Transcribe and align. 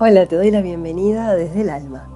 Hola, 0.00 0.26
te 0.26 0.36
doy 0.36 0.52
la 0.52 0.60
bienvenida 0.60 1.34
desde 1.34 1.62
el 1.62 1.70
alma, 1.70 2.08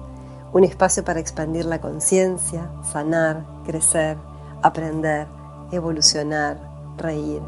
un 0.53 0.63
espacio 0.63 1.03
para 1.03 1.19
expandir 1.19 1.65
la 1.65 1.81
conciencia, 1.81 2.69
sanar, 2.81 3.43
crecer, 3.65 4.15
aprender, 4.61 5.27
evolucionar, 5.69 6.61
reír, 6.95 7.41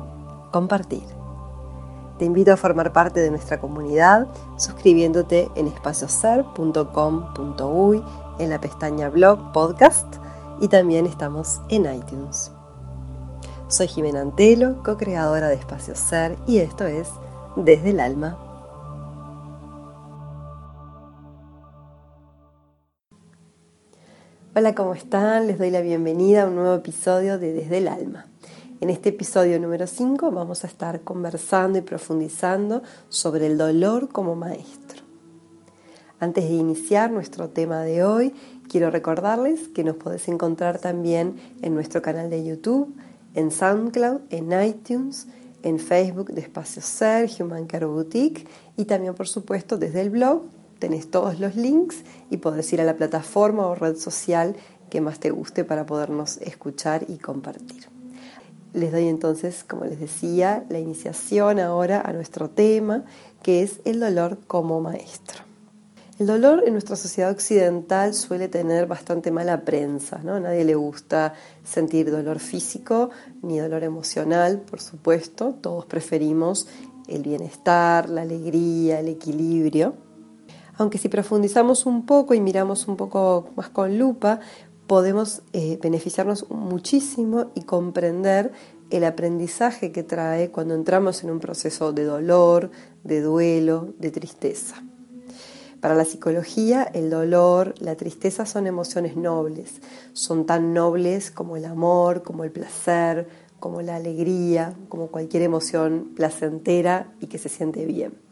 compartir. 0.52 1.06
Te 2.20 2.26
invito 2.26 2.52
a 2.52 2.58
formar 2.58 2.92
parte 2.92 3.22
de 3.22 3.30
nuestra 3.30 3.62
comunidad 3.62 4.28
suscribiéndote 4.58 5.50
en 5.56 5.68
espacioser.com.uy 5.68 8.04
en 8.38 8.50
la 8.50 8.60
pestaña 8.60 9.08
blog 9.08 9.54
podcast 9.54 10.18
y 10.60 10.68
también 10.68 11.06
estamos 11.06 11.62
en 11.70 11.86
iTunes. 11.86 12.52
Soy 13.70 13.88
Jimena 13.88 14.20
Antelo, 14.20 14.84
co-creadora 14.84 15.48
de 15.48 15.56
Espacio 15.56 15.96
Ser 15.96 16.36
y 16.46 16.58
esto 16.58 16.86
es 16.86 17.08
Desde 17.56 17.92
el 17.92 18.02
Alma. 18.02 18.45
Hola, 24.58 24.74
¿cómo 24.74 24.94
están? 24.94 25.48
Les 25.48 25.58
doy 25.58 25.70
la 25.70 25.82
bienvenida 25.82 26.44
a 26.44 26.48
un 26.48 26.56
nuevo 26.56 26.76
episodio 26.76 27.38
de 27.38 27.52
Desde 27.52 27.80
el 27.80 27.90
Alma. 27.90 28.28
En 28.80 28.90
este 28.90 29.10
episodio 29.10 29.60
número 29.60 29.86
5 29.86 30.32
vamos 30.32 30.64
a 30.64 30.68
estar 30.68 31.02
conversando 31.02 31.78
y 31.78 31.82
profundizando 31.82 32.82
sobre 33.10 33.48
el 33.48 33.58
dolor 33.58 34.08
como 34.08 34.34
maestro. 34.38 35.04
Antes 36.22 36.46
de 36.46 36.54
iniciar 36.54 37.12
nuestro 37.12 37.50
tema 37.50 37.82
de 37.82 38.06
hoy, 38.06 38.34
quiero 38.70 38.92
recordarles 38.92 39.68
que 39.68 39.84
nos 39.84 39.98
podés 39.98 40.26
encontrar 40.30 40.80
también 40.80 41.36
en 41.62 41.74
nuestro 41.74 42.02
canal 42.02 42.30
de 42.30 42.46
YouTube, 42.46 42.96
en 43.34 43.52
SoundCloud, 43.52 44.22
en 44.30 44.54
iTunes, 44.64 45.28
en 45.64 45.80
Facebook 45.80 46.32
de 46.32 46.40
Espacio 46.40 46.82
Ser, 46.82 47.30
Human 47.42 47.66
Care 47.66 47.88
Boutique 47.88 48.48
y 48.78 48.86
también 48.86 49.16
por 49.16 49.28
supuesto 49.28 49.78
desde 49.78 50.00
el 50.00 50.12
blog 50.12 50.44
tenés 50.80 51.10
todos 51.10 51.40
los 51.40 51.56
links 51.56 51.98
y 52.30 52.38
podés 52.38 52.72
ir 52.74 52.82
a 52.82 52.86
la 52.86 52.96
plataforma 52.96 53.66
o 53.68 53.76
red 53.76 53.96
social 53.96 54.56
que 54.90 55.02
más 55.02 55.20
te 55.20 55.32
guste 55.32 55.64
para 55.64 55.86
podernos 55.86 56.38
escuchar 56.38 57.06
y 57.08 57.18
compartir. 57.18 57.88
Les 58.74 58.92
doy 58.92 59.08
entonces, 59.08 59.64
como 59.64 59.86
les 59.86 60.00
decía, 60.00 60.66
la 60.70 60.80
iniciación 60.80 61.60
ahora 61.60 62.02
a 62.02 62.12
nuestro 62.12 62.50
tema, 62.50 63.06
que 63.42 63.64
es 63.64 63.80
el 63.86 64.00
dolor 64.00 64.38
como 64.48 64.82
maestro. 64.82 65.44
El 66.20 66.28
dolor 66.28 66.64
en 66.66 66.74
nuestra 66.74 66.96
sociedad 66.96 67.32
occidental 67.32 68.14
suele 68.14 68.48
tener 68.48 68.86
bastante 68.86 69.32
mala 69.32 69.62
prensa, 69.62 70.20
¿no? 70.24 70.36
A 70.36 70.40
nadie 70.40 70.64
le 70.64 70.76
gusta 70.76 71.34
sentir 71.64 72.10
dolor 72.10 72.40
físico 72.40 73.10
ni 73.42 73.60
dolor 73.60 73.84
emocional, 73.84 74.62
por 74.62 74.82
supuesto. 74.82 75.56
Todos 75.60 75.86
preferimos 75.86 76.68
el 77.08 77.22
bienestar, 77.22 78.10
la 78.10 78.22
alegría, 78.22 79.00
el 79.00 79.10
equilibrio 79.10 79.96
aunque 80.78 80.98
si 80.98 81.10
profundizamos 81.10 81.86
un 81.86 82.06
poco 82.06 82.34
y 82.34 82.42
miramos 82.42 82.88
un 82.88 82.98
poco 82.98 83.50
más 83.56 83.70
con 83.70 83.98
lupa, 83.98 84.40
podemos 84.88 85.42
eh, 85.54 85.80
beneficiarnos 85.82 86.50
muchísimo 86.50 87.52
y 87.56 87.64
comprender 87.64 88.52
el 88.90 89.04
aprendizaje 89.04 89.92
que 89.92 90.04
trae 90.04 90.52
cuando 90.52 90.76
entramos 90.76 91.24
en 91.24 91.32
un 91.32 91.40
proceso 91.40 91.92
de 91.92 92.04
dolor, 92.04 92.70
de 93.04 93.22
duelo, 93.22 93.94
de 94.00 94.12
tristeza. 94.12 94.84
Para 95.82 95.96
la 95.96 96.06
psicología, 96.06 96.84
el 96.84 97.10
dolor, 97.10 97.76
la 97.80 97.96
tristeza 97.96 98.46
son 98.46 98.68
emociones 98.68 99.16
nobles, 99.16 99.82
son 100.14 100.46
tan 100.46 100.74
nobles 100.74 101.32
como 101.32 101.58
el 101.58 101.66
amor, 101.66 102.24
como 102.24 102.44
el 102.44 102.52
placer, 102.52 103.28
como 103.60 103.82
la 103.82 103.96
alegría, 103.96 104.76
como 104.90 105.08
cualquier 105.08 105.44
emoción 105.44 106.12
placentera 106.16 107.14
y 107.20 107.28
que 107.28 107.38
se 107.38 107.50
siente 107.50 107.86
bien. 107.86 108.25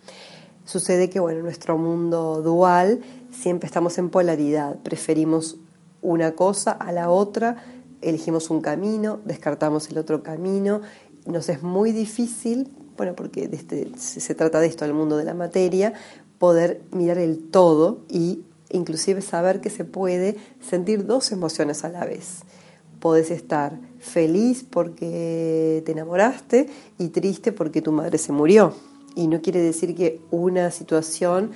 Sucede 0.65 1.09
que, 1.09 1.19
bueno, 1.19 1.39
en 1.39 1.45
nuestro 1.45 1.77
mundo 1.77 2.41
dual 2.41 3.01
siempre 3.31 3.67
estamos 3.67 3.97
en 3.97 4.09
polaridad, 4.09 4.77
preferimos 4.81 5.57
una 6.01 6.33
cosa 6.33 6.71
a 6.71 6.91
la 6.93 7.09
otra, 7.09 7.57
elegimos 8.01 8.49
un 8.49 8.61
camino, 8.61 9.19
descartamos 9.25 9.89
el 9.89 9.97
otro 9.97 10.23
camino, 10.23 10.81
nos 11.25 11.49
es 11.49 11.63
muy 11.63 11.91
difícil, 11.91 12.69
bueno, 12.95 13.13
porque 13.15 13.49
este, 13.51 13.91
se 13.97 14.35
trata 14.35 14.61
de 14.61 14.67
esto, 14.67 14.85
el 14.85 14.93
mundo 14.93 15.17
de 15.17 15.25
la 15.25 15.33
materia, 15.33 15.93
poder 16.37 16.81
mirar 16.91 17.17
el 17.17 17.49
todo 17.49 18.01
y 18.09 18.43
inclusive 18.69 19.21
saber 19.21 19.59
que 19.59 19.69
se 19.69 19.83
puede 19.83 20.37
sentir 20.61 21.05
dos 21.05 21.31
emociones 21.33 21.83
a 21.83 21.89
la 21.89 22.05
vez. 22.05 22.43
Podés 23.01 23.31
estar 23.31 23.77
feliz 23.99 24.63
porque 24.63 25.83
te 25.85 25.91
enamoraste 25.91 26.69
y 26.97 27.09
triste 27.09 27.51
porque 27.51 27.81
tu 27.81 27.91
madre 27.91 28.17
se 28.17 28.31
murió 28.31 28.73
y 29.15 29.27
no 29.27 29.41
quiere 29.41 29.61
decir 29.61 29.95
que 29.95 30.21
una 30.31 30.71
situación 30.71 31.51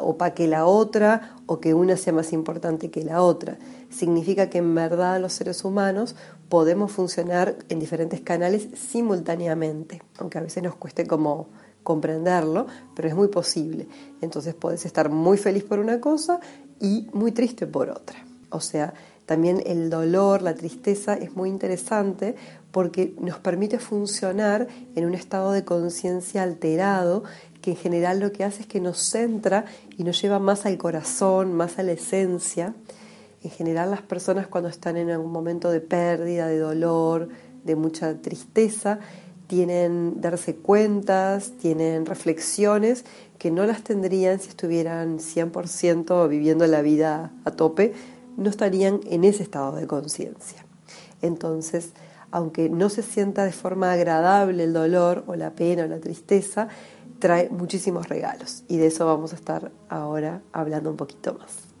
opaque 0.00 0.46
la 0.46 0.66
otra 0.66 1.36
o 1.46 1.60
que 1.60 1.74
una 1.74 1.96
sea 1.96 2.12
más 2.12 2.32
importante 2.32 2.90
que 2.90 3.04
la 3.04 3.22
otra. 3.22 3.58
Significa 3.90 4.48
que 4.48 4.58
en 4.58 4.74
verdad 4.74 5.20
los 5.20 5.32
seres 5.32 5.64
humanos 5.64 6.16
podemos 6.48 6.92
funcionar 6.92 7.56
en 7.68 7.78
diferentes 7.78 8.20
canales 8.20 8.68
simultáneamente, 8.74 10.02
aunque 10.18 10.38
a 10.38 10.42
veces 10.42 10.62
nos 10.62 10.76
cueste 10.76 11.06
como 11.06 11.48
comprenderlo, 11.82 12.66
pero 12.94 13.08
es 13.08 13.14
muy 13.14 13.28
posible. 13.28 13.88
Entonces 14.20 14.54
puedes 14.54 14.86
estar 14.86 15.10
muy 15.10 15.36
feliz 15.36 15.64
por 15.64 15.78
una 15.78 16.00
cosa 16.00 16.40
y 16.80 17.08
muy 17.12 17.32
triste 17.32 17.66
por 17.66 17.90
otra. 17.90 18.24
O 18.50 18.60
sea, 18.60 18.94
también 19.26 19.62
el 19.66 19.88
dolor, 19.88 20.42
la 20.42 20.54
tristeza 20.54 21.14
es 21.14 21.36
muy 21.36 21.48
interesante 21.48 22.34
porque 22.70 23.14
nos 23.20 23.38
permite 23.38 23.78
funcionar 23.78 24.66
en 24.96 25.04
un 25.04 25.14
estado 25.14 25.52
de 25.52 25.64
conciencia 25.64 26.42
alterado 26.42 27.22
que 27.60 27.70
en 27.72 27.76
general 27.76 28.18
lo 28.18 28.32
que 28.32 28.44
hace 28.44 28.62
es 28.62 28.66
que 28.66 28.80
nos 28.80 28.98
centra 28.98 29.64
y 29.96 30.04
nos 30.04 30.20
lleva 30.20 30.38
más 30.38 30.66
al 30.66 30.78
corazón, 30.78 31.52
más 31.52 31.78
a 31.78 31.84
la 31.84 31.92
esencia. 31.92 32.74
En 33.42 33.50
general 33.50 33.90
las 33.90 34.02
personas 34.02 34.48
cuando 34.48 34.68
están 34.68 34.96
en 34.96 35.10
algún 35.10 35.30
momento 35.30 35.70
de 35.70 35.80
pérdida, 35.80 36.48
de 36.48 36.58
dolor, 36.58 37.28
de 37.64 37.76
mucha 37.76 38.20
tristeza, 38.20 38.98
tienen 39.46 40.20
darse 40.20 40.56
cuentas, 40.56 41.52
tienen 41.60 42.06
reflexiones 42.06 43.04
que 43.38 43.50
no 43.50 43.66
las 43.66 43.82
tendrían 43.82 44.40
si 44.40 44.48
estuvieran 44.48 45.18
100% 45.18 46.28
viviendo 46.28 46.66
la 46.66 46.80
vida 46.80 47.32
a 47.44 47.50
tope, 47.50 47.92
no 48.36 48.50
estarían 48.50 49.00
en 49.06 49.24
ese 49.24 49.42
estado 49.42 49.76
de 49.76 49.86
conciencia. 49.86 50.64
Entonces, 51.20 51.92
aunque 52.30 52.68
no 52.68 52.88
se 52.88 53.02
sienta 53.02 53.44
de 53.44 53.52
forma 53.52 53.92
agradable 53.92 54.64
el 54.64 54.72
dolor 54.72 55.24
o 55.26 55.36
la 55.36 55.50
pena 55.50 55.84
o 55.84 55.86
la 55.86 56.00
tristeza, 56.00 56.68
trae 57.18 57.50
muchísimos 57.50 58.08
regalos 58.08 58.64
y 58.68 58.78
de 58.78 58.88
eso 58.88 59.06
vamos 59.06 59.32
a 59.32 59.36
estar 59.36 59.70
ahora 59.88 60.42
hablando 60.52 60.90
un 60.90 60.96
poquito 60.96 61.34
más. 61.34 61.72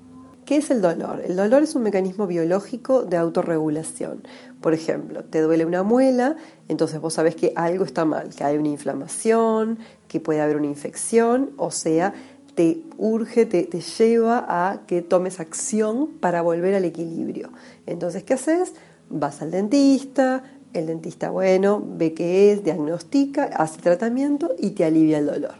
¿Qué 0.44 0.56
es 0.56 0.70
el 0.70 0.82
dolor? 0.82 1.22
El 1.24 1.36
dolor 1.36 1.62
es 1.62 1.74
un 1.74 1.82
mecanismo 1.82 2.26
biológico 2.26 3.04
de 3.04 3.16
autorregulación. 3.16 4.22
Por 4.60 4.74
ejemplo, 4.74 5.24
te 5.24 5.40
duele 5.40 5.64
una 5.64 5.82
muela, 5.82 6.36
entonces 6.68 7.00
vos 7.00 7.14
sabés 7.14 7.36
que 7.36 7.52
algo 7.54 7.84
está 7.84 8.04
mal, 8.04 8.34
que 8.34 8.42
hay 8.42 8.56
una 8.56 8.68
inflamación, 8.68 9.78
que 10.08 10.20
puede 10.20 10.40
haber 10.40 10.56
una 10.56 10.66
infección, 10.66 11.52
o 11.56 11.70
sea, 11.70 12.12
te 12.54 12.82
urge, 12.98 13.46
te, 13.46 13.64
te 13.64 13.80
lleva 13.80 14.44
a 14.48 14.82
que 14.86 15.02
tomes 15.02 15.40
acción 15.40 16.08
para 16.20 16.42
volver 16.42 16.74
al 16.74 16.84
equilibrio. 16.84 17.50
Entonces, 17.86 18.22
¿qué 18.24 18.34
haces? 18.34 18.74
vas 19.12 19.42
al 19.42 19.50
dentista, 19.50 20.42
el 20.72 20.86
dentista, 20.86 21.30
bueno, 21.30 21.82
ve 21.84 22.14
qué 22.14 22.52
es, 22.52 22.64
diagnostica, 22.64 23.44
hace 23.44 23.80
tratamiento 23.80 24.50
y 24.58 24.70
te 24.70 24.84
alivia 24.84 25.18
el 25.18 25.26
dolor. 25.26 25.54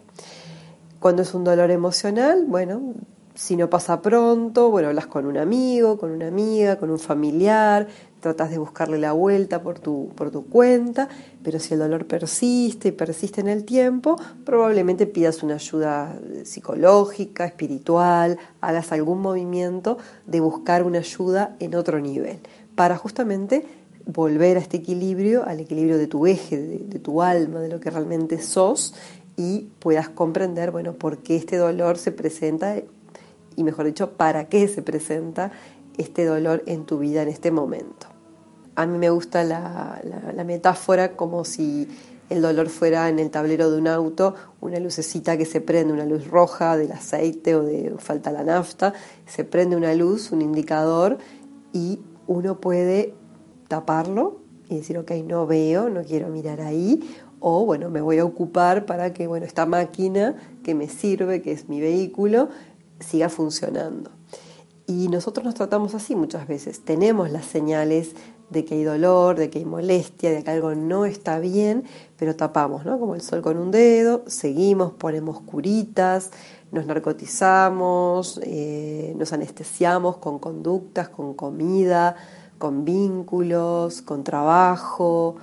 Cuando 0.99 1.23
es 1.23 1.35
un 1.35 1.45
dolor 1.45 1.71
emocional, 1.71 2.47
bueno, 2.47 2.95
si 3.35 3.57
no 3.57 3.69
pasa 3.69 4.01
pronto, 4.01 4.71
bueno, 4.71 4.89
hablas 4.89 5.07
con 5.07 5.27
un 5.27 5.37
amigo, 5.37 5.99
con 5.99 6.11
una 6.11 6.29
amiga, 6.29 6.77
con 6.77 6.91
un 6.91 6.99
familiar, 6.99 7.89
tratas 8.23 8.51
de 8.51 8.59
buscarle 8.59 8.99
la 8.99 9.13
vuelta 9.13 9.63
por 9.63 9.81
tu, 9.81 10.11
por 10.15 10.31
tu 10.31 10.47
cuenta, 10.47 11.09
pero 11.43 11.59
si 11.59 11.75
el 11.75 11.81
dolor 11.81 12.07
persiste 12.07 12.89
y 12.89 12.93
persiste 12.93 13.41
en 13.41 13.49
el 13.49 13.65
tiempo, 13.65 14.17
probablemente 14.45 15.07
pidas 15.07 15.43
una 15.43 15.55
ayuda 15.57 16.17
psicológica, 16.45 17.45
espiritual, 17.45 18.39
hagas 18.61 18.93
algún 18.93 19.21
movimiento 19.21 19.99
de 20.27 20.41
buscar 20.41 20.85
una 20.85 21.01
ayuda 21.01 21.57
en 21.59 21.75
otro 21.75 22.01
nivel 22.01 22.39
para 22.77 22.97
justamente 22.97 23.67
volver 24.07 24.57
a 24.57 24.61
este 24.61 24.79
equilibrio, 24.79 25.45
al 25.45 25.61
equilibrio 25.61 25.99
de 25.99 26.07
tu 26.07 26.27
eje, 26.27 26.59
de, 26.59 26.99
tu 26.99 27.23
alma, 27.23 27.61
de 27.61 27.69
lo 27.69 27.81
que 27.81 27.91
realmente 27.91 28.41
sos 28.41 28.95
y 29.37 29.69
puedas 29.81 30.09
comprender, 30.09 30.71
bueno, 30.71 30.95
por 30.95 31.19
qué 31.19 31.37
este 31.37 31.57
dolor 31.57 31.99
se 31.99 32.13
presenta 32.13 32.77
y 33.57 33.65
mejor 33.65 33.87
dicho, 33.87 34.13
para 34.13 34.49
qué 34.49 34.69
se 34.69 34.83
presenta 34.83 35.53
este 35.99 36.25
dolor 36.25 36.63
en 36.67 36.85
tu 36.87 36.99
vida 36.99 37.23
en 37.23 37.29
este 37.29 37.51
momento. 37.51 38.12
A 38.75 38.87
mí 38.87 38.99
me 38.99 39.11
gusta 39.11 39.45
la, 39.45 40.01
metáfora 40.45 41.17
como 41.17 41.45
si 41.45 41.89
el 42.31 42.41
dolor 42.41 42.69
fuera 42.69 43.09
en 43.09 43.19
el 43.19 43.31
tablero 43.31 43.71
de 43.71 43.79
un 43.79 43.89
auto 43.89 44.35
una 44.61 44.79
lucecita 44.79 45.37
que 45.37 45.45
se 45.45 45.61
prende, 45.61 45.93
una 45.93 46.07
luz 46.07 46.29
roja 46.29 46.77
del 46.77 46.93
aceite 46.93 47.55
o 47.55 47.63
de 47.63 47.95
falta 47.99 48.33
la 48.33 48.45
nafta, 48.45 48.95
se 49.27 49.45
prende 49.45 49.77
una 49.77 49.95
luz, 49.95 50.33
un 50.33 50.41
indicador 50.41 51.19
y 51.73 52.01
uno 52.27 52.61
puede 52.61 53.15
taparlo 53.69 54.41
y 54.69 54.77
decir, 54.77 54.97
ok, 54.97 55.11
no 55.27 55.47
veo, 55.47 55.91
no 55.91 56.03
quiero 56.03 56.29
mirar 56.29 56.61
ahí, 56.63 57.01
o 57.41 57.67
bueno, 57.67 57.91
me 57.91 58.01
voy 58.01 58.19
a 58.19 58.25
ocupar 58.25 58.87
para 58.87 59.13
que 59.13 59.27
bueno, 59.27 59.45
esta 59.45 59.67
máquina 59.67 60.37
que 60.63 60.75
me 60.75 60.89
sirve, 60.89 61.43
que 61.43 61.53
es 61.53 61.69
mi 61.69 61.81
vehículo, 61.81 62.49
siga 63.01 63.29
funcionando. 63.29 64.11
Y 64.87 65.09
nosotros 65.09 65.45
nos 65.45 65.55
tratamos 65.55 65.95
así 65.95 66.15
muchas 66.15 66.47
veces. 66.47 66.85
Tenemos 66.85 67.31
las 67.31 67.47
señales 67.47 68.15
de 68.51 68.65
que 68.65 68.75
hay 68.75 68.85
dolor, 68.85 69.37
de 69.37 69.51
que 69.51 69.59
hay 69.59 69.65
molestia, 69.65 70.31
de 70.31 70.45
que 70.45 70.51
algo 70.51 70.75
no 70.75 71.05
está 71.05 71.39
bien, 71.39 71.85
pero 72.19 72.37
tapamos, 72.37 72.85
¿no? 72.85 72.99
Como 72.99 73.15
el 73.15 73.23
sol 73.23 73.43
con 73.43 73.57
un 73.57 73.71
dedo, 73.71 74.23
seguimos, 74.27 74.93
ponemos 74.93 75.41
curitas, 75.41 76.31
nos 76.71 76.87
narcotizamos, 76.87 78.41
eh, 78.43 79.15
nos 79.17 79.33
anestesiamos 79.33 80.19
con 80.19 80.39
conductas, 80.39 81.09
con 81.09 81.35
comida, 81.35 82.17
con 82.59 82.85
vínculos, 82.85 84.03
con 84.03 84.25
trabajo, 84.25 85.37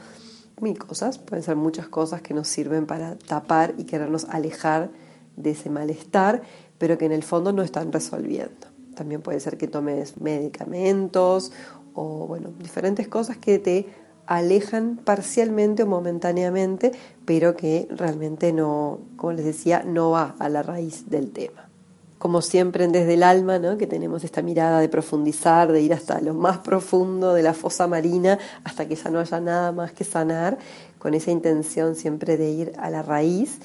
mil 0.61 0.77
cosas, 0.77 1.17
pueden 1.17 1.43
ser 1.43 1.55
muchas 1.55 1.87
cosas 1.87 2.21
que 2.21 2.33
nos 2.33 2.47
sirven 2.47 2.85
para 2.85 3.15
tapar 3.15 3.73
y 3.77 3.83
querernos 3.83 4.25
alejar 4.29 4.89
de 5.35 5.51
ese 5.51 5.69
malestar, 5.69 6.41
pero 6.77 6.97
que 6.97 7.05
en 7.05 7.11
el 7.11 7.23
fondo 7.23 7.53
no 7.53 7.61
están 7.61 7.91
resolviendo. 7.91 8.68
También 8.99 9.21
puede 9.21 9.39
ser 9.39 9.57
que 9.57 9.69
tomes 9.69 10.19
medicamentos 10.19 11.53
o 11.93 12.27
bueno, 12.27 12.51
diferentes 12.59 13.07
cosas 13.07 13.37
que 13.37 13.57
te 13.57 13.87
alejan 14.25 14.97
parcialmente 14.97 15.83
o 15.83 15.87
momentáneamente, 15.87 16.91
pero 17.23 17.55
que 17.55 17.87
realmente 17.91 18.51
no, 18.51 18.99
como 19.15 19.31
les 19.31 19.45
decía, 19.45 19.83
no 19.85 20.09
va 20.09 20.35
a 20.37 20.49
la 20.49 20.63
raíz 20.63 21.09
del 21.09 21.31
tema. 21.31 21.69
Como 22.17 22.41
siempre 22.41 22.89
desde 22.89 23.13
el 23.13 23.23
alma, 23.23 23.57
¿no? 23.57 23.77
que 23.77 23.87
tenemos 23.87 24.25
esta 24.25 24.41
mirada 24.41 24.81
de 24.81 24.89
profundizar, 24.89 25.71
de 25.71 25.81
ir 25.81 25.93
hasta 25.93 26.19
lo 26.19 26.33
más 26.33 26.57
profundo 26.57 27.33
de 27.33 27.43
la 27.43 27.53
fosa 27.53 27.87
marina, 27.87 28.37
hasta 28.65 28.85
que 28.85 28.95
ya 28.95 29.09
no 29.09 29.21
haya 29.21 29.39
nada 29.39 29.71
más 29.71 29.93
que 29.93 30.03
sanar, 30.03 30.57
con 30.97 31.13
esa 31.13 31.31
intención 31.31 31.95
siempre 31.95 32.35
de 32.35 32.51
ir 32.51 32.73
a 32.77 32.89
la 32.89 33.01
raíz, 33.01 33.59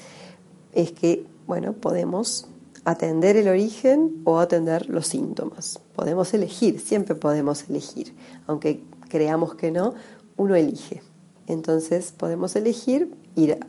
es 0.71 0.93
que, 0.93 1.25
bueno, 1.45 1.73
podemos 1.73 2.47
atender 2.85 3.35
el 3.35 3.47
origen 3.47 4.21
o 4.23 4.39
atender 4.39 4.89
los 4.89 5.07
síntomas. 5.07 5.79
Podemos 5.95 6.33
elegir, 6.33 6.79
siempre 6.79 7.15
podemos 7.15 7.67
elegir, 7.69 8.15
aunque 8.47 8.83
creamos 9.09 9.55
que 9.55 9.71
no, 9.71 9.95
uno 10.37 10.55
elige. 10.55 11.01
Entonces 11.47 12.13
podemos 12.15 12.55
elegir 12.55 13.15
ir 13.35 13.59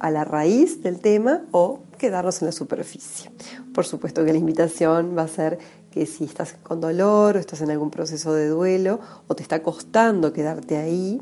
a 0.00 0.10
la 0.10 0.24
raíz 0.24 0.82
del 0.82 0.98
tema 0.98 1.42
o 1.52 1.80
quedarnos 1.98 2.42
en 2.42 2.46
la 2.46 2.52
superficie. 2.52 3.30
Por 3.72 3.84
supuesto 3.84 4.24
que 4.24 4.32
la 4.32 4.38
invitación 4.38 5.16
va 5.16 5.22
a 5.22 5.28
ser 5.28 5.58
que 5.90 6.06
si 6.06 6.24
estás 6.24 6.54
con 6.54 6.80
dolor 6.80 7.36
o 7.36 7.38
estás 7.38 7.60
en 7.60 7.70
algún 7.70 7.90
proceso 7.90 8.32
de 8.32 8.48
duelo 8.48 8.98
o 9.28 9.36
te 9.36 9.42
está 9.42 9.62
costando 9.62 10.32
quedarte 10.32 10.78
ahí, 10.78 11.20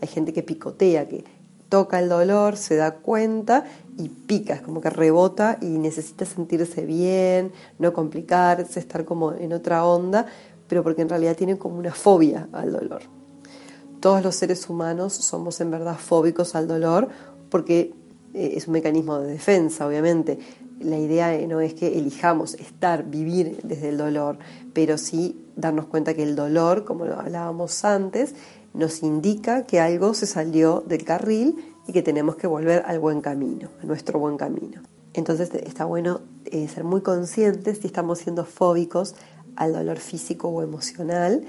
hay 0.00 0.08
gente 0.08 0.32
que 0.32 0.42
picotea, 0.42 1.08
que 1.08 1.24
toca 1.68 1.98
el 2.00 2.08
dolor, 2.08 2.56
se 2.56 2.76
da 2.76 2.96
cuenta 2.96 3.64
y 3.96 4.08
pica, 4.08 4.54
es 4.54 4.62
como 4.62 4.80
que 4.80 4.90
rebota 4.90 5.58
y 5.60 5.66
necesita 5.66 6.24
sentirse 6.24 6.86
bien, 6.86 7.52
no 7.78 7.92
complicarse, 7.92 8.80
estar 8.80 9.04
como 9.04 9.32
en 9.32 9.52
otra 9.52 9.84
onda, 9.84 10.26
pero 10.68 10.82
porque 10.82 11.02
en 11.02 11.08
realidad 11.08 11.36
tiene 11.36 11.58
como 11.58 11.78
una 11.78 11.92
fobia 11.92 12.48
al 12.52 12.72
dolor. 12.72 13.02
Todos 14.00 14.22
los 14.22 14.36
seres 14.36 14.68
humanos 14.68 15.12
somos 15.12 15.60
en 15.60 15.70
verdad 15.70 15.96
fóbicos 15.98 16.54
al 16.54 16.68
dolor 16.68 17.08
porque 17.50 17.92
eh, 18.34 18.52
es 18.54 18.68
un 18.68 18.74
mecanismo 18.74 19.18
de 19.18 19.32
defensa, 19.32 19.86
obviamente. 19.86 20.38
La 20.80 20.96
idea 20.96 21.36
no 21.48 21.60
es 21.60 21.74
que 21.74 21.98
elijamos 21.98 22.54
estar, 22.54 23.04
vivir 23.04 23.58
desde 23.64 23.88
el 23.88 23.98
dolor, 23.98 24.38
pero 24.72 24.96
sí 24.96 25.44
darnos 25.56 25.86
cuenta 25.86 26.14
que 26.14 26.22
el 26.22 26.36
dolor, 26.36 26.84
como 26.84 27.04
lo 27.04 27.18
hablábamos 27.18 27.84
antes, 27.84 28.36
nos 28.74 29.02
indica 29.02 29.64
que 29.66 29.80
algo 29.80 30.14
se 30.14 30.26
salió 30.26 30.84
del 30.86 31.04
carril 31.04 31.56
y 31.86 31.92
que 31.92 32.02
tenemos 32.02 32.36
que 32.36 32.46
volver 32.46 32.82
al 32.86 33.00
buen 33.00 33.20
camino, 33.20 33.70
a 33.82 33.86
nuestro 33.86 34.18
buen 34.18 34.36
camino. 34.36 34.82
Entonces 35.14 35.52
está 35.54 35.84
bueno 35.84 36.20
eh, 36.44 36.68
ser 36.68 36.84
muy 36.84 37.00
conscientes 37.00 37.78
si 37.78 37.86
estamos 37.86 38.18
siendo 38.18 38.44
fóbicos 38.44 39.14
al 39.56 39.72
dolor 39.72 39.98
físico 39.98 40.48
o 40.48 40.62
emocional 40.62 41.44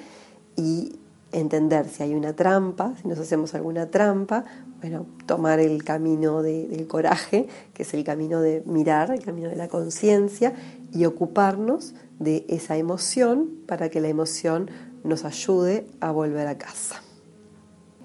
y 0.56 0.98
entender 1.32 1.88
si 1.88 2.04
hay 2.04 2.16
una 2.16 2.36
trampa, 2.36 2.96
si 3.02 3.08
nos 3.08 3.20
hacemos 3.20 3.54
alguna 3.54 3.92
trampa, 3.92 4.46
bueno, 4.82 5.06
tomar 5.26 5.60
el 5.60 5.84
camino 5.84 6.42
del 6.42 6.88
coraje, 6.88 7.48
que 7.74 7.84
es 7.84 7.94
el 7.94 8.04
camino 8.04 8.42
de 8.42 8.64
mirar, 8.66 9.12
el 9.12 9.24
camino 9.24 9.50
de 9.50 9.56
la 9.56 9.68
conciencia, 9.68 10.54
y 10.92 11.06
ocuparnos 11.06 11.94
de 12.18 12.46
esa 12.50 12.78
emoción 12.78 13.50
para 13.68 13.90
que 13.90 14.02
la 14.02 14.08
emoción 14.08 14.72
nos 15.04 15.26
ayude 15.26 15.86
a 16.00 16.12
volver 16.12 16.48
a 16.48 16.58
casa. 16.58 17.04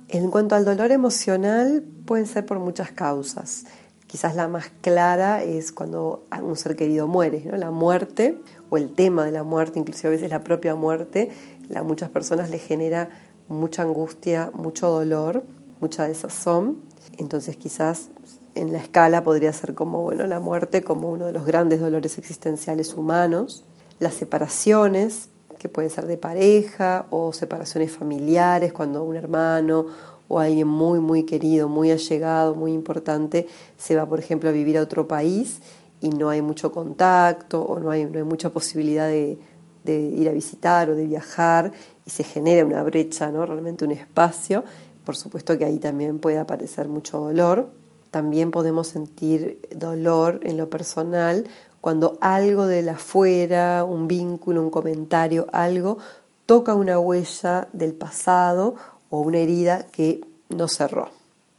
En 0.08 0.30
cuanto 0.30 0.54
al 0.54 0.64
dolor 0.64 0.92
emocional, 0.92 1.82
pueden 2.04 2.26
ser 2.26 2.44
por 2.44 2.58
muchas 2.58 2.92
causas. 2.92 3.64
Quizás 4.06 4.36
la 4.36 4.48
más 4.48 4.70
clara 4.80 5.42
es 5.42 5.72
cuando 5.72 6.26
un 6.42 6.56
ser 6.56 6.76
querido 6.76 7.08
muere, 7.08 7.42
¿no? 7.44 7.56
la 7.56 7.70
muerte 7.70 8.38
o 8.70 8.76
el 8.76 8.92
tema 8.92 9.24
de 9.24 9.32
la 9.32 9.42
muerte, 9.42 9.78
inclusive 9.78 10.08
a 10.08 10.10
veces 10.12 10.30
la 10.30 10.44
propia 10.44 10.74
muerte, 10.74 11.30
a 11.74 11.82
muchas 11.82 12.10
personas 12.10 12.50
les 12.50 12.62
genera 12.62 13.08
mucha 13.48 13.82
angustia, 13.82 14.50
mucho 14.54 14.88
dolor, 14.88 15.42
mucha 15.80 16.06
desazón. 16.06 16.82
Entonces 17.18 17.56
quizás 17.56 18.10
en 18.54 18.72
la 18.72 18.78
escala 18.78 19.24
podría 19.24 19.52
ser 19.52 19.74
como 19.74 20.02
bueno, 20.02 20.26
la 20.26 20.38
muerte 20.38 20.82
como 20.82 21.10
uno 21.10 21.26
de 21.26 21.32
los 21.32 21.46
grandes 21.46 21.80
dolores 21.80 22.18
existenciales 22.18 22.94
humanos, 22.94 23.64
las 23.98 24.14
separaciones, 24.14 25.28
que 25.64 25.70
pueden 25.70 25.90
ser 25.90 26.05
de 26.05 26.19
pareja 26.19 27.06
o 27.08 27.32
separaciones 27.32 27.90
familiares, 27.90 28.70
cuando 28.75 29.02
un 29.02 29.16
hermano 29.16 29.87
o 30.28 30.38
alguien 30.38 30.69
muy, 30.69 31.00
muy 31.00 31.22
querido, 31.22 31.70
muy 31.70 31.90
allegado, 31.90 32.55
muy 32.55 32.75
importante, 32.75 33.46
se 33.78 33.96
va, 33.96 34.05
por 34.05 34.19
ejemplo, 34.19 34.50
a 34.50 34.52
vivir 34.52 34.76
a 34.76 34.82
otro 34.82 35.08
país 35.08 35.61
y 36.02 36.11
no 36.11 36.28
hay 36.28 36.43
mucho 36.43 36.70
contacto 36.70 37.62
o 37.62 37.81
no 37.81 37.90
hay, 37.90 38.05
no 38.05 38.19
hay 38.19 38.25
mucha 38.25 38.50
posibilidad 38.50 39.08
de, 39.08 39.38
de, 39.84 39.99
ir 39.99 40.28
a 40.28 40.32
visitar 40.32 40.90
o 40.90 40.94
de 40.94 41.06
viajar 41.06 41.72
y 42.05 42.10
se 42.10 42.25
genera 42.25 42.67
una 42.67 42.82
brecha, 42.82 43.31
¿no? 43.31 43.46
realmente 43.46 43.87
un 43.87 43.93
espacio. 43.93 44.64
Por 45.06 45.17
supuesto 45.17 45.56
que 45.56 45.64
ahí 45.64 45.78
también 45.78 46.19
puede 46.19 46.37
aparecer 46.37 46.88
mucho 46.88 47.20
dolor. 47.20 47.70
También 48.10 48.50
podemos 48.50 48.88
sentir 48.88 49.60
dolor 49.75 50.40
en 50.43 50.58
lo 50.58 50.69
personal 50.69 51.46
cuando 51.84 52.16
algo 52.22 52.66
de 52.66 52.81
la 52.81 52.92
afuera, 52.92 53.84
un 53.84 54.08
vínculo, 54.08 54.62
un 54.62 54.70
comentario, 54.70 55.48
algo, 55.52 55.98
toca 56.46 56.72
una 56.72 56.98
huella 56.98 57.69
del 57.75 57.92
pasado 57.92 58.75
o 59.10 59.20
una 59.20 59.36
herida 59.36 59.84
que 59.92 60.22
no 60.48 60.66
cerró. 60.66 61.10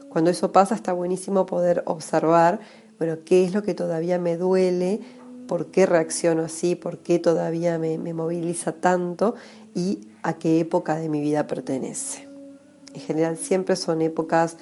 Cuando 0.10 0.32
eso 0.32 0.52
pasa 0.52 0.74
está 0.74 0.94
buenísimo 0.94 1.46
poder 1.46 1.84
observar, 1.86 2.60
bueno, 2.98 3.18
qué 3.24 3.46
es 3.46 3.54
lo 3.54 3.62
que 3.62 3.76
todavía 3.76 4.18
me 4.18 4.36
duele, 4.36 5.00
por 5.48 5.68
qué 5.68 5.86
reacciono 5.86 6.46
así, 6.46 6.74
por 6.74 6.98
qué 6.98 7.20
todavía 7.20 7.78
me, 7.78 8.00
me 8.00 8.16
moviliza 8.16 8.72
tanto 8.72 9.36
y 9.76 10.08
a 10.24 10.34
qué 10.34 10.60
época 10.60 10.96
de 10.96 11.08
mi 11.08 11.22
vida 11.22 11.46
pertenece. 11.46 12.28
En 12.96 13.02
general 13.02 13.38
siempre 13.38 13.76
son 13.76 14.02
épocas 14.02 14.58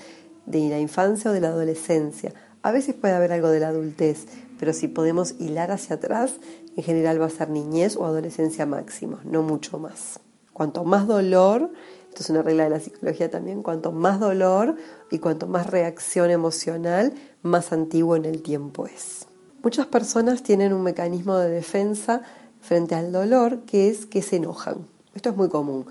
de 0.45 0.67
la 0.67 0.79
infancia 0.81 1.31
o 1.31 1.33
de 1.33 1.39
la 1.39 1.47
adolescencia. 1.47 2.33
A 2.63 2.73
veces 2.73 2.95
puede 2.95 3.13
haber 3.13 3.31
algo 3.31 3.47
de 3.47 3.61
la 3.61 3.69
adultez, 3.69 4.25
pero 4.63 4.71
si 4.71 4.87
podemos 4.87 5.35
hilar 5.41 5.71
hacia 5.71 5.97
atrás, 5.97 6.35
en 6.77 6.85
general 6.85 7.21
va 7.21 7.25
a 7.25 7.29
ser 7.29 7.49
niñez 7.49 7.97
o 7.97 8.05
adolescencia 8.05 8.65
máximo, 8.65 9.19
no 9.25 9.43
mucho 9.43 9.77
más. 9.77 10.21
Cuanto 10.53 10.85
más 10.85 11.05
dolor, 11.05 11.69
esto 12.07 12.23
es 12.23 12.29
una 12.29 12.43
regla 12.43 12.63
de 12.63 12.69
la 12.69 12.79
psicología 12.79 13.29
también, 13.29 13.61
cuanto 13.61 13.91
más 13.91 14.21
dolor 14.21 14.77
y 15.11 15.19
cuanto 15.19 15.47
más 15.47 15.69
reacción 15.69 16.31
emocional, 16.31 17.13
más 17.41 17.73
antiguo 17.73 18.15
en 18.15 18.23
el 18.23 18.41
tiempo 18.41 18.87
es. 18.87 19.27
Muchas 19.61 19.85
personas 19.87 20.43
tienen 20.43 20.71
un 20.71 20.83
mecanismo 20.83 21.35
de 21.35 21.49
defensa 21.49 22.21
frente 22.61 22.95
al 22.95 23.11
dolor 23.11 23.63
que 23.65 23.89
es 23.89 24.05
que 24.05 24.21
se 24.21 24.37
enojan. 24.37 24.87
Esto 25.13 25.31
es 25.31 25.35
muy 25.35 25.49
común 25.49 25.87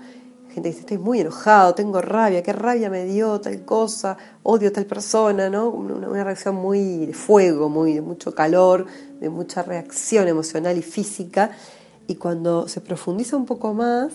gente 0.53 0.69
dice, 0.69 0.81
estoy 0.81 0.99
muy 0.99 1.19
enojado, 1.19 1.73
tengo 1.73 1.99
rabia, 1.99 2.43
qué 2.43 2.53
rabia 2.53 2.89
me 2.89 3.05
dio 3.05 3.41
tal 3.41 3.65
cosa, 3.65 4.17
odio 4.43 4.71
tal 4.71 4.85
persona, 4.85 5.49
¿no? 5.49 5.69
Una, 5.69 6.23
reacción 6.23 6.55
muy 6.55 7.07
de 7.07 7.13
fuego, 7.13 7.69
muy 7.69 7.93
de 7.93 8.01
mucho 8.01 8.35
calor, 8.35 8.85
de 9.19 9.29
mucha 9.29 9.63
reacción 9.63 10.27
emocional 10.27 10.77
y 10.77 10.83
física. 10.83 11.51
Y 12.07 12.15
cuando 12.15 12.67
se 12.67 12.81
profundiza 12.81 13.35
un 13.35 13.45
poco 13.45 13.73
más, 13.73 14.13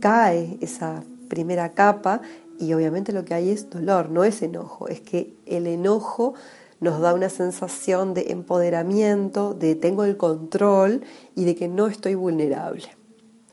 cae 0.00 0.58
esa 0.60 1.02
primera 1.28 1.72
capa 1.72 2.20
y 2.58 2.72
obviamente 2.74 3.12
lo 3.12 3.24
que 3.24 3.34
hay 3.34 3.50
es 3.50 3.70
dolor, 3.70 4.10
no 4.10 4.24
es 4.24 4.42
enojo, 4.42 4.88
es 4.88 5.00
que 5.00 5.34
el 5.46 5.66
enojo 5.66 6.34
nos 6.80 7.00
da 7.00 7.14
una 7.14 7.30
sensación 7.30 8.14
de 8.14 8.30
empoderamiento, 8.30 9.54
de 9.54 9.74
tengo 9.74 10.04
el 10.04 10.16
control 10.16 11.02
y 11.34 11.44
de 11.44 11.56
que 11.56 11.68
no 11.68 11.86
estoy 11.86 12.14
vulnerable 12.14 12.97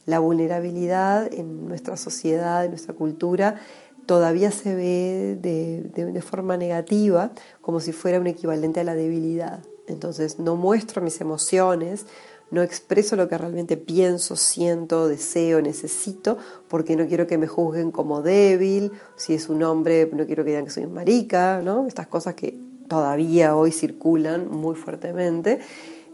la 0.06 0.20
vulnerabilidad 0.20 1.34
en 1.34 1.68
nuestra 1.68 1.98
sociedad, 1.98 2.64
en 2.64 2.72
nuestra 2.72 2.94
cultura, 2.94 3.60
todavía 4.06 4.52
se 4.52 4.76
ve 4.76 5.38
de, 5.42 6.22
forma 6.22 6.58
negativa, 6.58 7.32
como 7.62 7.80
si 7.80 7.92
fuera 7.92 8.20
un 8.20 8.28
equivalente 8.28 8.80
a 8.80 8.84
la 8.84 8.96
debilidad. 8.96 9.64
Entonces 9.88 10.40
no 10.40 10.56
muestro 10.56 11.02
mis 11.02 11.22
emociones, 11.22 12.06
no 12.52 12.62
expreso 12.62 13.16
lo 13.16 13.28
que 13.28 13.38
realmente 13.38 13.78
pienso, 13.78 14.36
siento, 14.36 15.08
deseo, 15.08 15.62
necesito, 15.62 16.38
porque 16.68 16.96
no 16.96 17.08
quiero 17.08 17.28
que 17.28 17.38
me 17.38 17.48
juzguen 17.48 17.92
como 17.92 18.22
débil, 18.22 18.92
si 19.16 19.34
es 19.34 19.50
un 19.50 19.64
hombre 19.64 20.10
no 20.14 20.26
quiero 20.26 20.44
que 20.44 20.52
digan 20.52 20.66
que 20.66 20.72
soy 20.72 20.86
un 20.86 20.94
marica, 20.94 21.62
¿no? 21.64 21.88
Estas 21.88 22.08
cosas 22.08 22.36
que 22.36 22.58
todavía 22.88 23.56
hoy 23.56 23.72
circulan 23.72 24.50
muy 24.50 24.76
fuertemente 24.76 25.60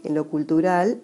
en 0.04 0.14
lo 0.14 0.28
cultural, 0.28 1.00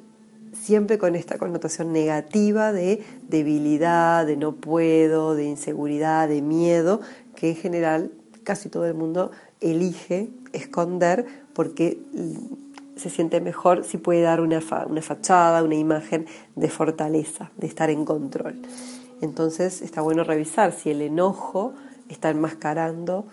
siempre 0.52 0.98
con 0.98 1.14
esta 1.14 1.38
connotación 1.38 1.92
negativa 1.92 2.72
de 2.72 3.02
debilidad, 3.28 4.26
de 4.26 4.36
no 4.36 4.52
puedo, 4.56 5.34
de 5.34 5.44
inseguridad, 5.44 6.28
de 6.28 6.42
miedo, 6.42 7.00
que 7.34 7.50
en 7.50 7.56
general 7.56 8.12
casi 8.44 8.68
todo 8.68 8.86
el 8.86 8.94
mundo 8.94 9.30
elige 9.60 10.30
esconder 10.52 11.26
porque 11.52 11.98
se 12.96 13.10
siente 13.10 13.40
mejor 13.40 13.84
si 13.84 13.98
puede 13.98 14.22
dar 14.22 14.40
una, 14.40 14.60
una 14.86 15.02
fachada, 15.02 15.62
una 15.62 15.76
imagen 15.76 16.26
de 16.56 16.68
fortaleza, 16.68 17.50
de 17.56 17.66
estar 17.66 17.90
en 17.90 18.04
control. 18.04 18.60
Entonces 19.20 19.82
está 19.82 20.00
bueno 20.00 20.24
revisar 20.24 20.72
si 20.72 20.90
el 20.90 21.02
enojo 21.02 21.72
está 22.08 22.30
enmascarando 22.30 23.26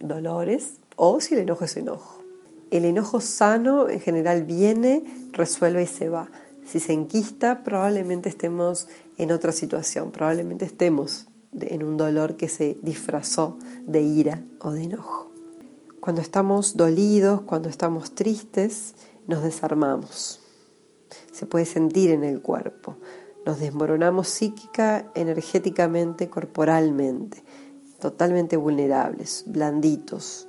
dolores 0.00 0.74
o 0.96 1.20
si 1.20 1.34
el 1.34 1.40
enojo 1.40 1.64
es 1.64 1.76
enojo. 1.76 2.22
El 2.70 2.84
enojo 2.84 3.20
sano 3.20 3.88
en 3.88 4.00
general 4.00 4.42
viene, 4.42 5.02
resuelve 5.32 5.82
y 5.82 5.86
se 5.86 6.08
va. 6.08 6.28
Si 6.70 6.80
se 6.80 6.92
enquista, 6.92 7.64
probablemente 7.64 8.28
estemos 8.28 8.88
en 9.16 9.32
otra 9.32 9.52
situación, 9.52 10.10
probablemente 10.10 10.66
estemos 10.66 11.26
en 11.58 11.82
un 11.82 11.96
dolor 11.96 12.36
que 12.36 12.48
se 12.48 12.76
disfrazó 12.82 13.56
de 13.86 14.02
ira 14.02 14.44
o 14.60 14.72
de 14.72 14.82
enojo. 14.82 15.32
Cuando 15.98 16.20
estamos 16.20 16.76
dolidos, 16.76 17.40
cuando 17.40 17.70
estamos 17.70 18.14
tristes, 18.14 18.94
nos 19.26 19.42
desarmamos. 19.42 20.40
Se 21.32 21.46
puede 21.46 21.64
sentir 21.64 22.10
en 22.10 22.22
el 22.22 22.42
cuerpo. 22.42 22.96
Nos 23.46 23.60
desmoronamos 23.60 24.28
psíquica, 24.28 25.10
energéticamente, 25.14 26.28
corporalmente, 26.28 27.42
totalmente 27.98 28.58
vulnerables, 28.58 29.44
blanditos. 29.46 30.47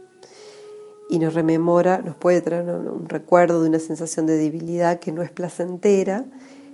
Y 1.09 1.19
nos 1.19 1.33
rememora, 1.33 2.01
nos 2.03 2.15
puede 2.15 2.39
traer 2.41 2.69
un 2.69 3.09
recuerdo 3.09 3.63
de 3.63 3.69
una 3.69 3.79
sensación 3.79 4.27
de 4.27 4.37
debilidad 4.37 4.99
que 4.99 5.11
no 5.11 5.23
es 5.23 5.31
placentera, 5.31 6.25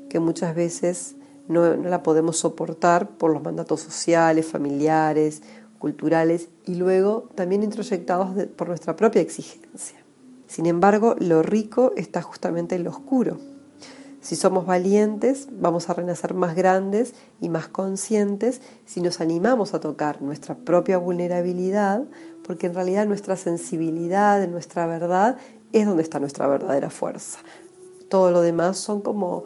que 0.10 0.20
muchas 0.20 0.54
veces 0.54 1.15
no, 1.48 1.75
la 1.75 2.04
podemos 2.04 2.38
soportar 2.38 3.10
por 3.10 3.32
los 3.32 3.42
mandatos 3.42 3.82
sociales, 3.82 4.46
familiares 4.46 5.42
culturales 5.80 6.50
y 6.65 6.75
luego 6.75 7.30
también 7.36 7.63
introyectados 7.63 8.46
por 8.56 8.68
nuestra 8.68 8.96
propia 8.96 9.22
exigencia. 9.22 9.98
Sin 10.48 10.65
embargo, 10.65 11.15
lo 11.20 11.44
rico 11.44 11.94
está 11.96 12.22
justamente 12.22 12.75
en 12.75 12.84
lo 12.84 12.89
oscuro. 12.89 13.38
Si 14.25 14.36
somos 14.36 14.65
valientes, 14.65 15.50
vamos 15.51 15.88
a 15.88 15.94
renacer 15.94 16.34
más 16.34 16.55
grandes 16.55 17.13
y 17.41 17.50
más 17.50 17.67
conscientes 17.67 18.60
si 18.84 19.00
nos 19.00 19.22
animamos 19.22 19.75
a 19.75 19.79
tocar 19.79 20.24
nuestra 20.24 20.55
propia 20.55 20.98
vulnerabilidad, 20.98 22.01
porque 22.44 22.65
en 22.65 22.74
realidad 22.74 23.05
nuestra 23.05 23.36
sensibilidad, 23.36 24.48
nuestra 24.48 24.88
verdad, 24.88 25.38
es 25.74 25.86
donde 25.86 26.01
está 26.01 26.20
nuestra 26.20 26.48
verdadera 26.48 26.89
fuerza. 26.89 27.38
Todo 28.10 28.32
lo 28.32 28.41
demás 28.41 28.77
son 28.77 29.01
como 29.01 29.44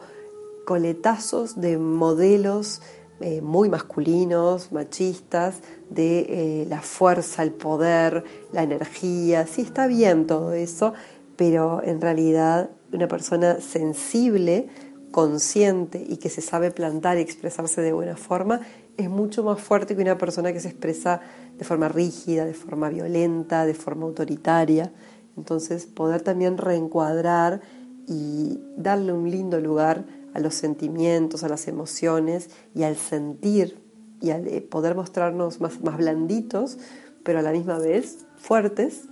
coletazos 0.64 1.60
de 1.60 1.76
modelos 1.76 2.80
eh, 3.20 3.42
muy 3.42 3.68
masculinos, 3.68 4.72
machistas, 4.72 5.56
de 5.90 6.20
eh, 6.20 6.66
la 6.70 6.80
fuerza, 6.80 7.42
el 7.42 7.52
poder, 7.52 8.24
la 8.50 8.62
energía. 8.62 9.46
Sí, 9.46 9.60
está 9.60 9.88
bien 9.88 10.26
todo 10.26 10.54
eso, 10.54 10.94
pero 11.36 11.82
en 11.84 12.00
realidad 12.00 12.70
una 12.92 13.08
persona 13.08 13.60
sensible, 13.60 14.68
consciente 15.10 16.04
y 16.08 16.18
que 16.18 16.28
se 16.28 16.40
sabe 16.40 16.70
plantar 16.70 17.18
y 17.18 17.20
expresarse 17.20 17.82
de 17.82 17.92
buena 17.92 18.16
forma 18.16 18.60
es 18.96 19.08
mucho 19.08 19.42
más 19.42 19.60
fuerte 19.60 19.96
que 19.96 20.02
una 20.02 20.18
persona 20.18 20.52
que 20.52 20.60
se 20.60 20.68
expresa 20.68 21.20
de 21.58 21.64
forma 21.64 21.88
rígida, 21.88 22.44
de 22.44 22.54
forma 22.54 22.88
violenta, 22.88 23.64
de 23.64 23.74
forma 23.74 24.04
autoritaria. 24.04 24.92
Entonces, 25.36 25.86
poder 25.86 26.22
también 26.22 26.58
reencuadrar 26.58 27.60
y 28.06 28.60
darle 28.76 29.12
un 29.12 29.30
lindo 29.30 29.58
lugar 29.60 30.04
a 30.34 30.40
los 30.40 30.54
sentimientos, 30.54 31.44
a 31.44 31.48
las 31.48 31.66
emociones 31.66 32.50
y 32.74 32.82
al 32.82 32.96
sentir 32.96 33.78
y 34.20 34.30
al 34.30 34.46
eh, 34.46 34.60
poder 34.60 34.94
mostrarnos 34.94 35.60
más, 35.60 35.80
blanditos, 35.96 36.78
pero 37.22 37.38
a 37.38 37.42
la 37.42 37.52
misma 37.52 37.78
vez 37.78 38.26
fuertes, 38.36 39.04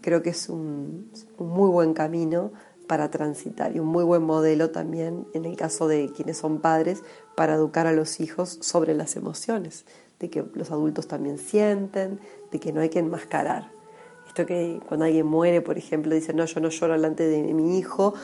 creo 0.00 0.22
que 0.22 0.30
es 0.30 0.48
un 0.48 1.10
muy 1.38 1.70
buen 1.70 1.94
camino 1.94 2.52
para 2.88 3.10
transitar 3.10 3.76
y 3.76 3.78
un 3.78 3.86
muy 3.86 4.02
buen 4.02 4.22
modelo 4.24 4.70
también 4.70 5.28
en 5.34 5.44
el 5.44 5.56
caso 5.56 5.86
de 5.86 6.10
quienes 6.10 6.38
son 6.38 6.58
padres 6.58 7.04
para 7.36 7.54
educar 7.54 7.86
a 7.86 7.92
los 7.92 8.18
hijos 8.18 8.58
sobre 8.60 8.94
las 8.94 9.14
emociones, 9.14 9.84
de 10.18 10.30
que 10.30 10.44
los 10.54 10.72
adultos 10.72 11.06
también 11.06 11.38
sienten, 11.38 12.18
de 12.50 12.58
que 12.58 12.72
no 12.72 12.80
hay 12.80 12.88
que 12.88 12.98
enmascarar. 12.98 13.70
Esto 14.26 14.44
que 14.44 14.80
cuando 14.88 15.06
alguien 15.06 15.26
muere, 15.26 15.60
por 15.60 15.78
ejemplo, 15.78 16.14
dice, 16.14 16.34
no, 16.34 16.44
yo 16.44 16.60
no 16.60 16.70
lloro 16.70 16.94
delante 16.94 17.28
de 17.28 17.54
mi 17.54 17.78
hijo 17.78 18.14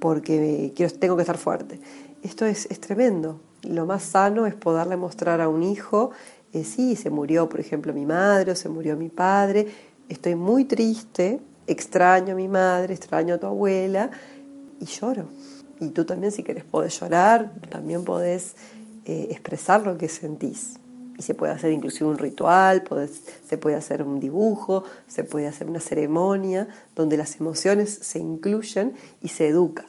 porque 0.00 0.72
quiero, 0.74 0.92
tengo 0.94 1.16
que 1.16 1.22
estar 1.22 1.38
fuerte. 1.38 1.80
Esto 2.22 2.46
es, 2.46 2.68
tremendo. 2.80 3.40
Lo 3.62 3.84
más 3.86 4.02
sano 4.02 4.46
es 4.46 4.54
poderle 4.54 4.96
mostrar 4.96 5.40
a 5.40 5.48
un 5.48 5.62
hijo, 5.62 6.10
eh, 6.52 6.64
sí, 6.64 6.96
se 6.96 7.10
murió, 7.10 7.48
por 7.48 7.60
ejemplo, 7.60 7.92
mi 7.92 8.06
madre 8.06 8.52
o 8.52 8.56
se 8.56 8.68
murió 8.68 8.96
mi 8.96 9.08
padre, 9.08 9.68
estoy 10.08 10.34
muy 10.34 10.64
triste, 10.64 11.40
extraño 11.66 12.32
a 12.32 12.36
mi 12.36 12.48
madre, 12.48 12.94
extraño 12.94 13.34
a 13.34 13.38
tu 13.38 13.46
abuela 13.46 14.10
y 14.80 14.86
lloro. 14.86 15.28
Y 15.80 15.88
tú 15.90 16.04
también 16.04 16.32
si 16.32 16.42
quieres 16.42 16.64
podés 16.64 16.98
llorar, 17.00 17.52
también 17.68 18.04
podés 18.04 18.54
eh, 19.04 19.28
expresar 19.30 19.84
lo 19.86 19.98
que 19.98 20.08
sentís. 20.08 20.74
Y 21.18 21.22
se 21.22 21.34
puede 21.34 21.52
hacer 21.52 21.72
inclusive 21.72 22.08
un 22.08 22.18
ritual, 22.18 22.84
se 23.46 23.58
puede 23.58 23.76
hacer 23.76 24.02
un 24.02 24.18
dibujo, 24.18 24.84
se 25.06 25.24
puede 25.24 25.46
hacer 25.46 25.68
una 25.68 25.80
ceremonia 25.80 26.68
donde 26.96 27.16
las 27.16 27.38
emociones 27.38 27.90
se 27.90 28.18
incluyen 28.18 28.94
y 29.20 29.28
se 29.28 29.48
educa 29.48 29.86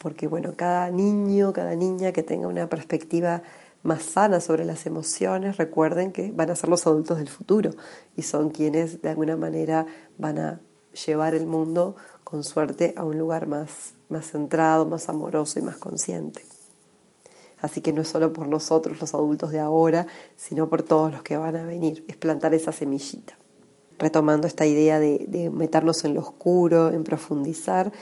porque 0.00 0.26
bueno, 0.26 0.54
cada 0.56 0.90
niño, 0.90 1.52
cada 1.52 1.76
niña 1.76 2.12
que 2.12 2.22
tenga 2.22 2.48
una 2.48 2.68
perspectiva 2.70 3.42
más 3.82 4.02
sana 4.02 4.40
sobre 4.40 4.64
las 4.64 4.86
emociones, 4.86 5.58
recuerden 5.58 6.10
que 6.10 6.32
van 6.32 6.50
a 6.50 6.56
ser 6.56 6.70
los 6.70 6.86
adultos 6.86 7.18
del 7.18 7.28
futuro 7.28 7.72
y 8.16 8.22
son 8.22 8.48
quienes 8.48 9.02
de 9.02 9.10
alguna 9.10 9.36
manera 9.36 9.84
van 10.16 10.38
a 10.38 10.60
llevar 11.06 11.34
el 11.34 11.46
mundo 11.46 11.96
con 12.24 12.44
suerte 12.44 12.94
a 12.96 13.04
un 13.04 13.18
lugar 13.18 13.46
más, 13.46 13.94
más 14.08 14.30
centrado, 14.30 14.86
más 14.86 15.08
amoroso 15.08 15.58
y 15.58 15.62
más 15.62 15.76
consciente. 15.76 16.42
Así 17.60 17.80
que 17.80 17.92
no 17.92 18.02
es 18.02 18.08
solo 18.08 18.32
por 18.32 18.48
nosotros 18.48 19.00
los 19.00 19.14
adultos 19.14 19.50
de 19.50 19.60
ahora, 19.60 20.06
sino 20.36 20.68
por 20.68 20.82
todos 20.82 21.12
los 21.12 21.22
que 21.22 21.36
van 21.36 21.56
a 21.56 21.64
venir, 21.64 22.04
es 22.08 22.16
plantar 22.16 22.54
esa 22.54 22.72
semillita. 22.72 23.36
Retomando 23.98 24.46
esta 24.46 24.64
idea 24.64 24.98
de, 24.98 25.50
meternos 25.52 26.04
en 26.04 26.14
lo 26.14 26.20
oscuro, 26.20 26.90
en 26.90 27.04
profundizar, 27.04 27.92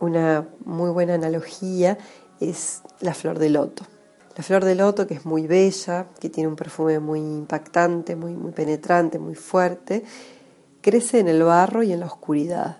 una 0.00 0.48
muy 0.64 0.90
buena 0.90 1.14
analogía 1.14 1.96
es 2.40 2.82
la 3.00 3.14
flor 3.14 3.38
de 3.38 3.50
loto. 3.50 3.84
La 4.36 4.42
flor 4.42 4.64
de 4.64 4.74
loto, 4.74 5.06
que 5.06 5.14
es 5.14 5.24
muy 5.24 5.46
bella, 5.46 6.06
que 6.18 6.28
tiene 6.28 6.48
un 6.48 6.56
perfume 6.56 6.98
muy 6.98 7.20
impactante, 7.20 8.16
muy 8.16 8.34
penetrante, 8.52 9.20
muy 9.20 9.36
fuerte, 9.36 10.02
crece 10.82 11.20
en 11.20 11.28
el 11.28 11.42
barro 11.42 11.82
y 11.82 11.92
en 11.92 12.00
la 12.00 12.06
oscuridad. 12.06 12.76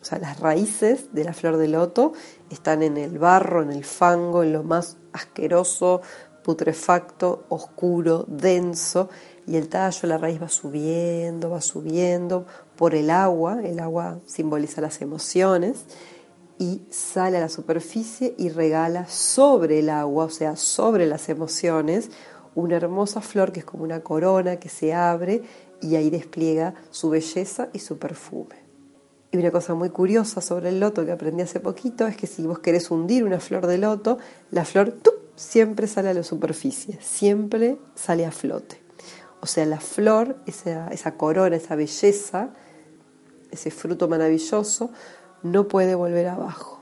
O 0.00 0.04
sea, 0.04 0.18
las 0.18 0.38
raíces 0.40 1.12
de 1.12 1.24
la 1.24 1.32
flor 1.32 1.56
de 1.56 1.68
loto 1.68 2.12
están 2.50 2.82
en 2.82 2.96
el 2.96 3.18
barro, 3.18 3.62
en 3.62 3.72
el 3.72 3.84
fango, 3.84 4.42
en 4.42 4.52
lo 4.52 4.62
más 4.62 4.96
asqueroso, 5.12 6.02
putrefacto, 6.42 7.44
oscuro, 7.48 8.24
denso, 8.28 9.08
y 9.46 9.56
el 9.56 9.68
tallo, 9.68 10.08
la 10.08 10.18
raíz 10.18 10.40
va 10.40 10.48
subiendo, 10.48 11.50
va 11.50 11.60
subiendo 11.60 12.46
por 12.76 12.94
el 12.94 13.10
agua, 13.10 13.60
el 13.64 13.80
agua 13.80 14.18
simboliza 14.26 14.80
las 14.80 15.00
emociones, 15.00 15.84
y 16.58 16.82
sale 16.90 17.38
a 17.38 17.40
la 17.40 17.48
superficie 17.48 18.34
y 18.38 18.48
regala 18.48 19.08
sobre 19.08 19.80
el 19.80 19.88
agua, 19.88 20.26
o 20.26 20.30
sea, 20.30 20.56
sobre 20.56 21.06
las 21.06 21.28
emociones, 21.28 22.10
una 22.54 22.76
hermosa 22.76 23.20
flor 23.20 23.52
que 23.52 23.60
es 23.60 23.66
como 23.66 23.84
una 23.84 24.00
corona 24.00 24.56
que 24.56 24.68
se 24.68 24.94
abre 24.94 25.42
y 25.82 25.96
ahí 25.96 26.08
despliega 26.08 26.74
su 26.90 27.10
belleza 27.10 27.68
y 27.72 27.80
su 27.80 27.98
perfume. 27.98 28.62
Y 29.32 29.38
una 29.38 29.50
cosa 29.50 29.74
muy 29.74 29.90
curiosa 29.90 30.40
sobre 30.40 30.68
el 30.68 30.78
loto 30.78 31.04
que 31.04 31.12
aprendí 31.12 31.42
hace 31.42 31.58
poquito 31.58 32.06
es 32.06 32.16
que 32.16 32.26
si 32.26 32.46
vos 32.46 32.58
querés 32.60 32.90
hundir 32.90 33.24
una 33.24 33.40
flor 33.40 33.66
de 33.66 33.78
loto, 33.78 34.18
la 34.50 34.64
flor 34.64 34.98
siempre 35.36 35.86
sale 35.86 36.10
a 36.10 36.14
la 36.14 36.22
superficie, 36.22 36.98
siempre 37.00 37.78
sale 37.94 38.26
a 38.26 38.30
flote. 38.30 38.80
O 39.40 39.46
sea, 39.46 39.66
la 39.66 39.80
flor, 39.80 40.36
esa, 40.46 40.88
esa 40.88 41.16
corona, 41.16 41.56
esa 41.56 41.74
belleza, 41.74 42.50
ese 43.50 43.70
fruto 43.70 44.06
maravilloso, 44.06 44.90
no 45.42 45.66
puede 45.66 45.94
volver 45.94 46.28
abajo. 46.28 46.80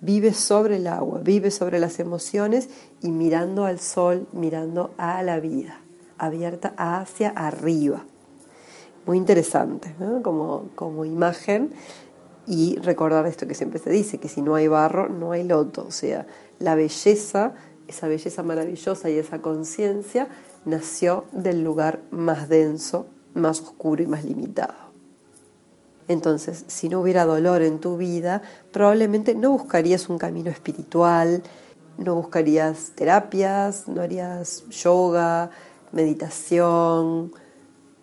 Vive 0.00 0.34
sobre 0.34 0.76
el 0.76 0.88
agua, 0.88 1.20
vive 1.22 1.52
sobre 1.52 1.78
las 1.78 2.00
emociones 2.00 2.68
y 3.00 3.12
mirando 3.12 3.64
al 3.64 3.78
sol, 3.78 4.26
mirando 4.32 4.92
a 4.98 5.22
la 5.22 5.38
vida, 5.38 5.80
abierta 6.18 6.74
hacia 6.76 7.30
arriba. 7.30 8.04
Muy 9.06 9.18
interesante 9.18 9.94
como, 10.22 10.68
como 10.74 11.04
imagen 11.04 11.72
y 12.46 12.76
recordar 12.76 13.26
esto 13.26 13.46
que 13.46 13.54
siempre 13.54 13.78
se 13.78 13.90
dice, 13.90 14.18
que 14.18 14.28
si 14.28 14.42
no 14.42 14.54
hay 14.54 14.68
barro, 14.68 15.08
no 15.08 15.32
hay 15.32 15.44
loto. 15.44 15.84
O 15.86 15.90
sea, 15.90 16.26
la 16.58 16.74
belleza, 16.74 17.54
esa 17.88 18.08
belleza 18.08 18.42
maravillosa 18.42 19.10
y 19.10 19.18
esa 19.18 19.40
conciencia 19.40 20.28
nació 20.64 21.24
del 21.32 21.62
lugar 21.62 22.00
más 22.10 22.48
denso, 22.48 23.06
más 23.34 23.60
oscuro 23.60 24.02
y 24.02 24.06
más 24.06 24.24
limitado. 24.24 24.92
Entonces, 26.08 26.64
si 26.66 26.88
no 26.88 27.00
hubiera 27.00 27.24
dolor 27.24 27.62
en 27.62 27.78
tu 27.78 27.96
vida, 27.96 28.42
probablemente 28.72 29.34
no 29.34 29.50
buscarías 29.50 30.08
un 30.08 30.18
camino 30.18 30.50
espiritual, 30.50 31.42
no 31.96 32.16
buscarías 32.16 32.92
terapias, 32.94 33.86
no 33.88 34.02
harías 34.02 34.64
yoga, 34.68 35.50
meditación, 35.92 37.32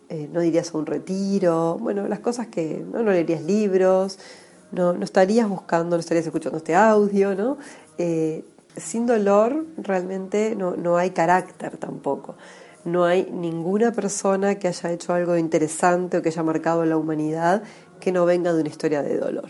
eh, 0.10 0.28
no 0.32 0.44
irías 0.44 0.74
a 0.74 0.78
un 0.78 0.86
retiro, 0.86 1.78
bueno, 1.80 2.08
las 2.08 2.20
cosas 2.20 2.48
que 2.48 2.84
no, 2.92 3.04
leerías 3.04 3.44
libros, 3.44 4.18
no, 4.72 4.94
no 4.94 5.04
estarías 5.04 5.48
buscando, 5.48 5.96
no 5.96 6.00
estarías 6.00 6.26
escuchando 6.26 6.58
este 6.58 6.76
audio, 6.76 7.36
¿no? 7.36 7.58
Eh, 7.98 8.44
sin 8.76 9.06
dolor 9.06 9.66
realmente 9.78 10.56
no, 10.56 10.76
no 10.76 10.98
hay 10.98 11.12
carácter 11.12 11.78
tampoco. 11.78 12.36
No 12.86 13.06
hay 13.06 13.30
ninguna 13.32 13.92
persona 13.92 14.56
que 14.56 14.68
haya 14.68 14.92
hecho 14.92 15.14
algo 15.14 15.38
interesante 15.38 16.18
o 16.18 16.22
que 16.22 16.30
haya 16.30 16.44
marcado 16.44 16.86
la 16.86 16.98
humanidad 16.98 17.62
que 18.00 18.12
no 18.12 18.26
venga 18.26 18.54
de 18.54 18.62
una 18.62 18.70
historia 18.70 19.04
de 19.04 19.18
dolor. 19.18 19.50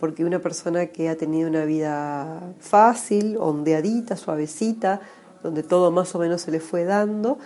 Porque 0.00 0.24
una 0.24 0.38
persona 0.38 0.86
que 0.86 1.08
ha 1.08 1.16
tenido 1.16 1.48
una 1.48 1.64
vida 1.64 2.54
fácil, 2.60 3.36
ondeadita, 3.38 4.16
suavecita, 4.16 5.00
donde 5.42 5.62
todo 5.62 5.90
más 5.90 6.14
o 6.14 6.18
menos 6.18 6.42
se 6.42 6.50
le 6.50 6.60
fue 6.60 6.84
dando, 6.84 7.38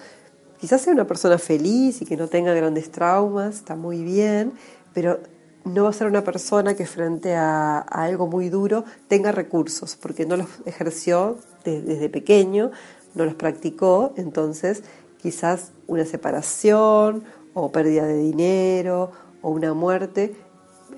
Quizás 0.60 0.80
sea 0.80 0.92
una 0.92 1.06
persona 1.06 1.38
feliz 1.38 2.02
y 2.02 2.04
que 2.04 2.16
no 2.16 2.28
tenga 2.28 2.52
grandes 2.52 2.90
traumas, 2.90 3.56
está 3.56 3.76
muy 3.76 4.02
bien, 4.02 4.52
pero 4.92 5.20
no 5.64 5.84
va 5.84 5.90
a 5.90 5.92
ser 5.92 6.06
una 6.06 6.24
persona 6.24 6.74
que 6.74 6.86
frente 6.86 7.34
a, 7.36 7.78
algo 7.78 8.26
muy 8.26 8.48
duro 8.48 8.84
tenga 9.06 9.32
recursos, 9.32 9.96
porque 9.96 10.26
no 10.26 10.36
los 10.36 10.48
ejerció 10.64 11.38
desde 11.64 12.08
pequeño, 12.08 12.70
no 13.14 13.24
los 13.24 13.34
practicó, 13.34 14.12
entonces 14.16 14.82
quizás 15.20 15.72
una 15.86 16.04
separación 16.04 17.24
o 17.54 17.70
pérdida 17.70 18.06
de 18.06 18.16
dinero 18.16 19.10
o 19.42 19.50
una 19.50 19.74
muerte 19.74 20.34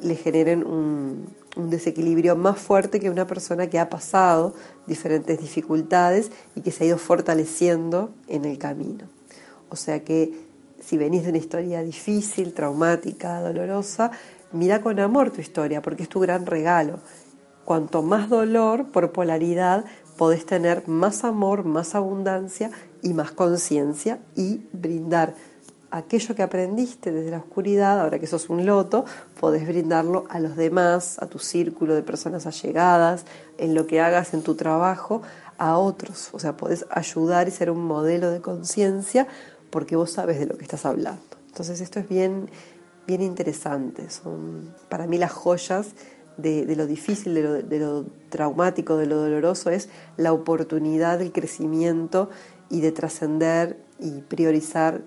le 0.03 0.15
generen 0.15 0.67
un, 0.67 1.39
desequilibrio 1.57 2.37
más 2.37 2.59
fuerte 2.59 3.01
que 3.01 3.11
una 3.11 3.27
persona 3.27 3.69
que 3.69 3.79
ha 3.81 3.91
pasado 3.91 4.55
diferentes 4.87 5.41
dificultades 5.41 6.31
y 6.55 6.61
que 6.61 6.71
se 6.71 6.85
ha 6.85 6.87
ido 6.87 6.97
fortaleciendo 6.97 8.11
en 8.29 8.45
el 8.45 8.57
camino. 8.57 9.20
O 9.71 9.77
sea 9.77 10.05
que 10.05 10.33
si 10.81 10.99
venís 10.99 11.25
de 11.25 11.31
una 11.31 11.39
historia 11.39 11.83
difícil, 11.83 12.53
traumática, 12.53 13.41
dolorosa, 13.41 14.11
mira 14.53 14.81
con 14.81 14.99
amor 14.99 15.31
tu 15.31 15.41
historia, 15.41 15.83
porque 15.83 16.03
es 16.03 16.09
tu 16.09 16.21
gran 16.21 16.47
regalo. 16.47 16.99
Cuanto 17.65 18.03
más 18.03 18.29
dolor, 18.29 18.91
por 18.91 19.13
polaridad, 19.13 19.85
podés 20.17 20.45
tener 20.45 20.89
más 20.89 21.25
amor, 21.25 21.65
más 21.65 21.95
abundancia 21.95 22.71
y 23.03 23.15
más 23.15 23.31
conciencia 23.33 24.19
y 24.35 24.63
brindar 24.73 25.35
aquello 25.91 26.35
que 26.35 26.43
aprendiste 26.43 27.13
desde 27.13 27.31
la 27.31 27.39
oscuridad, 27.39 28.01
ahora 28.01 28.19
que 28.19 28.27
sos 28.27 28.49
un 28.49 28.65
loto, 28.65 29.05
podés 29.39 29.67
brindarlo 29.67 30.25
a 30.29 30.39
los 30.39 30.57
demás, 30.57 31.19
a 31.21 31.27
tu 31.27 31.39
círculo 31.39 31.95
de 31.95 32.03
personas 32.03 32.47
allegadas, 32.47 33.25
en 33.59 33.75
lo 33.75 33.87
que 33.87 34.01
hagas 34.01 34.35
en 34.35 34.43
tu 34.43 34.55
trabajo, 34.55 35.23
a 35.59 35.79
otros. 35.79 36.31
O 36.33 36.39
sea, 36.39 36.57
podés 36.57 36.87
ayudar 36.91 37.49
y 37.49 37.51
ser 37.51 37.71
un 37.71 37.85
modelo 37.85 38.31
de 38.31 38.41
conciencia 38.41 39.27
porque 39.71 39.97
vos 39.97 40.11
sabes 40.11 40.39
de 40.39 40.47
lo 40.47 40.57
que 40.57 40.65
estás 40.65 40.85
hablando. 40.85 41.23
Entonces 41.49 41.81
esto 41.81 41.99
es 42.01 42.09
bien, 42.09 42.49
bien 43.07 43.23
interesante. 43.23 44.11
Son 44.11 44.75
para 44.89 45.07
mí 45.07 45.19
las 45.19 45.33
joyas 45.33 45.95
de, 46.37 46.75
lo 46.77 46.87
difícil, 46.87 47.35
de 47.35 47.43
lo, 47.43 47.53
de 47.55 47.79
lo, 47.79 48.07
traumático, 48.29 48.97
de 48.97 49.07
lo 49.07 49.17
doloroso, 49.17 49.71
es 49.71 49.89
la 50.17 50.33
oportunidad 50.33 51.19
del 51.19 51.33
crecimiento 51.33 52.31
y 52.69 52.81
de 52.81 52.93
trascender 52.93 53.79
y 53.99 54.23
priorizar 54.23 55.03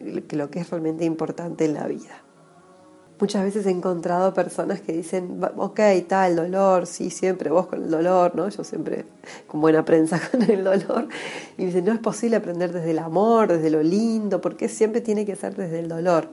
lo 0.00 0.50
que 0.50 0.60
es 0.60 0.70
realmente 0.70 1.04
importante 1.04 1.64
en 1.64 1.74
la 1.74 1.86
vida. 1.86 2.23
Muchas 3.20 3.44
veces 3.44 3.64
he 3.66 3.70
encontrado 3.70 4.34
personas 4.34 4.80
que 4.80 4.92
dicen, 4.92 5.40
ok, 5.56 5.78
el 5.78 6.36
dolor, 6.36 6.86
sí, 6.86 7.10
siempre 7.10 7.48
vos 7.48 7.68
con 7.68 7.84
el 7.84 7.90
dolor, 7.90 8.34
¿no? 8.34 8.48
Yo 8.48 8.64
siempre 8.64 9.04
con 9.46 9.60
buena 9.60 9.84
prensa 9.84 10.20
con 10.30 10.42
el 10.42 10.64
dolor. 10.64 11.08
Y 11.56 11.66
dicen, 11.66 11.84
no 11.84 11.92
es 11.92 12.00
posible 12.00 12.36
aprender 12.36 12.72
desde 12.72 12.90
el 12.90 12.98
amor, 12.98 13.48
desde 13.48 13.70
lo 13.70 13.82
lindo, 13.82 14.40
porque 14.40 14.68
siempre 14.68 15.00
tiene 15.00 15.24
que 15.24 15.36
ser 15.36 15.54
desde 15.54 15.78
el 15.78 15.88
dolor. 15.88 16.28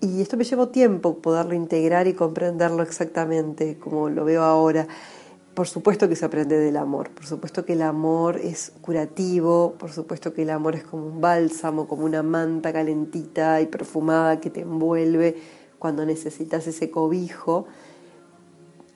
Y 0.00 0.20
esto 0.20 0.36
me 0.36 0.44
llevó 0.44 0.68
tiempo 0.68 1.18
poderlo 1.18 1.54
integrar 1.54 2.08
y 2.08 2.14
comprenderlo 2.14 2.82
exactamente 2.82 3.78
como 3.78 4.10
lo 4.10 4.24
veo 4.24 4.42
ahora. 4.42 4.86
Por 5.54 5.68
supuesto 5.68 6.08
que 6.08 6.16
se 6.16 6.24
aprende 6.24 6.58
del 6.58 6.76
amor, 6.76 7.10
por 7.10 7.26
supuesto 7.26 7.64
que 7.64 7.74
el 7.74 7.82
amor 7.82 8.38
es 8.38 8.72
curativo, 8.80 9.74
por 9.78 9.92
supuesto 9.92 10.34
que 10.34 10.42
el 10.42 10.50
amor 10.50 10.74
es 10.74 10.82
como 10.82 11.06
un 11.06 11.20
bálsamo, 11.20 11.86
como 11.86 12.04
una 12.04 12.24
manta 12.24 12.72
calentita 12.72 13.60
y 13.60 13.66
perfumada 13.66 14.40
que 14.40 14.50
te 14.50 14.62
envuelve 14.62 15.36
cuando 15.78 16.04
necesitas 16.04 16.66
ese 16.66 16.90
cobijo. 16.90 17.66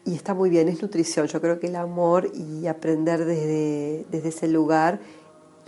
Y 0.05 0.15
está 0.17 0.35
muy 0.35 0.51
bien, 0.51 0.69
es 0.69 0.83
nutrición. 0.83 1.29
Yo 1.29 1.41
creo 1.41 1.61
que 1.61 1.69
el 1.69 1.77
amor 1.77 2.29
y 2.35 2.67
aprender 2.67 3.25
desde, 3.25 4.05
desde 4.11 4.31
ese 4.31 4.49
lugar 4.49 4.99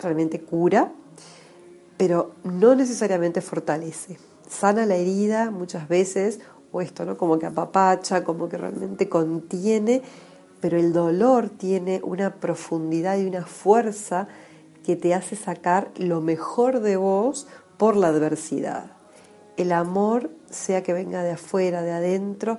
realmente 0.02 0.40
cura, 0.40 0.92
pero 1.98 2.32
no 2.42 2.74
necesariamente 2.74 3.42
fortalece. 3.42 4.18
Sana 4.48 4.86
la 4.86 4.96
herida 4.96 5.52
muchas 5.52 5.88
veces, 5.88 6.40
o 6.72 6.80
esto, 6.80 7.04
¿no? 7.04 7.16
Como 7.16 7.38
que 7.38 7.46
apapacha, 7.46 8.24
como 8.24 8.48
que 8.48 8.56
realmente 8.56 9.08
contiene 9.08 10.02
pero 10.60 10.78
el 10.78 10.92
dolor 10.92 11.48
tiene 11.48 12.00
una 12.02 12.34
profundidad 12.34 13.18
y 13.18 13.26
una 13.26 13.46
fuerza 13.46 14.28
que 14.84 14.96
te 14.96 15.14
hace 15.14 15.36
sacar 15.36 15.90
lo 15.96 16.20
mejor 16.20 16.80
de 16.80 16.96
vos 16.96 17.46
por 17.76 17.96
la 17.96 18.08
adversidad. 18.08 18.92
El 19.56 19.72
amor, 19.72 20.30
sea 20.50 20.82
que 20.82 20.92
venga 20.92 21.22
de 21.22 21.32
afuera, 21.32 21.82
de 21.82 21.92
adentro, 21.92 22.58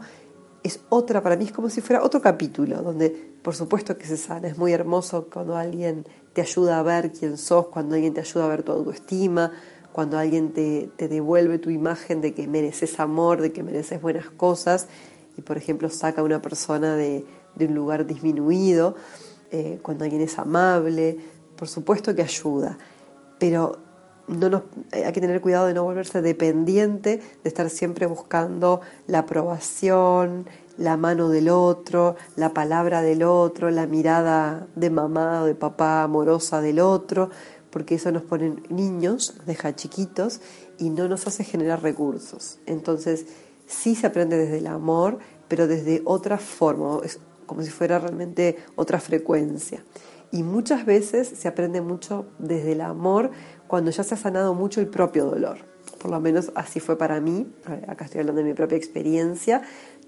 es 0.63 0.81
otra, 0.89 1.23
para 1.23 1.35
mí 1.35 1.45
es 1.45 1.51
como 1.51 1.69
si 1.69 1.81
fuera 1.81 2.03
otro 2.03 2.21
capítulo, 2.21 2.81
donde 2.81 3.31
por 3.41 3.55
supuesto 3.55 3.97
que 3.97 4.05
se 4.05 4.17
sana, 4.17 4.47
es 4.47 4.57
muy 4.57 4.71
hermoso 4.71 5.27
cuando 5.33 5.55
alguien 5.55 6.05
te 6.33 6.41
ayuda 6.41 6.79
a 6.79 6.83
ver 6.83 7.11
quién 7.11 7.37
sos, 7.37 7.67
cuando 7.67 7.95
alguien 7.95 8.13
te 8.13 8.21
ayuda 8.21 8.45
a 8.45 8.49
ver 8.49 8.63
tu 8.63 8.71
autoestima, 8.71 9.51
cuando 9.91 10.17
alguien 10.17 10.53
te, 10.53 10.89
te 10.95 11.07
devuelve 11.07 11.57
tu 11.57 11.71
imagen 11.71 12.21
de 12.21 12.33
que 12.33 12.47
mereces 12.47 12.99
amor, 12.99 13.41
de 13.41 13.51
que 13.51 13.63
mereces 13.63 14.01
buenas 14.01 14.29
cosas, 14.29 14.87
y 15.37 15.41
por 15.41 15.57
ejemplo 15.57 15.89
saca 15.89 16.21
a 16.21 16.23
una 16.23 16.41
persona 16.41 16.95
de, 16.95 17.25
de 17.55 17.65
un 17.65 17.75
lugar 17.75 18.05
disminuido, 18.05 18.95
eh, 19.51 19.79
cuando 19.81 20.03
alguien 20.03 20.21
es 20.21 20.39
amable, 20.39 21.19
por 21.55 21.67
supuesto 21.67 22.15
que 22.15 22.21
ayuda, 22.21 22.77
pero 23.37 23.79
no 24.27 24.49
nos, 24.49 24.63
eh, 24.91 25.05
hay 25.05 25.11
que 25.11 25.21
tener 25.21 25.41
cuidado 25.41 25.67
de 25.67 25.73
no 25.73 25.83
volverse 25.83 26.21
dependiente, 26.21 27.21
de 27.43 27.47
estar 27.47 27.69
siempre 27.69 28.05
buscando 28.05 28.81
la 29.07 29.19
aprobación, 29.19 30.47
la 30.77 30.97
mano 30.97 31.29
del 31.29 31.49
otro, 31.49 32.15
la 32.35 32.53
palabra 32.53 33.01
del 33.01 33.23
otro, 33.23 33.69
la 33.71 33.87
mirada 33.87 34.67
de 34.75 34.89
mamá 34.89 35.43
o 35.43 35.45
de 35.45 35.55
papá 35.55 36.03
amorosa 36.03 36.61
del 36.61 36.79
otro, 36.79 37.29
porque 37.69 37.95
eso 37.95 38.11
nos 38.11 38.23
pone 38.23 38.55
niños, 38.69 39.35
nos 39.37 39.45
deja 39.45 39.75
chiquitos 39.75 40.41
y 40.77 40.89
no 40.89 41.07
nos 41.07 41.27
hace 41.27 41.43
generar 41.43 41.81
recursos. 41.81 42.59
Entonces, 42.65 43.25
sí 43.67 43.95
se 43.95 44.07
aprende 44.07 44.37
desde 44.37 44.57
el 44.57 44.67
amor, 44.67 45.19
pero 45.47 45.67
desde 45.67 46.01
otra 46.05 46.37
forma 46.37 46.99
como 47.51 47.63
si 47.63 47.69
fuera 47.69 47.99
realmente 47.99 48.55
otra 48.77 48.97
frecuencia. 49.01 49.83
Y 50.31 50.41
muchas 50.41 50.85
veces 50.85 51.27
se 51.27 51.49
aprende 51.49 51.81
mucho 51.81 52.27
desde 52.39 52.71
el 52.71 52.79
amor 52.79 53.29
cuando 53.67 53.91
ya 53.91 54.05
se 54.05 54.13
ha 54.13 54.17
sanado 54.17 54.53
mucho 54.53 54.79
el 54.79 54.87
propio 54.87 55.25
dolor. 55.25 55.57
Por 56.01 56.11
lo 56.11 56.21
menos 56.21 56.53
así 56.55 56.79
fue 56.79 56.97
para 56.97 57.19
mí, 57.19 57.53
acá 57.89 58.05
estoy 58.05 58.21
hablando 58.21 58.41
de 58.41 58.47
mi 58.47 58.53
propia 58.53 58.77
experiencia, 58.77 59.63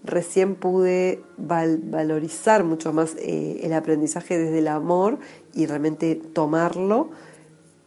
recién 0.05 0.55
pude 0.55 1.21
valorizar 1.35 2.63
mucho 2.63 2.93
más 2.93 3.13
eh, 3.17 3.59
el 3.63 3.73
aprendizaje 3.73 4.37
desde 4.37 4.59
el 4.59 4.69
amor 4.69 5.19
y 5.53 5.65
realmente 5.65 6.15
tomarlo 6.15 7.09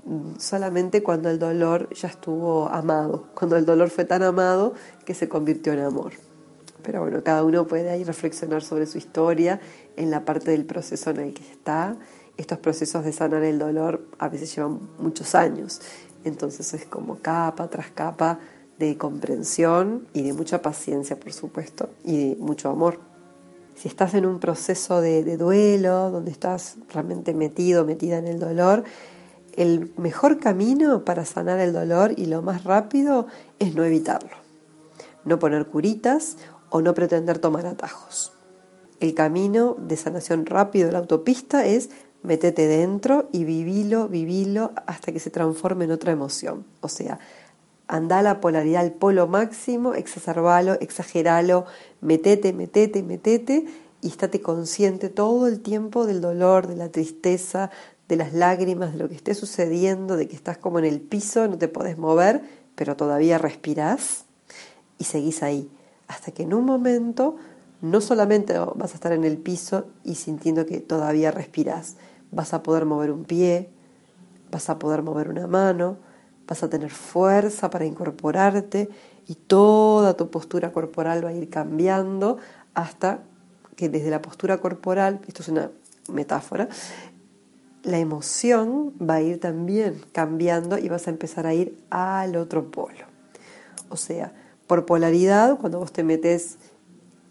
mm, 0.05 0.33
solamente 0.39 1.03
cuando 1.03 1.31
el 1.31 1.39
dolor 1.39 1.89
ya 1.95 2.09
estuvo 2.09 2.69
amado, 2.69 3.29
cuando 3.35 3.57
el 3.57 3.65
dolor 3.65 3.89
fue 3.89 4.05
tan 4.05 4.23
amado 4.23 4.75
que 5.07 5.15
se 5.15 5.31
convirtió 5.31 5.73
en 5.73 5.79
amor. 5.79 6.26
Pero 6.87 7.01
bueno, 7.01 7.21
cada 7.25 7.43
uno 7.43 7.67
puede 7.67 7.91
ahí 7.91 8.05
reflexionar 8.05 8.63
sobre 8.63 8.87
su 8.87 8.97
historia 8.97 9.61
en 9.97 10.13
la 10.13 10.25
parte 10.25 10.53
del 10.53 10.65
proceso 10.65 11.11
en 11.11 11.17
el 11.17 11.35
que 11.35 11.43
está. 11.43 11.97
Estos 12.37 12.59
procesos 12.59 13.05
de 13.05 13.13
sanar 13.13 13.43
el 13.43 13.59
dolor 13.59 14.07
a 14.21 14.29
veces 14.29 14.55
llevan 14.55 14.79
muchos 15.01 15.35
años, 15.35 15.81
entonces 16.23 16.73
es 16.75 16.87
como 16.87 17.19
capa 17.19 17.69
tras 17.69 17.91
capa 17.91 18.39
de 18.79 18.97
comprensión 18.97 20.07
y 20.13 20.23
de 20.23 20.33
mucha 20.33 20.63
paciencia, 20.63 21.19
por 21.19 21.33
supuesto, 21.33 21.89
y 22.05 22.29
de 22.29 22.37
mucho 22.37 22.71
amor. 22.71 23.01
Si 23.75 23.89
estás 23.89 24.15
en 24.15 24.25
un 24.25 24.39
proceso 24.39 25.01
de, 25.01 25.25
de 25.25 25.37
duelo, 25.37 26.13
donde 26.13 26.31
estás 26.31 26.77
realmente 26.93 27.35
metido, 27.35 27.85
metida 27.85 28.19
en 28.19 28.29
el 28.29 28.39
dolor, 28.39 28.85
el 29.57 29.93
mejor 29.97 30.39
camino 30.39 31.05
para 31.05 31.25
sanar 31.25 31.59
el 31.59 31.73
dolor 31.73 32.13
y 32.17 32.27
lo 32.27 32.43
más 32.43 32.63
rápido 32.63 33.27
es 33.59 33.75
no 33.75 33.83
evitarlo 33.83 34.47
no 35.27 35.39
poner 35.39 35.67
curitas 35.67 36.39
o 36.71 36.81
no 36.81 36.95
pretender 36.95 37.39
tomar 37.39 37.67
atajos. 37.67 38.33
El 39.01 39.15
camino 39.15 39.77
de 39.79 39.97
sanación 39.97 40.47
rápido 40.47 40.87
de 40.87 40.93
la 40.93 40.99
autopista 40.99 41.67
es 41.67 41.91
metete 42.23 42.67
dentro 42.67 43.29
y 43.33 43.45
vivilo, 43.45 44.09
vivilo 44.09 44.73
hasta 44.87 45.13
que 45.13 45.21
se 45.21 45.31
transforme 45.31 45.85
en 45.85 45.93
otra 45.93 46.13
emoción. 46.13 46.65
O 46.81 46.89
sea, 46.89 47.19
anda 47.89 48.23
la 48.23 48.41
polaridad 48.41 48.83
al 48.83 48.93
polo 48.93 49.27
máximo, 49.27 49.95
exacerbalo, 49.95 50.75
exageralo, 50.81 51.67
metete, 52.01 52.53
metete, 52.53 53.03
metete 53.03 53.67
y 54.03 54.09
estate 54.09 54.41
consciente 54.41 55.09
todo 55.09 55.47
el 55.47 55.61
tiempo 55.61 56.07
del 56.07 56.21
dolor, 56.21 56.67
de 56.67 56.77
la 56.77 56.91
tristeza, 56.91 57.71
de 58.09 58.17
las 58.17 58.33
lágrimas, 58.33 58.93
de 58.93 58.99
lo 58.99 59.09
que 59.09 59.15
esté 59.15 59.35
sucediendo, 59.35 60.17
de 60.17 60.29
que 60.29 60.37
estás 60.37 60.59
como 60.59 60.79
en 60.79 60.85
el 60.85 61.01
piso, 61.01 61.47
no 61.49 61.59
te 61.59 61.69
podés 61.69 61.99
mover, 61.99 62.43
pero 62.75 62.97
todavía 62.97 63.39
respirás 63.39 64.25
y 64.99 65.05
seguís 65.05 65.43
ahí. 65.43 65.71
Hasta 66.09 66.33
que 66.33 66.45
en 66.45 66.55
un 66.55 66.65
momento 66.65 67.37
no 67.83 68.01
solamente 68.01 68.59
vas 68.59 68.93
a 68.93 68.95
estar 68.95 69.13
en 69.13 69.25
el 69.25 69.39
piso 69.39 69.87
y 70.05 70.15
sintiendo 70.15 70.67
que 70.67 70.81
todavía 70.81 71.31
respirás, 71.31 71.97
vas 72.31 72.55
a 72.55 72.63
poder 72.63 72.85
mover 72.85 73.11
un 73.11 73.25
pie, 73.25 73.71
vas 74.51 74.71
a 74.71 74.79
poder 74.79 75.03
mover 75.03 75.29
una 75.29 75.47
mano, 75.47 75.99
vas 76.47 76.63
a 76.63 76.71
tener 76.71 76.91
fuerza 76.91 77.71
para 77.71 77.85
incorporarte 77.85 78.89
y 79.27 79.35
toda 79.35 80.15
tu 80.15 80.31
postura 80.31 80.73
corporal 80.73 81.25
va 81.25 81.31
a 81.31 81.33
ir 81.33 81.51
cambiando 81.51 82.39
hasta 82.75 83.23
que 83.75 83.89
desde 83.89 84.11
la 84.11 84.23
postura 84.23 84.59
corporal, 84.59 85.21
esto 85.27 85.43
es 85.43 85.49
una 85.49 85.71
metáfora, 86.09 86.69
la 87.83 87.99
emoción 87.99 88.95
va 88.99 89.15
a 89.15 89.23
ir 89.23 89.39
también 89.39 90.03
cambiando 90.13 90.79
y 90.79 90.89
vas 90.89 91.07
a 91.07 91.11
empezar 91.11 91.47
a 91.47 91.55
ir 91.55 91.79
al 91.91 92.37
otro 92.37 92.71
polo. 92.71 93.05
O 93.89 93.97
sea, 93.97 94.33
por 94.67 94.87
polaridad, 94.87 95.59
cuando 95.59 95.79
vos 95.79 95.93
te 95.93 96.03
metes 96.03 96.59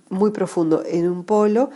muy 0.09 0.31
profundo 0.31 0.83
en 0.85 1.09
un 1.09 1.23
polo, 1.23 1.69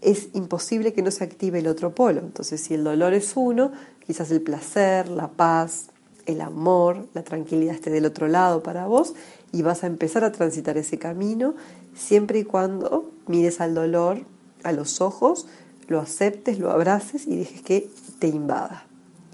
es 0.00 0.28
imposible 0.34 0.92
que 0.92 1.02
no 1.02 1.10
se 1.10 1.24
active 1.24 1.58
el 1.58 1.66
otro 1.66 1.94
polo. 1.94 2.20
Entonces, 2.20 2.60
si 2.60 2.74
el 2.74 2.84
dolor 2.84 3.14
es 3.14 3.32
uno, 3.36 3.72
quizás 4.06 4.30
el 4.30 4.42
placer, 4.42 5.08
la 5.08 5.28
paz, 5.28 5.88
el 6.26 6.40
amor, 6.40 7.06
la 7.14 7.22
tranquilidad 7.22 7.74
esté 7.74 7.90
del 7.90 8.06
otro 8.06 8.28
lado 8.28 8.62
para 8.62 8.86
vos 8.86 9.14
y 9.52 9.62
vas 9.62 9.84
a 9.84 9.86
empezar 9.86 10.24
a 10.24 10.32
transitar 10.32 10.76
ese 10.76 10.98
camino 10.98 11.54
siempre 11.94 12.38
y 12.38 12.44
cuando 12.44 13.10
mires 13.26 13.60
al 13.60 13.74
dolor 13.74 14.20
a 14.62 14.72
los 14.72 15.00
ojos, 15.00 15.46
lo 15.86 16.00
aceptes, 16.00 16.58
lo 16.58 16.70
abraces 16.70 17.26
y 17.26 17.36
dejes 17.36 17.62
que 17.62 17.90
te 18.18 18.28
invada. 18.28 18.86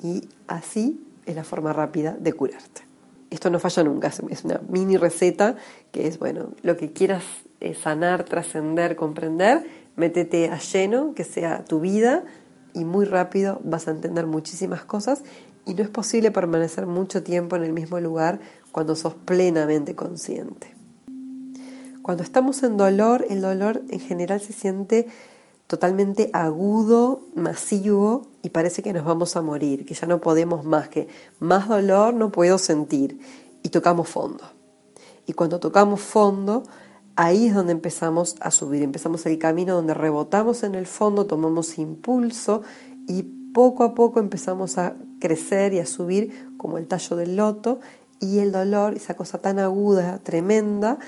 Y 0.03 0.29
así 0.49 1.05
es 1.27 1.37
la 1.37 1.45
forma 1.45 1.73
rápida 1.73 2.17
de 2.19 2.33
curarte. 2.33 2.90
Esto 3.31 3.49
no 3.49 3.61
falla 3.61 3.85
nunca, 3.85 4.09
es 4.09 4.45
una 4.45 4.61
mini 4.69 4.97
receta 4.97 5.57
que 5.93 6.09
es, 6.09 6.19
bueno, 6.19 6.51
lo 6.63 6.77
que 6.77 6.93
quieras 6.93 7.23
eh, 7.61 7.75
sanar, 7.75 8.25
trascender, 8.25 8.97
comprender, 8.97 9.65
métete 9.97 10.51
a 10.51 10.59
lleno, 10.59 11.15
que 11.15 11.25
sea 11.25 11.65
tu 11.65 11.81
vida 11.81 12.25
y 12.75 12.85
muy 12.85 13.05
rápido 13.05 13.61
vas 13.65 13.89
a 13.89 13.93
entender 13.93 14.27
muchísimas 14.27 14.85
cosas 14.85 15.23
y 15.65 15.75
no 15.75 15.83
es 15.83 15.89
posible 15.89 16.31
permanecer 16.31 16.87
mucho 16.87 17.23
tiempo 17.23 17.57
en 17.57 17.63
el 17.63 17.73
mismo 17.73 18.01
lugar 18.01 18.41
cuando 18.73 18.97
sos 18.97 19.15
plenamente 19.15 19.95
consciente. 19.95 20.75
Cuando 22.03 22.23
estamos 22.23 22.63
en 22.63 22.77
dolor, 22.77 23.27
el 23.29 23.41
dolor 23.41 23.83
en 23.91 24.01
general 24.01 24.41
se 24.41 24.53
siente 24.53 25.07
totalmente 25.71 26.31
agudo, 26.33 27.29
masivo 27.37 28.27
y 28.43 28.49
parece 28.49 28.83
que 28.83 28.93
nos 28.93 29.05
vamos 29.05 29.37
a 29.37 29.41
morir, 29.41 29.87
que 29.87 29.95
ya 29.95 30.09
no 30.09 30.21
podemos 30.21 30.65
más, 30.65 30.89
que 30.89 31.07
más 31.39 31.69
dolor 31.69 32.13
no 32.13 32.33
puedo 32.33 32.59
sentir. 32.59 33.21
Y 33.63 33.69
tocamos 33.69 34.09
fondo. 34.09 34.43
Y 35.27 35.33
cuando 35.35 35.61
tocamos 35.61 36.01
fondo, 36.01 36.65
ahí 37.15 37.47
es 37.47 37.55
donde 37.55 37.71
empezamos 37.71 38.35
a 38.41 38.51
subir, 38.51 38.83
empezamos 38.83 39.25
el 39.27 39.39
camino 39.39 39.77
donde 39.77 39.95
rebotamos 39.95 40.65
en 40.65 40.75
el 40.75 40.89
fondo, 40.89 41.27
tomamos 41.27 41.79
impulso 41.79 42.63
y 43.07 43.23
poco 43.55 43.85
a 43.85 43.95
poco 43.95 44.19
empezamos 44.19 44.77
a 44.77 44.97
crecer 45.21 45.73
y 45.73 45.79
a 45.79 45.87
subir 45.87 46.53
como 46.57 46.79
el 46.79 46.89
tallo 46.89 47.15
del 47.15 47.37
loto. 47.37 47.79
Y 48.19 48.41
el 48.41 48.51
dolor, 48.51 48.95
esa 48.95 49.15
cosa 49.15 49.39
tan 49.39 49.61
aguda, 49.61 50.19
tremenda, 50.19 50.99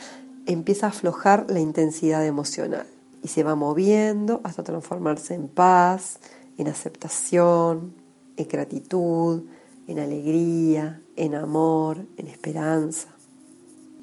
empieza 0.46 0.86
a 0.86 0.90
aflojar 0.90 1.46
la 1.48 1.58
intensidad 1.58 2.24
emocional 2.24 2.86
y 3.22 3.28
se 3.28 3.42
va 3.42 3.54
moviendo 3.54 4.40
hasta 4.44 4.62
transformarse 4.62 5.34
en 5.34 5.48
paz, 5.48 6.18
en 6.58 6.68
aceptación, 6.68 7.94
en 8.36 8.48
gratitud, 8.48 9.44
en 9.86 9.98
alegría, 9.98 11.00
en 11.16 11.34
amor, 11.34 12.06
en 12.16 12.28
esperanza. 12.28 13.08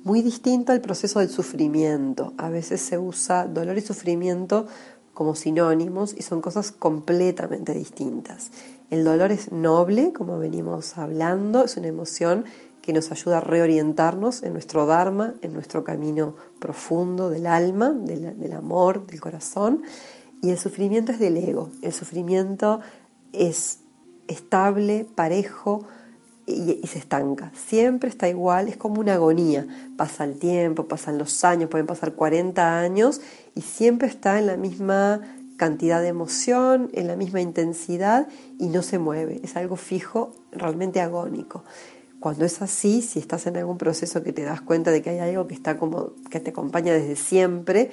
Muy 0.04 0.22
distinto 0.22 0.72
al 0.72 0.82
proceso 0.82 1.20
del 1.20 1.30
sufrimiento. 1.30 2.34
A 2.38 2.50
veces 2.50 2.82
se 2.82 2.98
usa 2.98 3.46
dolor 3.46 3.78
y 3.78 3.82
sufrimiento 3.82 4.68
como 5.14 5.36
sinónimos 5.36 6.16
y 6.18 6.22
son 6.22 6.40
cosas 6.40 6.72
completamente 6.72 7.74
distintas. 7.74 8.52
El 8.90 9.04
dolor 9.04 9.34
es 9.34 9.52
noble, 9.52 10.14
como 10.14 10.40
venimos 10.40 10.98
hablando, 10.98 11.66
es 11.66 11.76
una 11.76 11.88
emoción 11.88 12.46
que 12.90 12.94
nos 12.94 13.12
ayuda 13.12 13.38
a 13.38 13.42
reorientarnos 13.42 14.42
en 14.42 14.54
nuestro 14.54 14.88
Dharma, 14.88 15.36
en 15.44 15.54
nuestro 15.54 15.84
camino 15.84 16.36
profundo 16.58 17.30
del 17.30 17.46
alma, 17.46 17.92
del, 17.92 18.52
amor, 18.52 19.06
del 19.06 19.22
corazón. 19.22 19.84
Y 20.42 20.50
el 20.50 20.58
sufrimiento 20.58 21.12
es 21.12 21.20
del 21.20 21.38
ego. 21.38 21.70
El 21.84 21.94
sufrimiento 21.94 22.80
es 23.32 23.82
estable, 24.28 25.06
parejo 25.14 25.86
y, 26.48 26.82
se 26.88 26.98
estanca. 26.98 27.52
Siempre 27.54 28.10
está 28.10 28.28
igual, 28.28 28.68
es 28.68 28.76
como 28.76 29.02
una 29.02 29.14
agonía. 29.14 29.68
Pasa 29.96 30.24
el 30.24 30.40
tiempo, 30.40 30.88
pasan 30.88 31.20
los 31.20 31.44
años, 31.44 31.70
pueden 31.70 31.86
pasar 31.86 32.14
40 32.14 32.80
años 32.80 33.22
y 33.54 33.62
siempre 33.62 34.08
está 34.08 34.40
en 34.40 34.48
la 34.48 34.58
misma 34.58 35.22
cantidad 35.58 36.02
de 36.02 36.08
emoción, 36.08 36.90
en 36.94 37.06
la 37.06 37.16
misma 37.16 37.40
intensidad 37.40 38.28
y 38.58 38.70
no 38.70 38.82
se 38.82 38.98
mueve. 38.98 39.42
Es 39.44 39.56
algo 39.58 39.76
fijo, 39.76 40.34
realmente 40.52 41.02
agónico. 41.02 41.64
Cuando 42.20 42.44
es 42.44 42.62
así, 42.62 43.02
si 43.02 43.18
estás 43.18 43.48
en 43.48 43.56
algún 43.56 43.78
proceso 43.78 44.24
que 44.24 44.34
te 44.34 44.44
das 44.44 44.60
cuenta 44.60 44.92
de 44.92 45.02
que 45.02 45.10
hay 45.10 45.20
algo 45.20 45.48
que 45.48 45.54
está 45.54 45.78
como 45.78 46.12
que 46.30 46.42
te 46.42 46.50
acompaña 46.50 46.92
desde 46.92 47.16
siempre, 47.16 47.92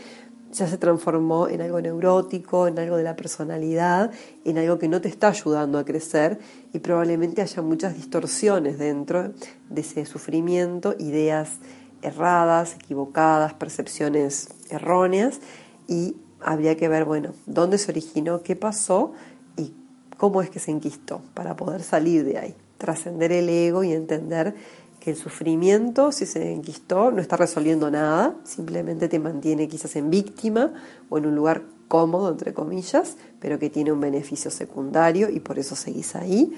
ya 0.53 0.67
se 0.67 0.79
transformó 0.79 1.47
en 1.47 1.61
algo 1.61 1.81
neurótico, 1.81 2.67
en 2.67 2.77
algo 2.81 2.97
de 2.97 3.05
la 3.05 3.15
personalidad, 3.15 4.11
en 4.45 4.59
algo 4.59 4.81
que 4.81 4.89
no 4.89 5.01
te 5.01 5.09
está 5.09 5.29
ayudando 5.29 5.79
a 5.79 5.85
crecer 5.85 6.41
y 6.73 6.81
probablemente 6.81 7.41
haya 7.41 7.63
muchas 7.63 7.95
distorsiones 7.95 8.79
dentro 8.79 9.33
de 9.71 9.81
ese 9.81 10.05
sufrimiento, 10.07 10.97
ideas 10.99 11.59
erradas, 12.03 12.75
equivocadas, 12.75 13.55
percepciones 13.55 14.49
erróneas 14.71 15.39
y 15.87 16.17
habría 16.41 16.77
que 16.77 16.89
ver, 16.89 17.05
bueno, 17.05 17.33
dónde 17.47 17.79
se 17.79 17.93
originó, 17.93 18.43
qué 18.43 18.57
pasó 18.57 19.13
y 19.57 19.73
cómo 20.17 20.43
es 20.43 20.51
que 20.51 20.59
se 20.59 20.73
enquistó 20.73 21.23
para 21.35 21.55
poder 21.55 21.85
salir 21.85 22.25
de 22.25 22.39
ahí 22.39 22.57
trascender 22.79 23.33
el 23.33 23.49
ego 23.49 23.85
y 23.85 23.93
entender 23.93 24.55
que 25.01 25.11
el 25.11 25.17
sufrimiento, 25.17 26.13
si 26.13 26.27
se 26.27 26.53
enquistó, 26.53 27.11
no 27.11 27.21
está 27.21 27.37
resolviendo 27.37 27.91
nada, 27.91 28.35
simplemente 28.45 29.09
te 29.09 29.19
mantiene 29.19 29.69
quizás 29.69 29.97
en 29.97 30.11
víctima 30.11 30.73
o 31.09 31.19
en 31.19 31.27
un 31.27 31.35
lugar 31.35 31.63
cómodo, 31.89 32.31
entre 32.31 32.53
comillas, 32.53 33.17
pero 33.41 33.59
que 33.59 33.71
tiene 33.71 33.93
un 33.93 34.01
beneficio 34.01 34.51
secundario 34.51 35.31
y 35.31 35.41
por 35.41 35.59
eso 35.59 35.77
seguís 35.77 36.17
ahí. 36.17 36.57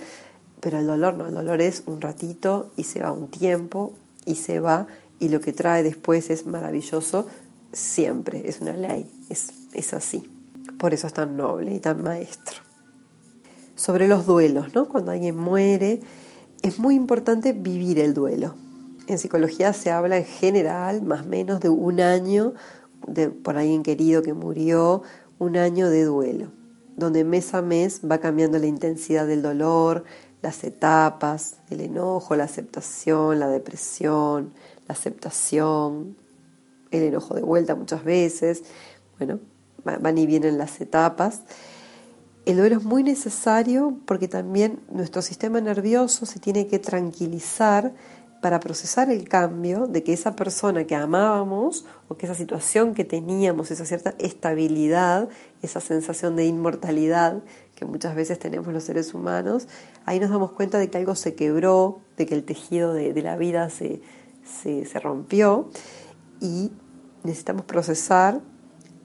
Pero 0.61 0.79
el 0.79 0.87
dolor 0.87 1.15
no, 1.15 1.27
el 1.27 1.35
dolor 1.35 1.61
es 1.61 1.83
un 1.87 2.01
ratito 2.01 2.71
y 2.77 2.85
se 2.85 3.03
va 3.03 3.13
un 3.13 3.29
tiempo 3.29 3.93
y 4.25 4.37
se 4.37 4.61
va 4.61 4.87
y 5.21 5.29
lo 5.29 5.41
que 5.41 5.53
trae 5.53 5.83
después 5.83 6.31
es 6.31 6.47
maravilloso 6.47 7.27
siempre, 7.73 8.49
es 8.49 8.61
una 8.61 8.73
ley, 8.73 9.11
es, 9.29 9.51
es 9.73 9.93
así. 9.93 10.29
Por 10.79 10.95
eso 10.95 11.07
es 11.07 11.13
tan 11.13 11.37
noble 11.37 11.75
y 11.75 11.81
tan 11.81 12.03
maestro 12.03 12.68
sobre 13.79 14.09
los 14.09 14.27
duelos, 14.27 14.75
¿no? 14.75 14.89
Cuando 14.89 15.13
alguien 15.13 15.37
muere, 15.37 16.01
es 16.63 16.81
muy 16.81 16.97
importante 16.97 17.53
vivir 17.53 18.01
el 18.01 18.13
duelo. 18.13 18.55
En 19.07 19.19
psicología 19.19 19.73
se 19.73 19.93
habla 19.93 20.19
en 20.19 20.25
general 20.25 21.03
más 21.03 21.23
o 21.25 21.29
menos 21.29 21.61
de 21.61 21.69
un 21.69 22.01
año 22.01 22.55
de, 23.07 23.31
por 23.31 23.57
alguien 23.57 23.85
querido 23.85 24.23
que 24.23 24.35
murió, 24.35 25.03
un 25.39 25.57
año 25.57 25.89
de 25.89 26.03
duelo, 26.03 26.49
donde 26.97 27.23
mes 27.23 27.55
a 27.55 27.63
mes 27.63 28.01
va 28.05 28.19
cambiando 28.19 28.59
la 28.59 28.67
intensidad 28.67 29.29
del 29.29 29.43
dolor, 29.43 30.03
las 30.43 30.65
etapas, 30.65 31.59
el 31.71 31.81
enojo, 31.81 32.35
la 32.35 32.45
aceptación, 32.45 33.39
la 33.39 33.49
depresión, 33.49 34.53
la 34.89 34.95
aceptación, 34.95 36.17
el 36.91 37.05
enojo 37.05 37.35
de 37.35 37.43
vuelta 37.43 37.77
muchas 37.77 38.03
veces, 38.03 38.65
bueno, 39.19 39.39
van 39.85 40.19
y 40.19 40.27
vienen 40.27 40.59
las 40.59 40.81
etapas. 40.81 41.43
El 42.49 42.57
duelo 42.57 42.79
es 42.79 42.83
muy 42.83 43.03
necesario 43.03 43.99
porque 44.07 44.27
también 44.27 44.81
nuestro 44.91 45.21
sistema 45.21 45.61
nervioso 45.61 46.25
se 46.25 46.41
tiene 46.41 46.67
que 46.67 46.79
tranquilizar 46.79 47.93
para 48.41 48.59
procesar 48.59 49.11
el 49.11 49.29
cambio 49.29 49.87
de 49.87 50.03
que 50.03 50.15
esa 50.15 50.35
persona 50.35 50.85
que 50.85 50.95
amábamos 50.95 51.85
o 52.09 52.17
que 52.17 52.25
esa 52.25 52.35
situación 52.35 52.95
que 52.95 53.05
teníamos, 53.05 53.71
esa 53.71 53.85
cierta 53.85 54.15
estabilidad, 54.19 55.29
esa 55.61 55.81
sensación 55.81 56.37
de 56.37 56.47
inmortalidad 56.47 57.43
que 57.75 57.85
muchas 57.85 58.15
veces 58.15 58.39
tenemos 58.39 58.73
los 58.73 58.85
seres 58.85 59.13
humanos, 59.13 59.69
ahí 60.07 60.19
nos 60.19 60.31
damos 60.31 60.53
cuenta 60.53 60.79
de 60.79 60.89
que 60.89 60.97
algo 60.97 61.17
se 61.17 61.35
quebró, 61.35 62.01
de 62.17 62.25
que 62.25 62.35
el 62.35 62.45
tejido 62.45 62.95
de, 62.95 63.13
la 63.21 63.37
vida 63.37 63.69
se, 63.69 64.01
se, 64.63 64.87
se 64.87 65.01
rompió 65.01 65.69
y 66.41 66.73
necesitamos 67.25 67.67
procesar, 67.67 68.41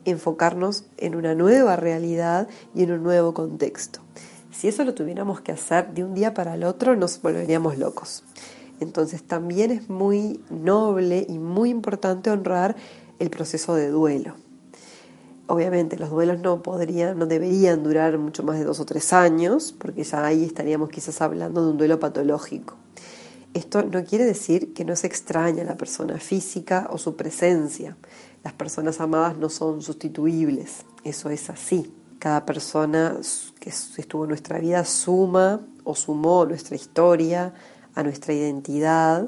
enfocarnos 0.06 0.86
en 0.98 1.16
una 1.16 1.36
nueva 1.36 1.76
realidad 1.76 2.48
y 2.76 2.84
en 2.84 2.92
un 2.92 3.04
nuevo 3.04 3.34
contexto. 3.34 4.00
Si 4.52 4.68
eso 4.68 4.84
lo 4.84 4.94
tuviéramos 4.94 5.42
que 5.42 5.52
hacer 5.52 5.94
de 5.94 6.04
un 6.04 6.14
día 6.14 6.34
para 6.34 6.56
el 6.56 6.64
otro, 6.64 6.96
nos 6.96 7.22
volveríamos 7.22 7.78
locos. 7.78 8.24
Entonces 8.80 9.24
también 9.24 9.72
es 9.72 9.90
muy 9.90 10.42
noble 10.50 11.26
y 11.28 11.40
muy 11.40 11.70
importante 11.70 12.30
honrar 12.30 12.76
el 13.20 13.30
proceso 13.30 13.76
de 13.76 13.90
duelo. 13.90 14.36
Obviamente 15.48 15.98
los 15.98 16.10
duelos 16.10 16.40
no 16.40 16.62
podrían, 16.62 17.18
no 17.18 17.26
deberían 17.26 17.84
durar 17.84 18.18
mucho 18.18 18.44
más 18.44 18.58
de 18.58 18.64
dos 18.64 18.80
o 18.80 18.86
tres 18.86 19.12
años, 19.12 19.74
porque 19.78 20.04
ya 20.04 20.26
ahí 20.26 20.46
estaríamos 20.46 20.90
quizás 20.90 21.22
hablando 21.22 21.64
de 21.64 21.72
un 21.72 21.78
duelo 21.78 22.00
patológico. 22.00 22.76
Esto 23.54 23.84
no 23.84 24.04
quiere 24.04 24.26
decir 24.26 24.74
que 24.74 24.86
no 24.86 24.96
se 24.96 25.08
extraña 25.08 25.64
la 25.64 25.78
persona 25.78 26.18
física 26.18 26.88
o 26.92 26.98
su 26.98 27.16
presencia. 27.16 27.96
Las 28.44 28.54
personas 28.54 29.00
amadas 29.00 29.38
no 29.38 29.50
son 29.50 29.82
sustituibles, 29.82 30.86
eso 31.04 31.30
es 31.30 31.50
así. 31.50 31.94
Cada 32.20 32.46
persona 32.46 33.18
que 33.60 33.70
estuvo 33.70 34.24
en 34.24 34.30
nuestra 34.30 34.60
vida 34.60 34.84
suma 34.86 35.62
o 35.84 35.96
sumó 35.96 36.46
nuestra 36.46 36.76
historia, 36.76 37.54
a 37.96 38.04
nuestra 38.04 38.34
identidad, 38.34 39.28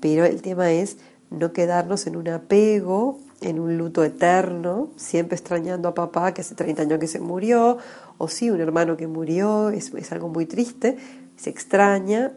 pero 0.00 0.24
el 0.24 0.42
tema 0.42 0.72
es 0.72 0.96
no 1.30 1.52
quedarnos 1.52 2.06
en 2.06 2.16
un 2.16 2.28
apego 2.28 3.20
en 3.44 3.60
un 3.60 3.76
luto 3.76 4.02
eterno, 4.02 4.90
siempre 4.96 5.36
extrañando 5.36 5.88
a 5.88 5.94
papá 5.94 6.32
que 6.32 6.40
hace 6.40 6.54
30 6.54 6.82
años 6.82 6.98
que 6.98 7.06
se 7.06 7.20
murió, 7.20 7.78
o 8.18 8.28
sí, 8.28 8.50
un 8.50 8.60
hermano 8.60 8.96
que 8.96 9.06
murió, 9.06 9.68
es, 9.68 9.92
algo 10.12 10.28
muy 10.28 10.46
triste, 10.46 10.96
se 11.36 11.50
extraña, 11.50 12.32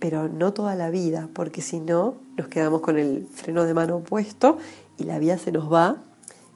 pero 0.00 0.28
no 0.28 0.52
toda 0.52 0.74
la 0.74 0.90
vida, 0.90 1.28
porque 1.34 1.60
si 1.60 1.78
no, 1.78 2.14
nos 2.36 2.48
quedamos 2.48 2.80
con 2.80 2.98
el 2.98 3.26
freno 3.26 3.64
de 3.64 3.74
mano 3.74 4.00
puesto 4.00 4.58
y 4.98 5.04
la 5.04 5.18
vida 5.18 5.38
se 5.38 5.52
nos 5.52 5.72
va. 5.72 6.02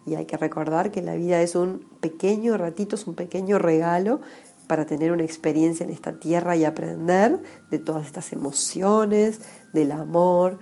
Y 0.06 0.16
hay 0.16 0.24
que 0.24 0.36
recordar 0.36 0.90
que 0.90 1.02
la 1.02 1.14
vida 1.14 1.40
es 1.40 1.54
un 1.54 1.86
pequeño 2.00 2.56
ratito, 2.56 2.96
es 2.96 3.06
un 3.06 3.14
pequeño 3.14 3.58
regalo 3.58 4.20
para 4.66 4.86
tener 4.86 5.12
una 5.12 5.24
experiencia 5.24 5.84
en 5.84 5.90
esta 5.90 6.18
tierra 6.18 6.56
y 6.56 6.64
aprender 6.64 7.38
de 7.70 7.78
todas 7.78 8.06
estas 8.06 8.32
emociones, 8.32 9.40
del 9.74 9.92
amor, 9.92 10.58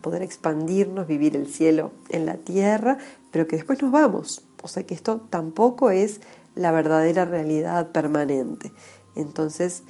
poder 0.00 0.22
expandirnos, 0.22 1.06
vivir 1.06 1.36
el 1.36 1.46
cielo 1.46 1.92
en 2.08 2.24
la 2.24 2.36
tierra, 2.38 2.96
pero 3.30 3.46
que 3.46 3.56
después 3.56 3.80
nos 3.82 3.92
vamos. 3.92 4.42
O 4.62 4.68
sea 4.68 4.84
que 4.84 4.94
esto 4.94 5.20
tampoco 5.28 5.90
es 5.90 6.20
la 6.54 6.72
verdadera 6.72 7.24
realidad 7.24 7.92
permanente. 7.92 8.72
Entonces, 9.16 9.82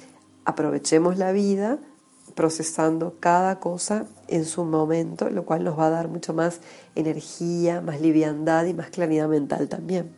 aprovechemos 0.45 1.17
la 1.17 1.31
vida 1.31 1.79
procesando 2.35 3.17
cada 3.19 3.59
cosa 3.59 4.05
en 4.27 4.45
su 4.45 4.65
momento, 4.65 5.29
lo 5.29 5.45
cual 5.45 5.63
nos 5.63 5.77
va 5.77 5.87
a 5.87 5.91
dar 5.91 6.07
mucho 6.07 6.33
más 6.33 6.59
energía, 6.95 7.81
más 7.81 8.01
liviandad 8.01 8.65
y 8.65 8.73
más 8.73 8.89
claridad 8.89 9.27
mental 9.27 9.69
también. 9.69 10.15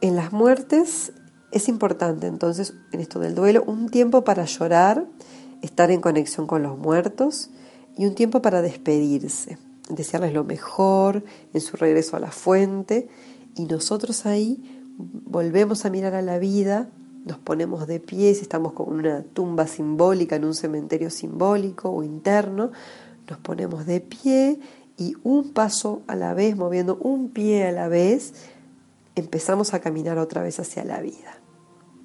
En 0.00 0.16
las 0.16 0.32
muertes 0.32 1.12
es 1.52 1.68
importante 1.68 2.26
entonces, 2.26 2.74
en 2.92 3.00
esto 3.00 3.20
del 3.20 3.34
duelo, 3.34 3.62
un 3.66 3.88
tiempo 3.88 4.24
para 4.24 4.44
llorar, 4.44 5.06
estar 5.62 5.90
en 5.90 6.00
conexión 6.00 6.46
con 6.46 6.62
los 6.62 6.76
muertos, 6.76 7.50
y 7.96 8.06
un 8.06 8.14
tiempo 8.14 8.42
para 8.42 8.62
despedirse, 8.62 9.58
desearles 9.88 10.32
lo 10.32 10.44
mejor 10.44 11.24
en 11.52 11.60
su 11.60 11.76
regreso 11.76 12.16
a 12.16 12.20
la 12.20 12.30
fuente 12.30 13.08
y 13.54 13.66
nosotros 13.66 14.26
ahí 14.26 14.82
volvemos 14.96 15.84
a 15.84 15.90
mirar 15.90 16.14
a 16.14 16.22
la 16.22 16.38
vida, 16.38 16.90
nos 17.24 17.38
ponemos 17.38 17.86
de 17.86 18.00
pie, 18.00 18.34
si 18.34 18.42
estamos 18.42 18.72
con 18.72 18.92
una 18.92 19.22
tumba 19.22 19.66
simbólica 19.66 20.36
en 20.36 20.44
un 20.44 20.54
cementerio 20.54 21.10
simbólico 21.10 21.90
o 21.90 22.02
interno, 22.02 22.70
nos 23.28 23.38
ponemos 23.38 23.86
de 23.86 24.00
pie 24.00 24.60
y 24.98 25.16
un 25.24 25.52
paso 25.52 26.02
a 26.06 26.16
la 26.16 26.34
vez, 26.34 26.56
moviendo 26.56 26.96
un 26.96 27.30
pie 27.30 27.66
a 27.66 27.72
la 27.72 27.88
vez, 27.88 28.34
empezamos 29.14 29.74
a 29.74 29.80
caminar 29.80 30.18
otra 30.18 30.42
vez 30.42 30.60
hacia 30.60 30.84
la 30.84 31.00
vida. 31.00 31.38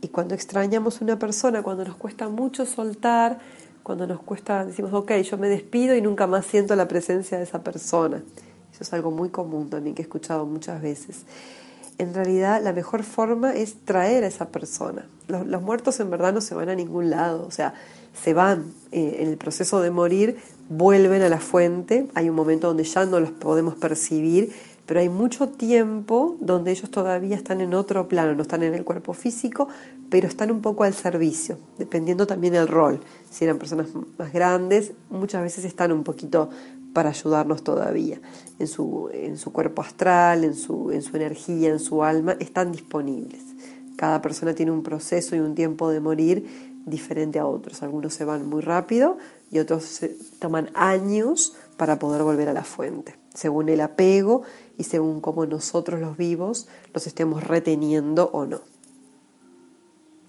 Y 0.02 0.08
cuando 0.08 0.34
extrañamos 0.34 1.02
una 1.02 1.20
persona, 1.20 1.62
cuando 1.62 1.84
nos 1.84 1.98
cuesta 1.98 2.30
mucho 2.30 2.66
soltar, 2.66 3.40
cuando 3.84 4.08
nos 4.08 4.22
cuesta, 4.22 4.66
decimos, 4.66 4.94
ok, 4.94 5.12
yo 5.18 5.38
me 5.38 5.50
despido 5.50 5.96
y 5.96 6.02
nunca 6.02 6.28
más 6.28 6.46
siento 6.46 6.76
la 6.76 6.88
presencia 6.88 7.38
de 7.38 7.44
esa 7.44 7.64
persona. 7.64 8.24
Eso 8.72 8.84
es 8.84 8.94
algo 8.94 9.12
muy 9.12 9.30
común 9.30 9.70
también 9.70 9.96
que 9.96 10.02
he 10.02 10.04
escuchado 10.04 10.46
muchas 10.46 10.82
veces. 10.82 11.26
En 12.00 12.14
realidad 12.14 12.64
la 12.64 12.72
mejor 12.72 13.04
forma 13.04 13.54
es 13.54 13.76
traer 13.84 14.24
a 14.24 14.28
esa 14.28 14.48
persona. 14.48 15.06
Los, 15.28 15.62
muertos 15.62 16.00
en 16.00 16.10
verdad 16.10 16.34
no 16.34 16.40
se 16.40 16.56
van 16.56 16.70
a 16.70 16.76
ningún 16.76 17.10
lado, 17.10 17.46
o 17.46 17.52
sea, 17.52 17.74
se 18.14 18.34
van 18.34 18.74
eh, 18.94 19.18
en 19.20 19.28
el 19.28 19.38
proceso 19.38 19.82
de 19.82 19.92
morir, 19.92 20.38
vuelven 20.70 21.22
a 21.22 21.30
la 21.30 21.40
fuente, 21.40 22.08
hay 22.16 22.30
un 22.30 22.36
momento 22.36 22.68
donde 22.68 22.86
ya 22.86 23.06
no 23.06 23.20
los 23.20 23.32
podemos 23.32 23.76
percibir, 23.76 24.54
pero 24.86 25.02
hay 25.02 25.10
mucho 25.10 25.50
tiempo 25.50 26.38
donde 26.40 26.72
ellos 26.72 26.90
todavía 26.90 27.36
están 27.36 27.60
en 27.60 27.74
otro 27.74 28.08
plano, 28.08 28.34
no 28.34 28.44
están 28.44 28.64
en 28.64 28.74
el 28.74 28.86
cuerpo 28.86 29.14
físico, 29.14 29.68
pero 30.10 30.28
están 30.28 30.52
un 30.52 30.62
poco 30.62 30.86
al 30.86 30.94
servicio, 30.94 31.58
dependiendo 31.78 32.26
también 32.26 32.54
del 32.54 32.68
rol. 32.68 33.02
Si 33.30 33.44
eran 33.44 33.60
personas 33.60 33.90
más 34.18 34.32
grandes, 34.32 34.94
muchas 35.10 35.44
veces 35.44 35.66
están 35.66 35.92
un 35.92 36.04
poquito 36.04 36.50
para 36.94 37.10
ayudarnos 37.10 37.64
todavía. 37.64 38.20
En 38.58 38.68
su, 38.68 39.10
en 39.14 39.38
su 39.38 39.52
cuerpo 39.52 39.82
astral, 39.82 40.44
en 40.44 40.56
su, 40.56 40.92
en 40.92 41.02
su 41.02 41.16
energía, 41.16 41.70
en 41.70 41.80
su 41.80 42.04
alma, 42.04 42.36
están 42.40 42.72
disponibles. 42.72 43.42
Cada 43.96 44.22
persona 44.22 44.54
tiene 44.54 44.72
un 44.72 44.84
proceso 44.84 45.36
y 45.36 45.40
un 45.40 45.56
tiempo 45.56 45.90
de 45.90 46.00
morir 46.00 46.70
diferente 46.86 47.40
a 47.40 47.46
otros. 47.46 47.84
Algunos 47.84 48.14
se 48.14 48.26
van 48.26 48.48
muy 48.48 48.62
rápido 48.62 49.18
y 49.52 49.60
otros 49.60 50.02
toman 50.40 50.70
años 50.74 51.56
para 51.78 52.00
poder 52.00 52.24
volver 52.24 52.50
a 52.50 52.54
la 52.54 52.64
fuente, 52.64 53.16
según 53.34 53.70
el 53.70 53.82
apego 53.82 54.44
y 54.78 54.84
según 54.84 55.22
cómo 55.22 55.46
nosotros 55.46 56.00
los 56.00 56.18
vivos 56.18 56.68
los 56.94 57.08
estemos 57.08 57.44
reteniendo 57.44 58.30
o 58.34 58.46
no. 58.46 58.62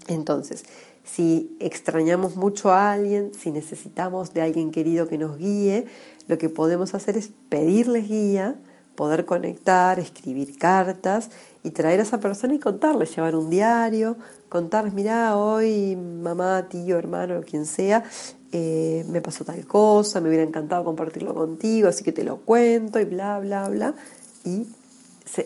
Entonces, 0.09 0.64
si 1.05 1.57
extrañamos 1.61 2.37
mucho 2.37 2.70
a 2.70 2.92
alguien, 2.92 3.33
si 3.35 3.51
necesitamos 3.51 4.33
de 4.35 4.42
alguien 4.42 4.70
querido 4.70 5.09
que 5.09 5.18
nos 5.18 5.38
guíe, 5.38 5.87
lo 6.31 6.38
que 6.38 6.49
podemos 6.49 6.95
hacer 6.95 7.16
es 7.16 7.31
pedirles 7.49 8.09
guía, 8.09 8.55
poder 8.95 9.25
conectar, 9.25 9.99
escribir 9.99 10.57
cartas 10.59 11.31
y 11.64 11.71
traer 11.71 11.99
a 11.99 12.05
esa 12.05 12.21
persona 12.21 12.55
y 12.55 12.61
contarles, 12.61 13.14
llevar 13.16 13.35
un 13.35 13.51
diario, 13.51 14.16
contarles, 14.49 14.95
mira, 14.95 15.37
hoy 15.37 15.97
mamá, 15.97 16.69
tío, 16.69 16.99
hermano, 16.99 17.40
quien 17.43 17.66
sea, 17.66 18.05
eh, 18.53 19.05
me 19.09 19.21
pasó 19.21 19.45
tal 19.45 19.66
cosa, 19.66 20.21
me 20.21 20.29
hubiera 20.29 20.45
encantado 20.45 20.85
compartirlo 20.85 21.35
contigo, 21.35 21.88
así 21.88 22.05
que 22.05 22.12
te 22.12 22.23
lo 22.23 22.37
cuento 22.38 23.01
y 23.01 23.05
bla, 23.05 23.40
bla, 23.40 23.69
bla 23.69 23.95
y 24.45 24.66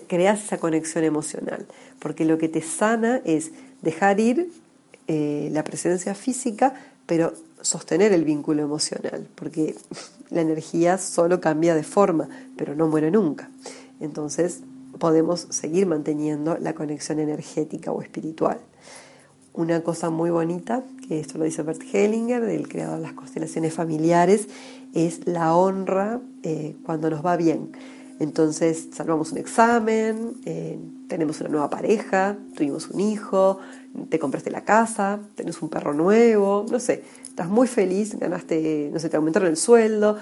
creas 0.07 0.44
esa 0.44 0.59
conexión 0.59 1.03
emocional, 1.05 1.66
porque 1.99 2.27
lo 2.27 2.37
que 2.37 2.49
te 2.51 2.61
sana 2.61 3.23
es 3.25 3.53
dejar 3.81 4.20
ir 4.20 4.51
eh, 5.09 5.49
la 5.51 5.64
presencia 5.64 6.14
física, 6.14 6.75
pero 7.07 7.33
sostener 7.64 8.12
el 8.12 8.24
vínculo 8.24 8.62
emocional, 8.62 9.27
porque 9.35 9.74
la 10.31 10.40
energía 10.40 10.98
solo 10.98 11.40
cambia 11.40 11.74
de 11.74 11.83
forma, 11.83 12.29
pero 12.57 12.74
no 12.74 12.87
muere 12.87 13.11
nunca. 13.11 13.50
Entonces 14.00 14.61
podemos 14.98 15.46
seguir 15.50 15.87
manteniendo 15.87 16.57
la 16.59 16.74
conexión 16.74 17.18
energética 17.18 17.90
o 17.90 18.03
espiritual. 18.03 18.59
Una 19.53 19.83
cosa 19.83 20.11
muy 20.11 20.31
bonita, 20.31 20.83
que 21.07 21.20
esto 21.20 21.38
lo 21.38 21.44
dice 21.44 21.62
Bert 21.62 21.83
Hellinger, 21.92 22.42
el 22.44 22.68
creador 22.68 22.96
de 22.96 23.03
las 23.03 23.12
constelaciones 23.12 23.72
familiares, 23.72 24.48
es 24.94 25.27
la 25.27 25.55
honra 25.55 26.20
eh, 26.42 26.77
cuando 26.85 27.09
nos 27.09 27.24
va 27.24 27.37
bien. 27.37 27.70
Entonces 28.20 28.88
salvamos 28.92 29.33
un 29.33 29.38
examen, 29.38 30.35
eh, 30.44 30.79
tenemos 31.09 31.40
una 31.40 31.50
nueva 31.50 31.70
pareja, 31.70 32.37
tuvimos 32.57 32.88
un 32.88 33.00
hijo, 33.00 33.59
te 34.09 34.18
compraste 34.18 34.50
la 34.50 34.64
casa, 34.64 35.20
tenés 35.35 35.61
un 35.62 35.68
perro 35.68 35.94
nuevo, 35.94 36.64
no 36.70 36.79
sé, 36.79 37.03
estás 37.35 37.49
muy 37.49 37.66
feliz, 37.66 38.16
ganaste, 38.16 38.90
no 38.92 39.01
sé, 39.01 39.09
te 39.09 39.16
aumentaron 39.16 39.49
el 39.49 39.57
sueldo, 39.57 40.18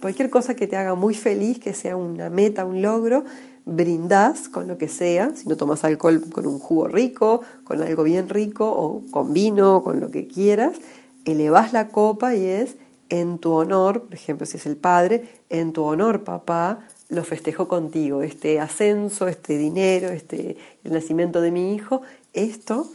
cualquier 0.00 0.30
cosa 0.30 0.54
que 0.54 0.68
te 0.68 0.76
haga 0.76 0.94
muy 0.94 1.12
feliz, 1.12 1.58
que 1.58 1.74
sea 1.74 1.96
una 1.96 2.30
meta, 2.30 2.64
un 2.64 2.80
logro, 2.80 3.24
brindás 3.64 4.48
con 4.48 4.68
lo 4.68 4.78
que 4.78 4.86
sea, 4.86 5.34
si 5.34 5.48
no 5.48 5.56
tomas 5.56 5.82
alcohol 5.82 6.22
con 6.30 6.46
un 6.46 6.60
jugo 6.60 6.86
rico, 6.86 7.40
con 7.64 7.82
algo 7.82 8.04
bien 8.04 8.28
rico 8.28 8.70
o 8.70 9.02
con 9.10 9.32
vino, 9.32 9.82
con 9.82 9.98
lo 9.98 10.12
que 10.12 10.28
quieras, 10.28 10.76
elevás 11.24 11.72
la 11.72 11.88
copa 11.88 12.36
y 12.36 12.44
es 12.44 12.76
en 13.08 13.38
tu 13.38 13.50
honor, 13.50 14.02
por 14.04 14.14
ejemplo, 14.14 14.46
si 14.46 14.56
es 14.56 14.66
el 14.66 14.76
padre, 14.76 15.28
en 15.50 15.72
tu 15.72 15.82
honor, 15.82 16.22
papá, 16.22 16.86
lo 17.08 17.24
festejo 17.24 17.66
contigo, 17.66 18.22
este 18.22 18.60
ascenso, 18.60 19.26
este 19.26 19.58
dinero, 19.58 20.10
este, 20.10 20.56
el 20.84 20.92
nacimiento 20.92 21.40
de 21.40 21.50
mi 21.50 21.74
hijo, 21.74 22.02
esto, 22.32 22.88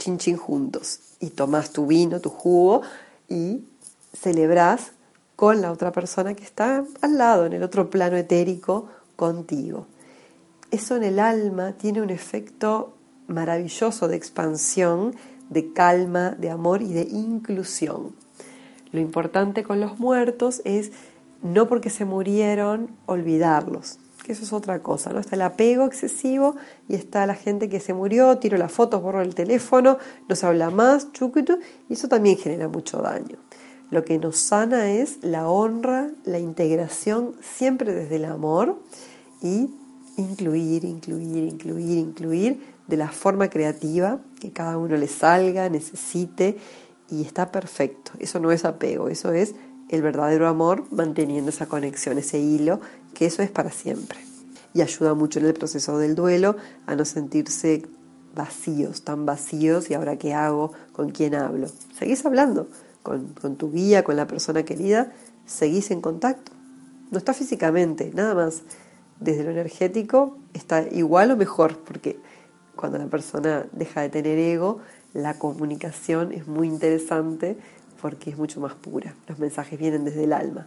chin 0.00 0.18
chin 0.18 0.36
juntos. 0.36 0.98
Y 1.20 1.30
tomás 1.30 1.70
tu 1.70 1.86
vino, 1.86 2.20
tu 2.20 2.30
jugo 2.30 2.82
y 3.28 3.64
celebrás 4.12 4.92
con 5.36 5.60
la 5.60 5.70
otra 5.70 5.92
persona 5.92 6.34
que 6.34 6.42
está 6.42 6.84
al 7.00 7.18
lado, 7.18 7.46
en 7.46 7.52
el 7.52 7.62
otro 7.62 7.88
plano 7.88 8.16
etérico, 8.16 8.88
contigo. 9.14 9.86
Eso 10.70 10.96
en 10.96 11.04
el 11.04 11.18
alma 11.18 11.72
tiene 11.72 12.02
un 12.02 12.10
efecto 12.10 12.94
maravilloso 13.28 14.08
de 14.08 14.16
expansión, 14.16 15.14
de 15.48 15.72
calma, 15.72 16.30
de 16.30 16.50
amor 16.50 16.82
y 16.82 16.92
de 16.92 17.02
inclusión. 17.02 18.14
Lo 18.92 19.00
importante 19.00 19.62
con 19.62 19.80
los 19.80 19.98
muertos 19.98 20.62
es 20.64 20.90
no 21.42 21.68
porque 21.68 21.90
se 21.90 22.04
murieron, 22.04 22.90
olvidarlos. 23.06 23.98
Eso 24.30 24.44
es 24.44 24.52
otra 24.52 24.80
cosa, 24.80 25.12
¿no? 25.12 25.18
Está 25.18 25.34
el 25.34 25.42
apego 25.42 25.86
excesivo 25.86 26.54
y 26.88 26.94
está 26.94 27.26
la 27.26 27.34
gente 27.34 27.68
que 27.68 27.80
se 27.80 27.94
murió, 27.94 28.38
tiro 28.38 28.56
las 28.58 28.70
fotos, 28.70 29.02
borro 29.02 29.22
el 29.22 29.34
teléfono, 29.34 29.98
no 30.28 30.36
se 30.36 30.46
habla 30.46 30.70
más, 30.70 31.12
chucutu, 31.12 31.58
y 31.88 31.94
eso 31.94 32.06
también 32.06 32.36
genera 32.36 32.68
mucho 32.68 32.98
daño. 32.98 33.38
Lo 33.90 34.04
que 34.04 34.18
nos 34.18 34.36
sana 34.36 34.92
es 34.92 35.18
la 35.22 35.48
honra, 35.48 36.10
la 36.24 36.38
integración, 36.38 37.34
siempre 37.40 37.92
desde 37.92 38.16
el 38.16 38.26
amor 38.26 38.80
y 39.42 39.68
incluir, 40.16 40.84
incluir, 40.84 41.44
incluir, 41.44 41.98
incluir 41.98 42.62
de 42.86 42.96
la 42.96 43.08
forma 43.08 43.50
creativa 43.50 44.20
que 44.38 44.52
cada 44.52 44.78
uno 44.78 44.96
le 44.96 45.08
salga, 45.08 45.68
necesite 45.68 46.56
y 47.10 47.22
está 47.22 47.50
perfecto. 47.50 48.12
Eso 48.20 48.38
no 48.38 48.52
es 48.52 48.64
apego, 48.64 49.08
eso 49.08 49.32
es 49.32 49.54
el 49.90 50.02
verdadero 50.02 50.46
amor 50.46 50.84
manteniendo 50.90 51.50
esa 51.50 51.66
conexión, 51.66 52.16
ese 52.16 52.38
hilo, 52.38 52.80
que 53.12 53.26
eso 53.26 53.42
es 53.42 53.50
para 53.50 53.70
siempre. 53.70 54.18
Y 54.72 54.82
ayuda 54.82 55.14
mucho 55.14 55.40
en 55.40 55.46
el 55.46 55.54
proceso 55.54 55.98
del 55.98 56.14
duelo 56.14 56.56
a 56.86 56.94
no 56.94 57.04
sentirse 57.04 57.82
vacíos, 58.34 59.02
tan 59.02 59.26
vacíos 59.26 59.90
y 59.90 59.94
ahora 59.94 60.16
qué 60.16 60.32
hago, 60.32 60.72
con 60.92 61.10
quién 61.10 61.34
hablo. 61.34 61.66
Seguís 61.98 62.24
hablando 62.24 62.68
con, 63.02 63.28
con 63.40 63.56
tu 63.56 63.72
guía, 63.72 64.04
con 64.04 64.14
la 64.14 64.28
persona 64.28 64.62
querida, 64.62 65.12
seguís 65.44 65.90
en 65.90 66.00
contacto. 66.00 66.52
No 67.10 67.18
está 67.18 67.34
físicamente, 67.34 68.12
nada 68.14 68.34
más. 68.34 68.62
Desde 69.18 69.42
lo 69.42 69.50
energético 69.50 70.38
está 70.54 70.82
igual 70.82 71.32
o 71.32 71.36
mejor, 71.36 71.78
porque 71.78 72.18
cuando 72.76 72.96
la 72.96 73.06
persona 73.06 73.66
deja 73.72 74.02
de 74.02 74.08
tener 74.08 74.38
ego, 74.38 74.78
la 75.12 75.34
comunicación 75.34 76.32
es 76.32 76.46
muy 76.46 76.68
interesante 76.68 77.58
porque 78.00 78.30
es 78.30 78.38
mucho 78.38 78.60
más 78.60 78.74
pura. 78.74 79.14
Los 79.28 79.38
mensajes 79.38 79.78
vienen 79.78 80.04
desde 80.04 80.24
el 80.24 80.32
alma. 80.32 80.66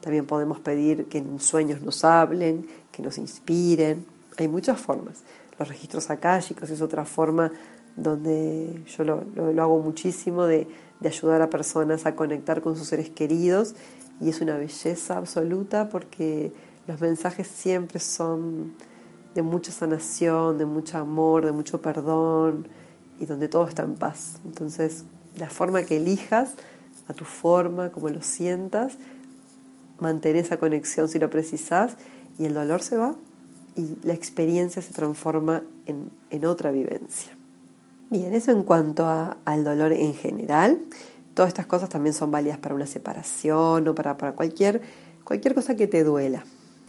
También 0.00 0.26
podemos 0.26 0.60
pedir 0.60 1.06
que 1.06 1.18
en 1.18 1.40
sueños 1.40 1.82
nos 1.82 2.04
hablen, 2.04 2.66
que 2.92 3.02
nos 3.02 3.18
inspiren. 3.18 4.06
Hay 4.36 4.48
muchas 4.48 4.80
formas. 4.80 5.22
Los 5.58 5.68
registros 5.68 6.10
akáshicos 6.10 6.70
es 6.70 6.80
otra 6.80 7.04
forma 7.04 7.50
donde 7.96 8.84
yo 8.86 9.04
lo, 9.04 9.62
hago 9.62 9.80
muchísimo 9.80 10.44
de, 10.44 10.68
de 11.00 11.08
ayudar 11.08 11.42
a 11.42 11.50
personas 11.50 12.06
a 12.06 12.14
conectar 12.14 12.62
con 12.62 12.76
sus 12.76 12.86
seres 12.86 13.10
queridos 13.10 13.74
y 14.20 14.28
es 14.28 14.40
una 14.40 14.56
belleza 14.56 15.16
absoluta 15.16 15.88
porque 15.88 16.52
los 16.86 17.00
mensajes 17.00 17.48
siempre 17.48 17.98
son 17.98 18.74
de 19.34 19.42
mucha 19.42 19.72
sanación, 19.72 20.58
de 20.58 20.64
mucho 20.64 20.98
amor, 20.98 21.44
de 21.44 21.52
mucho 21.52 21.80
perdón 21.80 22.68
y 23.20 23.26
donde 23.26 23.48
todo 23.48 23.66
está 23.66 23.82
en 23.82 23.94
paz. 23.94 24.40
Entonces, 24.44 25.04
la 25.38 25.50
forma 25.50 25.82
que 25.82 25.96
elijas, 25.96 26.54
a 27.08 27.14
tu 27.14 27.24
forma, 27.24 27.90
como 27.90 28.08
lo 28.08 28.22
sientas, 28.22 28.98
mantén 29.98 30.36
esa 30.36 30.58
conexión 30.58 31.08
si 31.08 31.18
lo 31.18 31.30
precisas 31.30 31.96
y 32.38 32.44
el 32.44 32.54
dolor 32.54 32.82
se 32.82 32.96
va 32.96 33.14
y 33.76 33.96
la 34.02 34.12
experiencia 34.12 34.82
se 34.82 34.92
transforma 34.92 35.62
en, 35.86 36.44
otra 36.44 36.70
vivencia. 36.70 37.32
Bien, 38.10 38.34
eso 38.34 38.50
en 38.50 38.62
cuanto 38.62 39.06
al 39.06 39.64
dolor 39.64 39.92
en 39.92 40.14
general. 40.14 40.80
Todas 41.34 41.48
estas 41.48 41.66
cosas 41.66 41.88
también 41.88 42.14
son 42.14 42.30
válidas 42.30 42.58
para 42.58 42.74
una 42.74 42.86
separación 42.86 43.86
o 43.86 43.94
para, 43.94 44.18
para 44.18 44.32
cualquier, 44.32 44.82
cualquier 45.24 45.54
cosa 45.54 45.76
que 45.76 45.86
te 45.86 46.02
duela. 46.02 46.44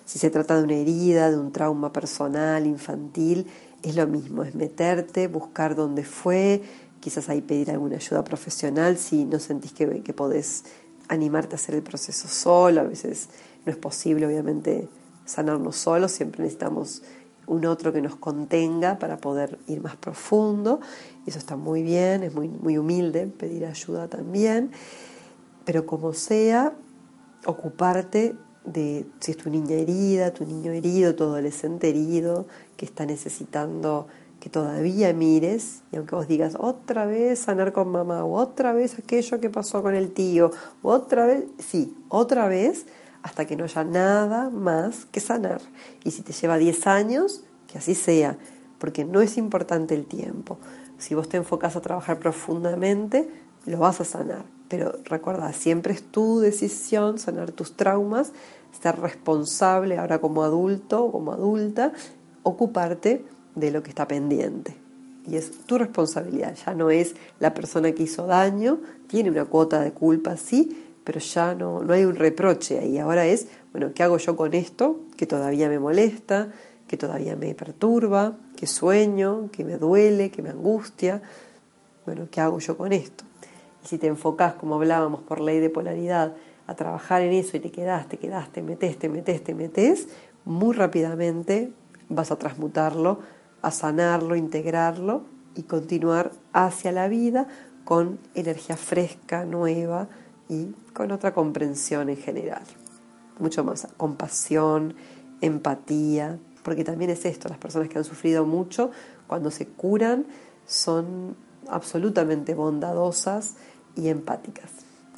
Si 0.06 0.18
se 0.18 0.32
trata 0.32 0.58
de 0.58 0.64
una 0.64 0.74
herida, 0.74 1.30
de 1.30 1.38
un 1.38 1.52
trauma 1.52 1.94
personal, 1.94 2.66
infantil, 2.66 3.46
es 3.84 3.96
lo 3.96 4.08
mismo, 4.08 4.44
es 4.44 4.56
meterte, 4.56 5.28
buscar 5.28 5.76
dónde 5.76 6.04
fue, 6.04 6.64
quizás 7.00 7.30
ahí 7.30 7.42
pedir 7.42 7.72
alguna 7.72 7.96
ayuda 7.96 8.24
profesional 8.24 8.98
si 8.98 9.26
no 9.26 9.40
sentís 9.40 9.74
que, 9.74 10.02
que 10.02 10.14
podés 10.14 10.66
animarte 11.08 11.56
a 11.56 11.58
hacer 11.58 11.76
el 11.76 11.84
proceso 11.84 12.28
solo, 12.28 12.82
a 12.82 12.84
veces 12.84 13.30
no 13.66 13.72
es 13.72 13.78
posible 13.78 14.26
obviamente 14.28 14.88
sanarnos 15.26 15.76
solos, 15.76 16.12
siempre 16.12 16.44
necesitamos 16.44 17.02
un 17.48 17.66
otro 17.66 17.92
que 17.92 18.02
nos 18.02 18.16
contenga 18.16 19.00
para 19.00 19.18
poder 19.18 19.58
ir 19.68 19.82
más 19.82 19.96
profundo, 19.96 20.80
eso 21.26 21.40
está 21.40 21.56
muy 21.56 21.82
bien, 21.82 22.24
es 22.24 22.34
muy, 22.34 22.48
muy 22.48 22.78
humilde 22.78 23.26
pedir 23.26 23.66
ayuda 23.66 24.08
también, 24.08 24.72
pero 25.66 25.86
como 25.86 26.14
sea, 26.14 26.74
ocuparte 27.46 28.36
de 28.66 29.08
si 29.20 29.32
es 29.32 29.38
tu 29.38 29.50
niña 29.50 29.76
herida, 29.76 30.32
tu 30.32 30.46
niño 30.46 30.72
herido, 30.72 31.16
tu 31.16 31.24
adolescente 31.24 31.90
herido, 31.90 32.46
que 32.78 32.86
está 32.86 33.06
necesitando 33.06 34.08
que 34.40 34.50
todavía 34.50 35.14
mires 35.14 35.82
y 35.92 35.98
aunque 35.98 36.16
vos 36.16 36.28
digas 36.28 36.56
otra 36.60 37.06
vez 37.06 37.40
sanar 37.40 37.74
con 37.74 37.90
mamá 37.90 38.24
o 38.24 38.34
otra 38.34 38.74
vez 38.74 38.98
aquello 38.98 39.40
que 39.40 39.50
pasó 39.50 39.82
con 39.84 39.96
el 39.96 40.12
tío 40.12 40.52
o 40.82 40.92
otra 40.92 41.26
vez, 41.26 41.46
sí, 41.58 41.96
otra 42.08 42.48
vez 42.48 42.86
hasta 43.22 43.46
que 43.46 43.56
no 43.56 43.66
haya 43.66 43.84
nada 43.84 44.50
más 44.50 45.06
que 45.06 45.20
sanar. 45.20 45.62
Y 46.04 46.12
si 46.12 46.22
te 46.22 46.32
lleva 46.32 46.58
10 46.58 46.88
años, 46.88 47.44
que 47.68 47.78
así 47.78 47.96
sea, 47.96 48.38
porque 48.78 49.04
no 49.04 49.22
es 49.22 49.38
importante 49.38 49.94
el 49.94 50.06
tiempo. 50.06 50.58
Si 50.98 51.16
vos 51.16 51.28
te 51.28 51.38
enfocas 51.38 51.76
a 51.76 51.82
trabajar 51.82 52.20
profundamente, 52.20 53.30
lo 53.66 53.80
vas 53.80 54.00
a 54.02 54.06
sanar. 54.06 54.46
Pero 54.70 54.94
recuerda, 55.06 55.52
siempre 55.52 55.94
es 55.94 56.04
tu 56.04 56.40
decisión 56.40 57.20
sanar 57.20 57.52
tus 57.52 57.76
traumas, 57.76 58.32
ser 58.82 59.00
responsable 59.00 59.98
ahora 59.98 60.20
como 60.20 60.44
adulto 60.44 61.12
como 61.12 61.34
adulta, 61.34 61.92
ocuparte 62.44 63.26
de 63.56 63.72
lo 63.72 63.84
que 63.84 63.90
está 63.90 64.08
pendiente. 64.08 64.76
Y 65.28 65.36
es 65.36 65.52
tu 65.66 65.78
responsabilidad, 65.78 66.56
ya 66.56 66.74
no 66.74 66.90
es 66.90 67.16
la 67.40 67.54
persona 67.54 67.92
que 67.92 68.04
hizo 68.04 68.26
daño, 68.26 68.80
tiene 69.08 69.30
una 69.30 69.46
cuota 69.46 69.82
de 69.82 69.92
culpa, 69.92 70.38
sí, 70.38 70.86
pero 71.04 71.20
ya 71.20 71.56
no, 71.56 71.84
no 71.84 71.94
hay 71.94 72.06
un 72.06 72.16
reproche 72.16 72.80
ahí. 72.80 72.98
Ahora 72.98 73.26
es, 73.26 73.48
bueno, 73.72 73.92
¿qué 73.94 74.04
hago 74.04 74.18
yo 74.18 74.36
con 74.36 74.54
esto 74.54 75.02
que 75.18 75.26
todavía 75.26 75.70
me 75.70 75.80
molesta, 75.80 76.52
que 76.88 76.98
todavía 76.98 77.36
me 77.36 77.54
perturba, 77.54 78.38
que 78.56 78.66
sueño, 78.66 79.50
que 79.52 79.64
me 79.64 79.78
duele, 79.78 80.32
que 80.32 80.42
me 80.42 80.50
angustia? 80.50 81.22
Bueno, 82.06 82.28
¿qué 82.32 82.42
hago 82.42 82.60
yo 82.60 82.78
con 82.78 82.94
esto? 82.94 83.24
Y 83.84 83.88
si 83.88 83.98
te 83.98 84.08
enfocas, 84.08 84.54
como 84.56 84.76
hablábamos, 84.76 85.22
por 85.22 85.42
ley 85.42 85.60
de 85.60 85.70
polaridad, 85.70 86.36
a 86.66 86.76
trabajar 86.76 87.22
en 87.24 87.34
eso 87.34 87.58
y 87.58 87.60
te 87.60 87.72
quedas, 87.72 88.08
te 88.08 88.18
metes, 88.62 88.98
te 88.98 89.10
metes, 89.10 89.44
te 89.44 89.56
metes, 89.56 90.08
muy 90.46 90.76
rápidamente 90.76 91.72
vas 92.10 92.32
a 92.32 92.38
transmutarlo 92.38 93.20
a 93.62 93.72
sanarlo, 93.72 94.36
integrarlo 94.36 95.24
y 95.56 95.64
continuar 95.64 96.32
hacia 96.54 96.92
la 96.92 97.08
vida 97.08 97.48
con 97.84 98.20
energía 98.36 98.78
fresca, 98.78 99.46
nueva 99.46 100.08
y 100.48 100.74
con 100.94 101.12
otra 101.12 101.34
comprensión 101.34 102.10
en 102.10 102.18
general. 102.18 102.64
Mucho 103.40 103.64
más 103.64 103.88
compasión, 103.98 104.96
empatía, 105.42 106.38
porque 106.64 106.84
también 106.84 107.12
es 107.12 107.26
esto, 107.26 107.50
las 107.50 107.58
personas 107.58 107.90
que 107.90 107.98
han 107.98 108.04
sufrido 108.04 108.46
mucho, 108.46 108.92
cuando 109.28 109.52
se 109.52 109.68
curan, 109.68 110.26
son 110.66 111.36
absolutamente 111.68 112.54
bondadosas 112.54 113.56
y 113.96 114.10
empáticas. 114.10 114.70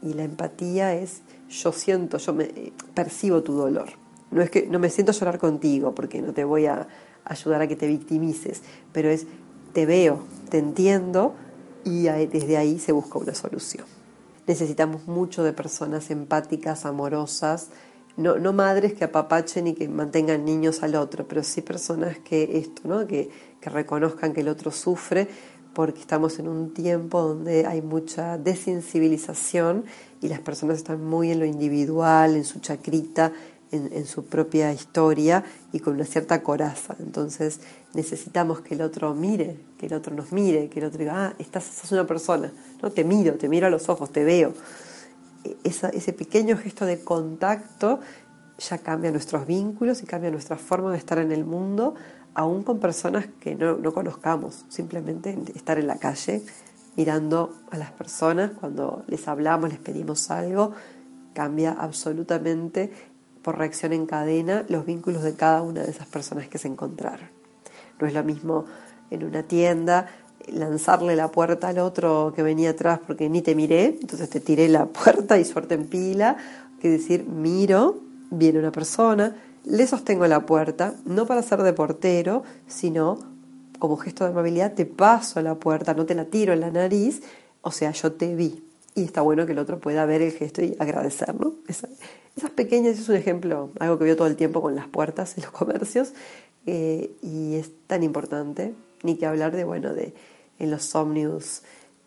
Y 0.01 0.13
la 0.13 0.23
empatía 0.23 0.93
es 0.95 1.21
yo 1.49 1.71
siento, 1.71 2.17
yo 2.17 2.33
me 2.33 2.73
percibo 2.93 3.43
tu 3.43 3.53
dolor. 3.53 3.89
No 4.31 4.41
es 4.41 4.49
que 4.49 4.65
no 4.67 4.79
me 4.79 4.89
siento 4.89 5.11
llorar 5.11 5.37
contigo 5.37 5.93
porque 5.93 6.21
no 6.21 6.33
te 6.33 6.45
voy 6.45 6.65
a 6.65 6.87
ayudar 7.25 7.61
a 7.61 7.67
que 7.67 7.75
te 7.75 7.87
victimices, 7.87 8.61
pero 8.91 9.09
es 9.09 9.25
te 9.73 9.85
veo, 9.85 10.23
te 10.49 10.57
entiendo 10.57 11.33
y 11.83 12.03
desde 12.03 12.57
ahí 12.57 12.79
se 12.79 12.91
busca 12.91 13.19
una 13.19 13.33
solución. 13.33 13.85
Necesitamos 14.47 15.07
mucho 15.07 15.43
de 15.43 15.53
personas 15.53 16.11
empáticas, 16.11 16.85
amorosas, 16.85 17.69
no, 18.17 18.37
no 18.37 18.53
madres 18.53 18.93
que 18.93 19.05
apapachen 19.05 19.67
y 19.67 19.73
que 19.73 19.87
mantengan 19.87 20.43
niños 20.43 20.83
al 20.83 20.95
otro, 20.95 21.27
pero 21.27 21.43
sí 21.43 21.61
personas 21.61 22.17
que 22.19 22.57
esto, 22.57 22.81
¿no? 22.85 23.07
que, 23.07 23.29
que 23.61 23.69
reconozcan 23.69 24.33
que 24.33 24.41
el 24.41 24.49
otro 24.49 24.71
sufre, 24.71 25.29
porque 25.73 26.01
estamos 26.01 26.37
en 26.39 26.49
un 26.49 26.73
tiempo 26.73 27.21
donde 27.21 27.65
hay 27.65 27.81
mucha 27.81 28.37
desensibilización 28.37 29.85
y 30.21 30.27
las 30.27 30.39
personas 30.39 30.77
están 30.77 31.03
muy 31.03 31.31
en 31.31 31.39
lo 31.39 31.45
individual, 31.45 32.35
en 32.35 32.43
su 32.43 32.59
chacrita, 32.59 33.31
en, 33.71 34.05
su 34.05 34.25
propia 34.25 34.73
historia 34.73 35.43
y 35.71 35.79
con 35.79 35.95
una 35.95 36.05
cierta 36.05 36.43
coraza. 36.43 36.95
Entonces 36.99 37.61
necesitamos 37.93 38.61
que 38.61 38.75
el 38.75 38.81
otro 38.81 39.13
mire, 39.15 39.57
que 39.77 39.85
el 39.87 39.93
otro 39.93 40.15
nos 40.15 40.31
mire, 40.31 40.69
que 40.69 40.79
el 40.79 40.85
otro 40.85 40.99
diga, 40.99 41.27
ah, 41.27 41.33
estás, 41.39 41.63
sos 41.63 41.91
una 41.91 42.05
persona, 42.05 42.51
¿no? 42.81 42.91
te 42.91 43.03
miro, 43.03 43.35
te 43.35 43.49
miro 43.49 43.67
a 43.67 43.69
los 43.69 43.89
ojos, 43.89 44.11
te 44.11 44.23
veo. 44.23 44.53
E, 45.43 45.55
ese 45.63 46.13
pequeño 46.13 46.57
gesto 46.57 46.85
de 46.85 46.99
contacto 46.99 47.99
ya 48.57 48.77
cambia 48.77 49.11
nuestros 49.11 49.47
vínculos 49.47 50.03
y 50.03 50.05
cambia 50.05 50.29
nuestra 50.29 50.57
forma 50.57 50.91
de 50.91 50.97
estar 50.97 51.17
en 51.17 51.31
el 51.31 51.45
mundo, 51.45 51.95
aún 52.33 52.63
con 52.63 52.79
personas 52.79 53.25
que 53.39 53.55
no, 53.55 53.77
no 53.77 53.93
conozcamos, 53.93 54.65
simplemente 54.69 55.37
estar 55.55 55.79
en 55.79 55.87
la 55.87 55.97
calle 55.97 56.43
mirando 56.95 57.55
a 57.71 57.77
las 57.77 57.91
personas, 57.91 58.51
cuando 58.59 59.03
les 59.07 59.27
hablamos, 59.27 59.69
les 59.69 59.79
pedimos 59.79 60.29
algo, 60.29 60.73
cambia 61.33 61.71
absolutamente 61.71 62.91
por 63.41 63.57
reacción 63.57 63.93
en 63.93 64.05
cadena 64.05 64.65
los 64.69 64.85
vínculos 64.85 65.23
de 65.23 65.33
cada 65.33 65.61
una 65.61 65.83
de 65.83 65.91
esas 65.91 66.07
personas 66.07 66.47
que 66.47 66.57
se 66.57 66.67
encontraron. 66.67 67.29
No 67.99 68.07
es 68.07 68.13
lo 68.13 68.23
mismo 68.23 68.65
en 69.09 69.23
una 69.23 69.43
tienda 69.43 70.07
lanzarle 70.47 71.15
la 71.15 71.29
puerta 71.31 71.67
al 71.69 71.79
otro 71.79 72.33
que 72.35 72.43
venía 72.43 72.71
atrás 72.71 72.99
porque 73.05 73.29
ni 73.29 73.41
te 73.41 73.55
miré, 73.55 73.97
entonces 74.01 74.29
te 74.29 74.39
tiré 74.39 74.69
la 74.69 74.85
puerta 74.87 75.37
y 75.37 75.45
suerte 75.45 75.75
en 75.75 75.85
pila, 75.85 76.37
que 76.79 76.89
decir, 76.89 77.25
miro, 77.25 77.99
viene 78.31 78.59
una 78.59 78.71
persona, 78.71 79.35
le 79.63 79.85
sostengo 79.85 80.25
la 80.27 80.45
puerta, 80.45 80.95
no 81.05 81.25
para 81.27 81.43
ser 81.43 81.61
de 81.61 81.73
portero, 81.73 82.43
sino 82.67 83.19
como 83.77 83.97
gesto 83.97 84.23
de 84.23 84.31
amabilidad, 84.31 84.73
te 84.73 84.85
paso 84.85 85.41
la 85.41 85.55
puerta, 85.55 85.93
no 85.93 86.05
te 86.05 86.15
la 86.15 86.25
tiro 86.25 86.53
en 86.53 86.61
la 86.61 86.71
nariz, 86.71 87.21
o 87.61 87.71
sea, 87.71 87.91
yo 87.91 88.13
te 88.13 88.35
vi. 88.35 88.63
Y 88.93 89.03
está 89.03 89.21
bueno 89.21 89.45
que 89.45 89.53
el 89.53 89.59
otro 89.59 89.79
pueda 89.79 90.05
ver 90.05 90.21
el 90.21 90.31
gesto 90.31 90.61
y 90.61 90.75
agradecerlo. 90.79 91.55
esas 91.67 92.51
pequeñas 92.55 92.99
es 92.99 93.07
un 93.07 93.15
ejemplo, 93.15 93.71
algo 93.79 93.97
que 93.97 94.03
veo 94.03 94.15
todo 94.15 94.27
el 94.27 94.35
tiempo 94.35 94.61
con 94.61 94.75
las 94.75 94.87
puertas 94.87 95.37
en 95.37 95.43
los 95.43 95.51
comercios, 95.53 96.13
eh, 96.65 97.15
y 97.21 97.55
es 97.55 97.71
tan 97.87 98.03
importante, 98.03 98.73
ni 99.03 99.15
que 99.15 99.25
hablar 99.25 99.55
de, 99.55 99.63
bueno, 99.63 99.93
de 99.93 100.13
en 100.59 100.69
los 100.69 100.93
ómnibus 100.93 101.63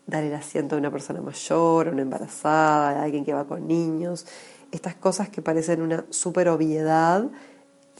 dar 0.06 0.22
el 0.22 0.34
asiento 0.34 0.76
a 0.76 0.78
una 0.78 0.90
persona 0.90 1.20
mayor, 1.20 1.88
a 1.88 1.90
una 1.90 2.02
embarazada, 2.02 3.00
a 3.00 3.02
alguien 3.02 3.24
que 3.24 3.32
va 3.32 3.46
con 3.46 3.66
niños, 3.66 4.26
estas 4.70 4.94
cosas 4.94 5.28
que 5.28 5.40
parecen 5.40 5.80
una 5.82 6.04
super 6.10 6.48
obviedad, 6.48 7.30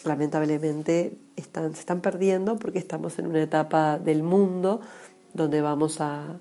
lamentablemente 0.05 1.17
están, 1.37 1.73
se 1.75 1.81
están 1.81 2.01
perdiendo 2.01 2.57
porque 2.57 2.79
estamos 2.79 3.19
en 3.19 3.27
una 3.27 3.43
etapa 3.43 3.99
del 3.99 4.23
mundo 4.23 4.81
donde 5.33 5.61
vamos 5.61 6.01
a, 6.01 6.37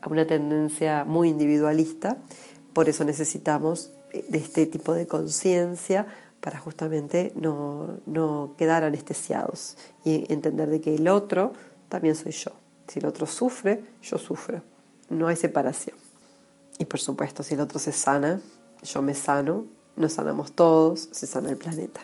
a 0.00 0.08
una 0.08 0.26
tendencia 0.26 1.04
muy 1.04 1.28
individualista, 1.28 2.18
por 2.72 2.88
eso 2.88 3.04
necesitamos 3.04 3.92
de 4.12 4.38
este 4.38 4.66
tipo 4.66 4.94
de 4.94 5.06
conciencia 5.06 6.06
para 6.40 6.58
justamente 6.58 7.32
no, 7.34 7.98
no 8.06 8.54
quedar 8.56 8.84
anestesiados 8.84 9.76
y 10.04 10.32
entender 10.32 10.70
de 10.70 10.80
que 10.80 10.94
el 10.94 11.08
otro 11.08 11.52
también 11.88 12.14
soy 12.14 12.32
yo. 12.32 12.52
Si 12.86 13.00
el 13.00 13.06
otro 13.06 13.26
sufre, 13.26 13.82
yo 14.02 14.18
sufro. 14.18 14.62
No 15.10 15.28
hay 15.28 15.36
separación. 15.36 15.96
Y 16.78 16.84
por 16.84 17.00
supuesto, 17.00 17.42
si 17.42 17.54
el 17.54 17.60
otro 17.60 17.78
se 17.78 17.92
sana, 17.92 18.40
yo 18.82 19.02
me 19.02 19.14
sano, 19.14 19.66
nos 19.96 20.12
sanamos 20.12 20.52
todos, 20.52 21.08
se 21.10 21.26
sana 21.26 21.50
el 21.50 21.56
planeta. 21.56 22.00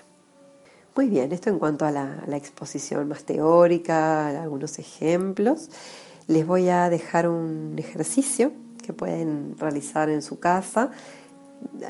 Muy 0.96 1.08
bien, 1.08 1.32
esto 1.32 1.50
en 1.50 1.58
cuanto 1.58 1.86
a 1.86 1.90
la, 1.90 2.36
exposición 2.36 3.08
más 3.08 3.24
teórica, 3.24 4.28
algunos 4.42 4.78
ejemplos. 4.78 5.68
Les 6.26 6.46
voy 6.46 6.70
a 6.70 6.88
dejar 6.88 7.28
un 7.28 7.74
ejercicio 7.76 8.52
que 8.82 8.94
pueden 8.94 9.56
realizar 9.58 10.08
en 10.08 10.22
su 10.22 10.38
casa. 10.38 10.90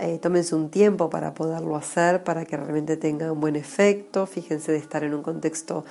Eh, 0.01 0.19
tómense 0.21 0.57
un 0.57 0.71
tiempo 0.71 1.09
para 1.09 1.35
poderlo 1.35 1.77
hacer, 1.77 2.25
para 2.25 2.45
que 2.45 2.57
realmente 2.57 2.97
tenga 2.97 3.31
un 3.31 3.41
buen 3.41 3.55
efecto. 3.55 4.27
Fíjense 4.27 4.73
de 4.73 4.79
estar 4.79 5.05
en 5.05 5.15
un 5.15 5.23
contexto 5.23 5.85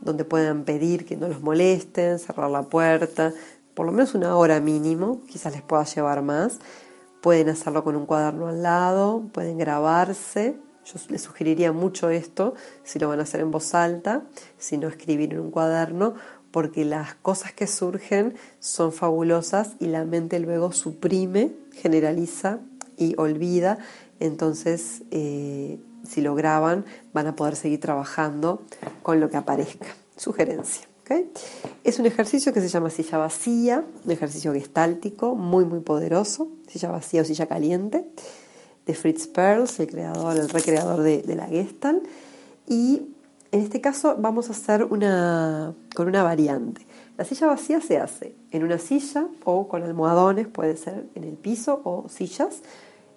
donde 0.00 0.24
puedan 0.24 0.64
pedir 0.64 1.04
que 1.04 1.16
no 1.16 1.28
los 1.28 1.42
molesten, 1.42 2.18
cerrar 2.18 2.50
la 2.50 2.62
puerta, 2.62 3.34
por 3.74 3.84
lo 3.84 3.92
menos 3.92 4.14
una 4.14 4.34
hora 4.34 4.60
mínimo, 4.60 5.20
quizás 5.28 5.52
les 5.52 5.62
pueda 5.62 5.84
llevar 5.84 6.22
más. 6.22 6.58
Pueden 7.20 7.50
hacerlo 7.50 7.84
con 7.84 7.96
un 7.96 8.06
cuaderno 8.06 8.48
al 8.48 8.62
lado, 8.62 9.22
pueden 9.32 9.58
grabarse 9.58 10.56
yo 10.84 11.00
les 11.08 11.22
sugeriría 11.22 11.72
mucho 11.72 12.10
esto, 12.10 12.54
si 12.84 12.98
lo 12.98 13.08
van 13.08 13.20
a 13.20 13.22
hacer 13.22 13.40
en 13.40 13.50
voz 13.50 13.74
alta, 13.74 14.22
si 14.58 14.78
no 14.78 14.88
escribir 14.88 15.32
en 15.32 15.40
un 15.40 15.50
cuaderno, 15.50 16.14
porque 16.50 16.84
las 16.84 17.14
cosas 17.14 17.52
que 17.52 17.66
surgen 17.66 18.34
son 18.58 18.92
fabulosas 18.92 19.74
y 19.78 19.86
la 19.86 20.04
mente 20.04 20.38
luego 20.40 20.72
suprime, 20.72 21.52
generaliza 21.72 22.60
y 22.96 23.14
olvida. 23.18 23.78
Entonces, 24.18 25.02
eh, 25.10 25.78
si 26.08 26.20
lo 26.20 26.34
graban, 26.34 26.84
van 27.12 27.26
a 27.26 27.36
poder 27.36 27.56
seguir 27.56 27.80
trabajando 27.80 28.62
con 29.02 29.20
lo 29.20 29.30
que 29.30 29.36
aparezca. 29.36 29.86
Sugerencia. 30.16 30.90
Es 31.82 31.98
un 31.98 32.06
ejercicio 32.06 32.52
que 32.52 32.60
se 32.60 32.68
llama 32.68 32.88
silla 32.88 33.18
vacía, 33.18 33.84
un 34.04 34.12
ejercicio 34.12 34.52
gestáltico 34.52 35.34
muy, 35.34 35.64
muy 35.64 35.80
poderoso, 35.80 36.48
silla 36.68 36.90
vacía 36.90 37.22
o 37.22 37.24
silla 37.24 37.46
caliente 37.46 38.04
de 38.86 38.94
Fritz 38.94 39.26
Perls, 39.26 39.80
el 39.80 39.88
creador, 39.88 40.36
el 40.36 40.48
recreador 40.48 41.02
de, 41.02 41.22
la 41.34 41.46
Gestalt. 41.46 42.04
Y 42.68 43.08
en 43.52 43.60
este 43.60 43.80
caso 43.80 44.16
vamos 44.18 44.48
a 44.48 44.52
hacer 44.52 44.84
una, 44.84 45.74
con 45.94 46.08
una 46.08 46.22
variante. 46.22 46.86
La 47.16 47.24
silla 47.24 47.46
vacía 47.46 47.80
se 47.80 47.98
hace 47.98 48.34
en 48.50 48.64
una 48.64 48.78
silla 48.78 49.26
o 49.44 49.68
con 49.68 49.82
almohadones, 49.82 50.48
puede 50.48 50.76
ser 50.76 51.08
en 51.14 51.24
el 51.24 51.34
piso 51.34 51.80
o 51.84 52.08
sillas. 52.08 52.62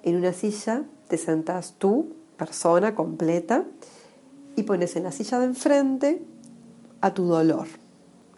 En 0.02 0.16
una 0.16 0.34
silla 0.34 0.84
te 1.08 1.18
sentas 1.18 1.76
tú, 1.78 2.14
persona 2.38 2.96
completa, 2.96 3.66
y 4.56 4.64
pones 4.64 4.96
en 4.96 5.04
la 5.04 5.12
silla 5.12 5.40
de 5.40 5.46
enfrente 5.46 6.22
a 7.02 7.14
tu 7.14 7.26
dolor. 7.26 7.68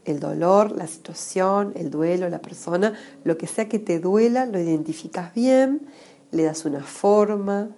El 0.06 0.20
dolor, 0.20 0.72
la 0.72 0.88
situación, 0.88 1.74
el 1.76 1.90
duelo, 1.90 2.30
la 2.30 2.40
persona, 2.40 2.94
lo 3.24 3.38
que 3.38 3.48
sea 3.48 3.68
que 3.68 3.80
te 3.80 4.00
duela, 4.00 4.46
lo 4.46 4.60
identificas 4.60 5.34
bien 5.34 5.88
le 6.36 6.44
das 6.44 6.66
una 6.66 6.84
forma, 6.84 7.70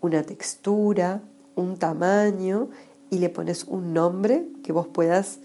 una 0.00 0.22
textura, 0.22 1.22
un 1.54 1.78
tamaño 1.78 2.68
y 3.10 3.18
le 3.18 3.28
pones 3.28 3.64
un 3.64 3.92
nombre 3.92 4.46
que 4.62 4.72
vos 4.72 4.86
puedas 4.86 5.40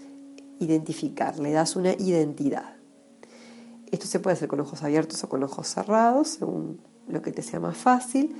identificar, 0.58 1.38
le 1.38 1.52
das 1.52 1.76
una 1.76 1.92
identidad. 1.92 2.76
Esto 3.90 4.06
se 4.06 4.20
puede 4.20 4.34
hacer 4.34 4.48
con 4.48 4.60
ojos 4.60 4.82
abiertos 4.82 5.22
o 5.24 5.28
con 5.28 5.42
ojos 5.42 5.68
cerrados, 5.68 6.28
según 6.28 6.80
lo 7.08 7.22
que 7.22 7.32
te 7.32 7.42
sea 7.42 7.60
más 7.60 7.76
fácil, 7.76 8.34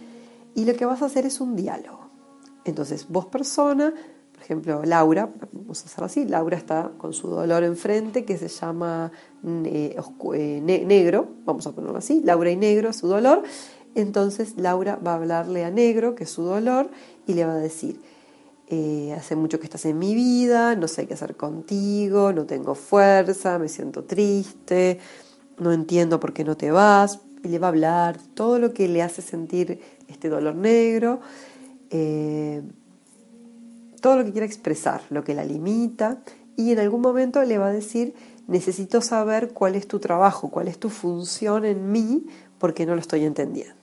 y 0.55 0.65
lo 0.65 0.75
que 0.75 0.87
vas 0.87 1.03
a 1.03 1.07
hacer 1.07 1.27
es 1.27 1.41
un 1.41 1.55
diálogo. 1.55 2.07
Entonces, 2.65 3.07
vos 3.09 3.27
persona, 3.27 3.93
por 4.33 4.43
ejemplo, 4.43 4.83
Laura, 4.85 5.31
vamos 5.53 5.83
a 5.83 5.87
hacerlo 5.87 6.07
así, 6.07 6.25
Laura 6.25 6.57
está 6.57 6.91
con 6.99 7.13
su 7.13 7.29
dolor 7.29 7.63
enfrente 7.63 8.25
que 8.25 8.39
se 8.39 8.49
llama 8.49 9.13
eh, 9.45 9.97
eh, 10.35 10.61
negro, 10.63 11.29
vamos 11.45 11.67
a 11.67 11.73
ponerlo 11.73 11.99
así, 11.99 12.23
Laura 12.25 12.51
y 12.51 12.57
negro, 12.57 12.93
su 12.93 13.07
dolor, 13.07 13.45
entonces 13.95 14.55
Laura 14.59 14.97
va 14.97 15.13
a 15.13 15.15
hablarle 15.15 15.65
a 15.65 15.71
Negro, 15.71 16.15
que 16.15 16.25
es 16.25 16.31
su 16.31 16.43
dolor, 16.43 16.91
y 17.27 17.33
le 17.33 17.47
va 17.47 17.55
a 17.55 17.59
decir, 17.59 17.99
eh, 18.69 19.15
hace 19.17 19.37
mucho 19.37 19.61
que 19.61 19.65
estás 19.65 19.85
en 19.85 19.99
mi 19.99 20.15
vida, 20.15 20.75
no 20.75 20.89
sé 20.89 21.07
qué 21.07 21.15
hacer 21.15 21.37
contigo, 21.37 22.33
no 22.33 22.47
tengo 22.47 22.75
fuerza, 22.75 23.59
me 23.59 23.69
siento 23.69 24.05
triste, 24.05 24.99
no 25.59 25.73
entiendo 25.73 26.19
por 26.19 26.33
qué 26.33 26.43
no 26.43 26.57
te 26.57 26.73
vas, 26.73 27.21
y 27.45 27.49
le 27.49 27.59
va 27.59 27.69
a 27.69 27.71
hablar 27.71 28.19
todo 28.35 28.59
lo 28.59 28.73
que 28.73 28.89
le 28.89 29.03
hace 29.03 29.23
sentir 29.23 29.81
este 30.09 30.29
dolor 30.29 30.57
negro, 30.57 31.21
eh, 31.91 32.63
todo 34.01 34.17
lo 34.17 34.25
que 34.25 34.33
quiera 34.33 34.47
expresar, 34.47 35.03
lo 35.11 35.23
que 35.23 35.35
la 35.35 35.45
limita, 35.45 36.23
y 36.57 36.73
en 36.73 36.81
algún 36.81 37.03
momento 37.03 37.43
le 37.45 37.59
va 37.59 37.69
a 37.69 37.73
decir, 37.73 38.15
necesito 38.49 39.01
saber 39.01 39.51
cuál 39.51 39.77
es 39.77 39.87
tu 39.87 40.01
trabajo, 40.01 40.51
cuál 40.51 40.67
es 40.67 40.79
tu 40.79 40.91
función 40.91 41.65
en 41.65 41.93
mí, 41.93 42.27
porque 42.59 42.87
no 42.87 42.95
lo 42.95 43.01
estoy 43.01 43.25
entendiendo. 43.25 43.75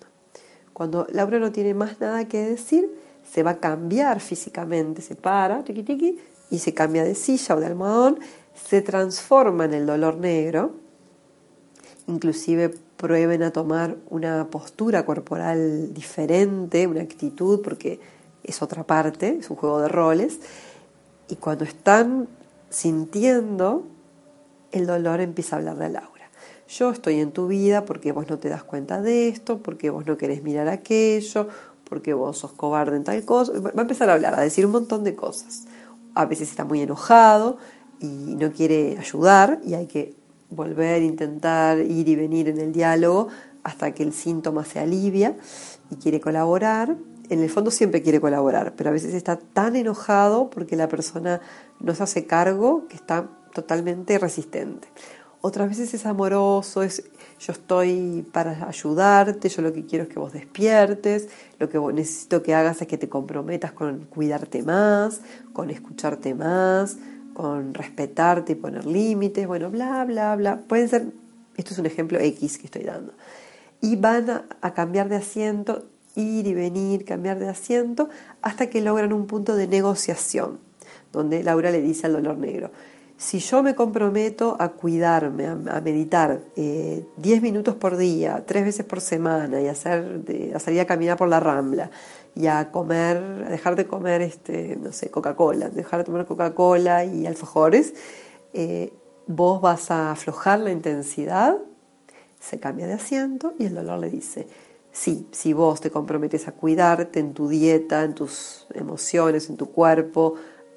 Cuando 0.73 1.07
Laura 1.11 1.39
no 1.39 1.51
tiene 1.51 1.73
más 1.73 2.01
nada 2.01 2.27
que 2.27 2.39
decir, 2.39 2.89
se 3.33 3.41
va 3.41 3.51
a 3.51 3.59
cambiar 3.59 4.19
físicamente, 4.19 5.01
se 5.01 5.15
para, 5.15 5.63
tiqui, 5.63 6.19
y 6.51 6.59
se 6.59 6.73
cambia 6.73 7.03
de 7.03 7.15
silla 7.15 7.55
o 7.55 7.59
de 7.59 7.65
almohadón, 7.65 8.19
se 8.53 8.81
transforma 8.83 9.65
en 9.65 9.73
el 9.73 9.87
dolor 9.87 10.17
negro, 10.17 10.75
inclusive 12.05 12.69
prueben 12.95 13.41
a 13.41 13.51
tomar 13.51 13.97
una 14.09 14.47
postura 14.51 15.03
corporal 15.03 15.93
diferente, 15.95 16.85
una 16.85 17.01
actitud, 17.01 17.61
porque 17.61 17.99
es 18.43 18.61
otra 18.61 18.83
parte, 18.83 19.37
es 19.39 19.49
un 19.49 19.55
juego 19.55 19.81
de 19.81 19.87
roles, 19.87 20.39
y 21.27 21.37
cuando 21.37 21.63
están 21.63 22.27
sintiendo, 22.69 23.87
el 24.71 24.85
dolor 24.85 25.21
empieza 25.21 25.55
a 25.55 25.59
hablar 25.59 25.77
de 25.77 25.89
Laura. 25.89 26.29
Yo 26.67 26.91
estoy 26.91 27.19
en 27.19 27.31
tu 27.31 27.47
vida 27.47 27.85
porque 27.85 28.11
vos 28.11 28.29
no 28.29 28.37
te 28.37 28.49
das 28.49 28.63
cuenta 28.63 29.01
de 29.01 29.27
esto, 29.27 29.57
porque 29.57 29.89
vos 29.89 30.05
no 30.05 30.17
querés 30.17 30.43
mirar 30.43 30.67
aquello, 30.67 31.47
porque 31.93 32.15
vos 32.15 32.39
sos 32.39 32.53
cobarde 32.53 32.97
en 32.97 33.03
tal 33.03 33.23
cosa. 33.23 33.53
Va 33.59 33.69
a 33.77 33.81
empezar 33.81 34.09
a 34.09 34.13
hablar, 34.13 34.33
a 34.33 34.41
decir 34.41 34.65
un 34.65 34.71
montón 34.71 35.03
de 35.03 35.13
cosas. 35.13 35.65
A 36.15 36.25
veces 36.25 36.49
está 36.49 36.65
muy 36.65 36.81
enojado 36.81 37.59
y 37.99 38.07
no 38.07 38.51
quiere 38.51 38.97
ayudar 38.97 39.59
y 39.63 39.75
hay 39.75 39.85
que 39.85 40.15
volver, 40.49 41.03
intentar 41.03 41.77
ir 41.77 42.09
y 42.09 42.15
venir 42.15 42.49
en 42.49 42.59
el 42.59 42.73
diálogo 42.73 43.27
hasta 43.61 43.91
que 43.91 44.01
el 44.01 44.11
síntoma 44.11 44.65
se 44.65 44.79
alivia 44.79 45.37
y 45.91 45.97
quiere 45.97 46.19
colaborar. 46.19 46.97
En 47.29 47.43
el 47.43 47.49
fondo 47.51 47.69
siempre 47.69 48.01
quiere 48.01 48.19
colaborar, 48.19 48.73
pero 48.75 48.89
a 48.89 48.93
veces 48.93 49.13
está 49.13 49.37
tan 49.37 49.75
enojado 49.75 50.49
porque 50.49 50.75
la 50.75 50.87
persona 50.87 51.41
no 51.79 51.93
se 51.93 52.01
hace 52.01 52.25
cargo 52.25 52.87
que 52.87 52.95
está 52.95 53.29
totalmente 53.53 54.17
resistente 54.17 54.87
otras 55.45 55.67
veces 55.67 55.93
es 55.93 56.05
amoroso, 56.05 56.83
es 56.83 57.03
yo 57.45 57.51
estoy 57.51 58.25
para 58.31 58.67
ayudarte, 58.67 59.49
yo 59.49 59.61
lo 59.61 59.73
que 59.73 59.85
quiero 59.85 60.03
es 60.03 60.09
que 60.09 60.17
vos 60.17 60.31
despiertes, 60.31 61.27
lo 61.59 61.67
que 61.67 61.77
necesito 61.77 62.41
que 62.41 62.55
hagas 62.55 62.81
es 62.81 62.87
que 62.87 62.97
te 62.97 63.09
comprometas 63.09 63.73
con 63.73 64.05
cuidarte 64.05 64.63
más, 64.63 65.19
con 65.51 65.69
escucharte 65.69 66.35
más, 66.35 66.97
con 67.33 67.73
respetarte 67.73 68.53
y 68.53 68.55
poner 68.55 68.85
límites, 68.85 69.45
bueno, 69.45 69.69
bla, 69.69 70.05
bla, 70.05 70.37
bla. 70.37 70.61
Pueden 70.61 70.87
ser, 70.87 71.07
esto 71.57 71.73
es 71.73 71.79
un 71.79 71.85
ejemplo 71.85 72.17
X 72.17 72.57
que 72.57 72.65
estoy 72.65 72.83
dando. 72.83 73.13
Y 73.81 73.97
van 73.97 74.45
a, 74.61 74.73
cambiar 74.73 75.09
de 75.09 75.17
asiento, 75.17 75.83
ir 76.15 76.47
y 76.47 76.53
venir, 76.53 77.03
cambiar 77.03 77.39
de 77.39 77.49
asiento, 77.49 78.07
hasta 78.41 78.67
que 78.67 78.79
logran 78.79 79.11
un 79.11 79.27
punto 79.27 79.57
de 79.57 79.67
negociación, 79.67 80.59
donde 81.11 81.43
Laura 81.43 81.71
le 81.71 81.81
dice 81.81 82.05
al 82.05 82.13
dolor 82.13 82.37
negro, 82.37 82.71
si 83.23 83.39
yo 83.39 83.63
me 83.63 83.73
comprometo 83.73 84.57
a 84.59 84.73
cuidarme, 84.73 85.47
a, 85.47 85.55
meditar 85.79 86.41
10 86.55 86.57
eh, 86.57 87.41
minutos 87.41 87.73
por 87.73 87.95
día, 87.95 88.43
tres 88.45 88.65
veces 88.65 88.85
por 88.85 88.99
semana 88.99 89.61
y 89.61 89.67
hacer, 89.69 90.51
a 90.53 90.59
salir 90.59 90.81
a 90.81 90.85
caminar 90.85 91.15
por 91.15 91.29
la 91.29 91.39
rambla 91.39 91.89
y 92.35 92.47
a 92.47 92.69
comer, 92.69 93.45
a 93.47 93.49
dejar 93.49 93.77
de 93.77 93.87
comer, 93.87 94.21
este, 94.21 94.75
no 94.75 94.91
sé, 94.91 95.09
Coca-Cola, 95.09 95.69
dejar 95.69 95.99
de 95.99 96.03
tomar 96.03 96.25
Coca-Cola 96.25 97.05
y 97.05 97.25
alfajores, 97.25 97.93
eh, 98.51 98.91
vos 99.25 99.61
vas 99.61 99.89
a 99.89 100.11
aflojar 100.11 100.59
la 100.59 100.71
intensidad, 100.71 101.55
se 102.41 102.59
cambia 102.59 102.87
de 102.87 102.93
asiento 102.93 103.53
y 103.57 103.67
el 103.67 103.75
dolor 103.75 103.99
le 103.99 104.09
dice, 104.09 104.47
sí, 104.91 105.29
si 105.31 105.53
vos 105.53 105.79
te 105.79 105.91
comprometes 105.91 106.49
a 106.49 106.51
cuidarte 106.51 107.21
en 107.21 107.33
tu 107.33 107.47
dieta, 107.47 108.03
en 108.03 108.15
tus 108.15 108.67
emociones, 108.73 109.49
en 109.49 109.55
tu 109.55 109.71
cuerpo, 109.71 110.35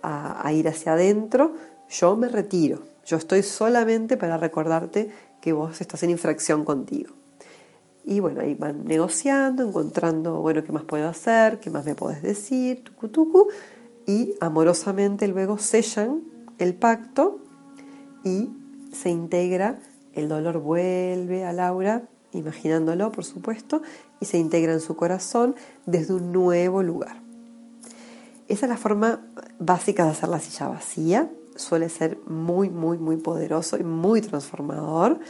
a 0.09 0.53
ir 0.53 0.69
hacia 0.69 0.93
adentro, 0.93 1.55
yo 1.91 2.17
me 2.17 2.29
retiro, 2.29 2.81
yo 3.05 3.17
estoy 3.17 3.43
solamente 3.43 4.17
para 4.17 4.37
recordarte 4.37 5.11
que 5.41 5.53
vos 5.53 5.81
estás 5.81 6.03
en 6.03 6.11
infracción 6.11 6.65
contigo. 6.65 7.15
Y 8.05 8.21
bueno, 8.21 8.41
ahí 8.41 8.55
van 8.55 8.85
negociando, 8.85 9.65
encontrando, 9.65 10.41
bueno, 10.41 10.63
qué 10.63 10.73
más 10.73 10.85
puedo 10.85 11.09
hacer, 11.09 11.59
qué 11.59 11.71
más 11.71 11.85
me 11.85 11.95
podés 11.95 12.23
decir, 12.23 12.85
tucu 12.85 13.09
tucu, 13.09 13.49
y 14.07 14.35
amorosamente 14.41 15.27
luego 15.27 15.59
sellan 15.59 16.23
el 16.59 16.75
pacto 16.75 17.41
y 18.25 18.51
se 18.93 19.11
integra, 19.11 19.81
el 20.15 20.29
dolor 20.29 20.59
vuelve 20.59 21.45
a 21.45 21.53
Laura, 21.53 22.03
imaginándolo 22.33 23.13
por 23.13 23.25
supuesto, 23.25 23.83
y 24.21 24.27
se 24.27 24.39
integra 24.39 24.73
en 24.73 24.81
su 24.81 24.97
corazón 24.97 25.55
desde 25.85 26.15
un 26.15 26.33
nuevo 26.33 26.83
lugar. 26.83 27.21
Esa 28.49 28.67
es 28.67 28.71
la 28.71 28.77
forma 28.77 29.27
básica 29.59 30.05
de 30.05 30.11
hacer 30.11 30.29
la 30.29 30.39
silla 30.39 30.69
vacía, 30.69 31.31
suele 31.59 31.89
ser 31.89 32.19
muy, 32.27 32.71
muy, 32.71 32.99
muy 32.99 33.17
poderoso 33.17 33.77
y 33.77 33.85
muy 33.85 34.21
transformador. 34.21 35.21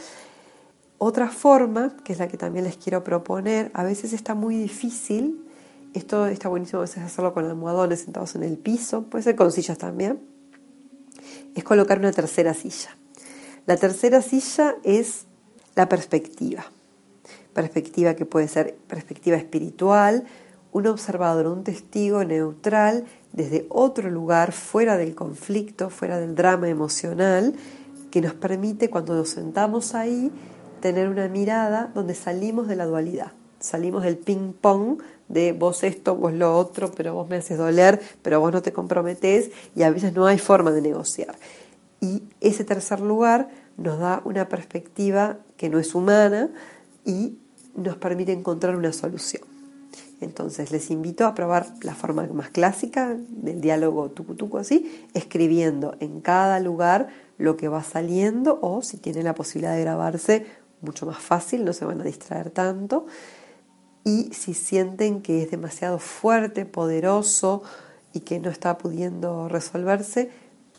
Otra 0.97 1.29
forma, 1.29 1.95
que 2.03 2.13
es 2.13 2.19
la 2.19 2.27
que 2.27 2.37
también 2.37 2.65
les 2.65 2.77
quiero 2.77 3.03
proponer, 3.03 3.71
a 3.73 3.83
veces 3.83 4.13
está 4.13 4.33
muy 4.33 4.55
difícil, 4.57 5.43
esto 5.93 6.25
está 6.27 6.49
buenísimo 6.49 6.79
a 6.79 6.81
veces 6.81 7.03
hacerlo 7.03 7.33
con 7.33 7.45
almohadones 7.45 8.01
sentados 8.01 8.35
en 8.35 8.43
el 8.43 8.57
piso, 8.57 9.03
puede 9.03 9.23
ser 9.23 9.35
con 9.35 9.51
sillas 9.51 9.77
también, 9.77 10.19
es 11.55 11.63
colocar 11.63 11.99
una 11.99 12.11
tercera 12.11 12.53
silla. 12.53 12.95
La 13.65 13.77
tercera 13.77 14.21
silla 14.21 14.75
es 14.83 15.25
la 15.75 15.87
perspectiva, 15.89 16.65
perspectiva 17.53 18.15
que 18.15 18.25
puede 18.25 18.47
ser 18.47 18.75
perspectiva 18.87 19.37
espiritual, 19.37 20.25
un 20.71 20.87
observador, 20.87 21.47
un 21.47 21.63
testigo 21.63 22.23
neutral 22.23 23.05
desde 23.33 23.65
otro 23.69 24.09
lugar, 24.09 24.51
fuera 24.51 24.97
del 24.97 25.15
conflicto, 25.15 25.89
fuera 25.89 26.19
del 26.19 26.35
drama 26.35 26.69
emocional, 26.69 27.53
que 28.11 28.21
nos 28.21 28.33
permite 28.33 28.89
cuando 28.89 29.15
nos 29.15 29.29
sentamos 29.29 29.93
ahí 29.93 30.31
tener 30.81 31.09
una 31.09 31.27
mirada 31.27 31.91
donde 31.93 32.15
salimos 32.15 32.67
de 32.67 32.75
la 32.75 32.85
dualidad, 32.85 33.31
salimos 33.59 34.03
del 34.03 34.17
ping 34.17 34.53
pong 34.53 34.99
de 35.27 35.51
vos 35.51 35.83
esto, 35.83 36.15
vos 36.15 36.33
lo 36.33 36.57
otro, 36.57 36.91
pero 36.91 37.13
vos 37.13 37.27
me 37.27 37.37
haces 37.37 37.57
doler, 37.57 38.01
pero 38.21 38.39
vos 38.39 38.51
no 38.51 38.61
te 38.61 38.71
comprometés 38.73 39.51
y 39.75 39.83
a 39.83 39.91
veces 39.91 40.13
no 40.13 40.25
hay 40.25 40.37
forma 40.37 40.71
de 40.71 40.81
negociar. 40.81 41.35
Y 41.99 42.23
ese 42.41 42.63
tercer 42.63 43.01
lugar 43.01 43.49
nos 43.77 43.99
da 43.99 44.21
una 44.23 44.47
perspectiva 44.49 45.37
que 45.57 45.69
no 45.69 45.79
es 45.79 45.95
humana 45.95 46.49
y 47.05 47.37
nos 47.75 47.97
permite 47.97 48.31
encontrar 48.31 48.75
una 48.75 48.93
solución. 48.93 49.56
Entonces 50.19 50.71
les 50.71 50.89
invito 50.89 51.25
a 51.25 51.35
probar 51.35 51.67
la 51.83 51.93
forma 51.93 52.25
más 52.27 52.49
clásica 52.49 53.15
del 53.29 53.61
diálogo 53.61 54.09
tucu 54.09 54.57
así, 54.57 55.05
escribiendo 55.13 55.95
en 55.99 56.21
cada 56.21 56.59
lugar 56.59 57.09
lo 57.37 57.55
que 57.55 57.67
va 57.67 57.83
saliendo 57.83 58.57
o 58.61 58.81
si 58.81 58.97
tienen 58.97 59.25
la 59.25 59.35
posibilidad 59.35 59.75
de 59.75 59.81
grabarse, 59.81 60.45
mucho 60.81 61.05
más 61.05 61.19
fácil, 61.19 61.65
no 61.65 61.73
se 61.73 61.85
van 61.85 62.01
a 62.01 62.03
distraer 62.03 62.49
tanto. 62.49 63.05
Y 64.03 64.31
si 64.33 64.53
sienten 64.53 65.21
que 65.21 65.43
es 65.43 65.51
demasiado 65.51 65.99
fuerte, 65.99 66.65
poderoso 66.65 67.61
y 68.13 68.21
que 68.21 68.39
no 68.39 68.49
está 68.49 68.77
pudiendo 68.77 69.49
resolverse, 69.49 70.31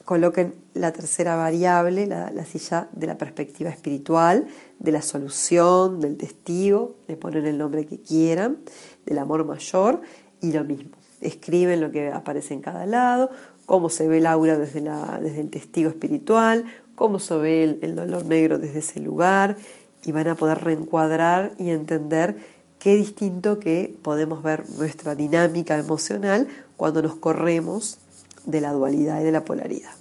coloquen 0.09 0.55
la 0.73 0.91
tercera 0.91 1.37
variable, 1.37 2.07
la, 2.07 2.45
silla 2.47 2.89
de 2.93 3.07
la 3.07 3.19
perspectiva 3.19 3.69
espiritual, 3.69 4.47
de 4.79 4.91
la 4.91 5.03
solución, 5.03 6.01
del 6.01 6.17
testigo, 6.17 6.95
le 7.09 7.19
ponen 7.19 7.45
el 7.45 7.59
nombre 7.59 7.85
que 7.85 8.01
quieran, 8.01 8.57
del 9.05 9.19
amor 9.19 9.45
mayor 9.45 10.01
y 10.41 10.53
lo 10.53 10.65
mismo. 10.65 10.93
Escriben 11.21 11.83
lo 11.83 11.91
que 11.91 12.11
aparece 12.11 12.55
en 12.55 12.63
cada 12.63 12.87
lado, 12.87 13.29
cómo 13.67 13.91
se 13.91 14.09
ve 14.09 14.17
el 14.17 14.25
aura 14.25 14.57
desde, 14.57 14.79
el 14.79 15.51
testigo 15.51 15.91
espiritual, 15.91 16.65
cómo 16.95 17.19
se 17.19 17.37
ve 17.37 17.79
el 17.83 17.95
dolor 17.95 18.25
negro 18.25 18.59
desde 18.59 18.79
ese 18.79 19.01
lugar 19.01 19.59
y 20.07 20.13
van 20.13 20.29
a 20.29 20.37
poder 20.37 20.65
reencuadrar 20.65 21.53
y 21.59 21.69
entender 21.69 22.39
qué 22.79 22.97
distinto 22.97 23.59
que 23.59 23.95
podemos 24.01 24.43
ver 24.43 24.71
nuestra 24.79 25.15
dinámica 25.15 25.77
emocional 25.77 26.49
cuando 26.79 27.03
nos 27.03 27.17
corremos 27.17 27.99
de 28.47 28.63
la 28.63 28.73
dualidad 28.73 29.21
y 29.21 29.25
de 29.25 29.33
la 29.33 29.45
polaridad. 29.45 29.98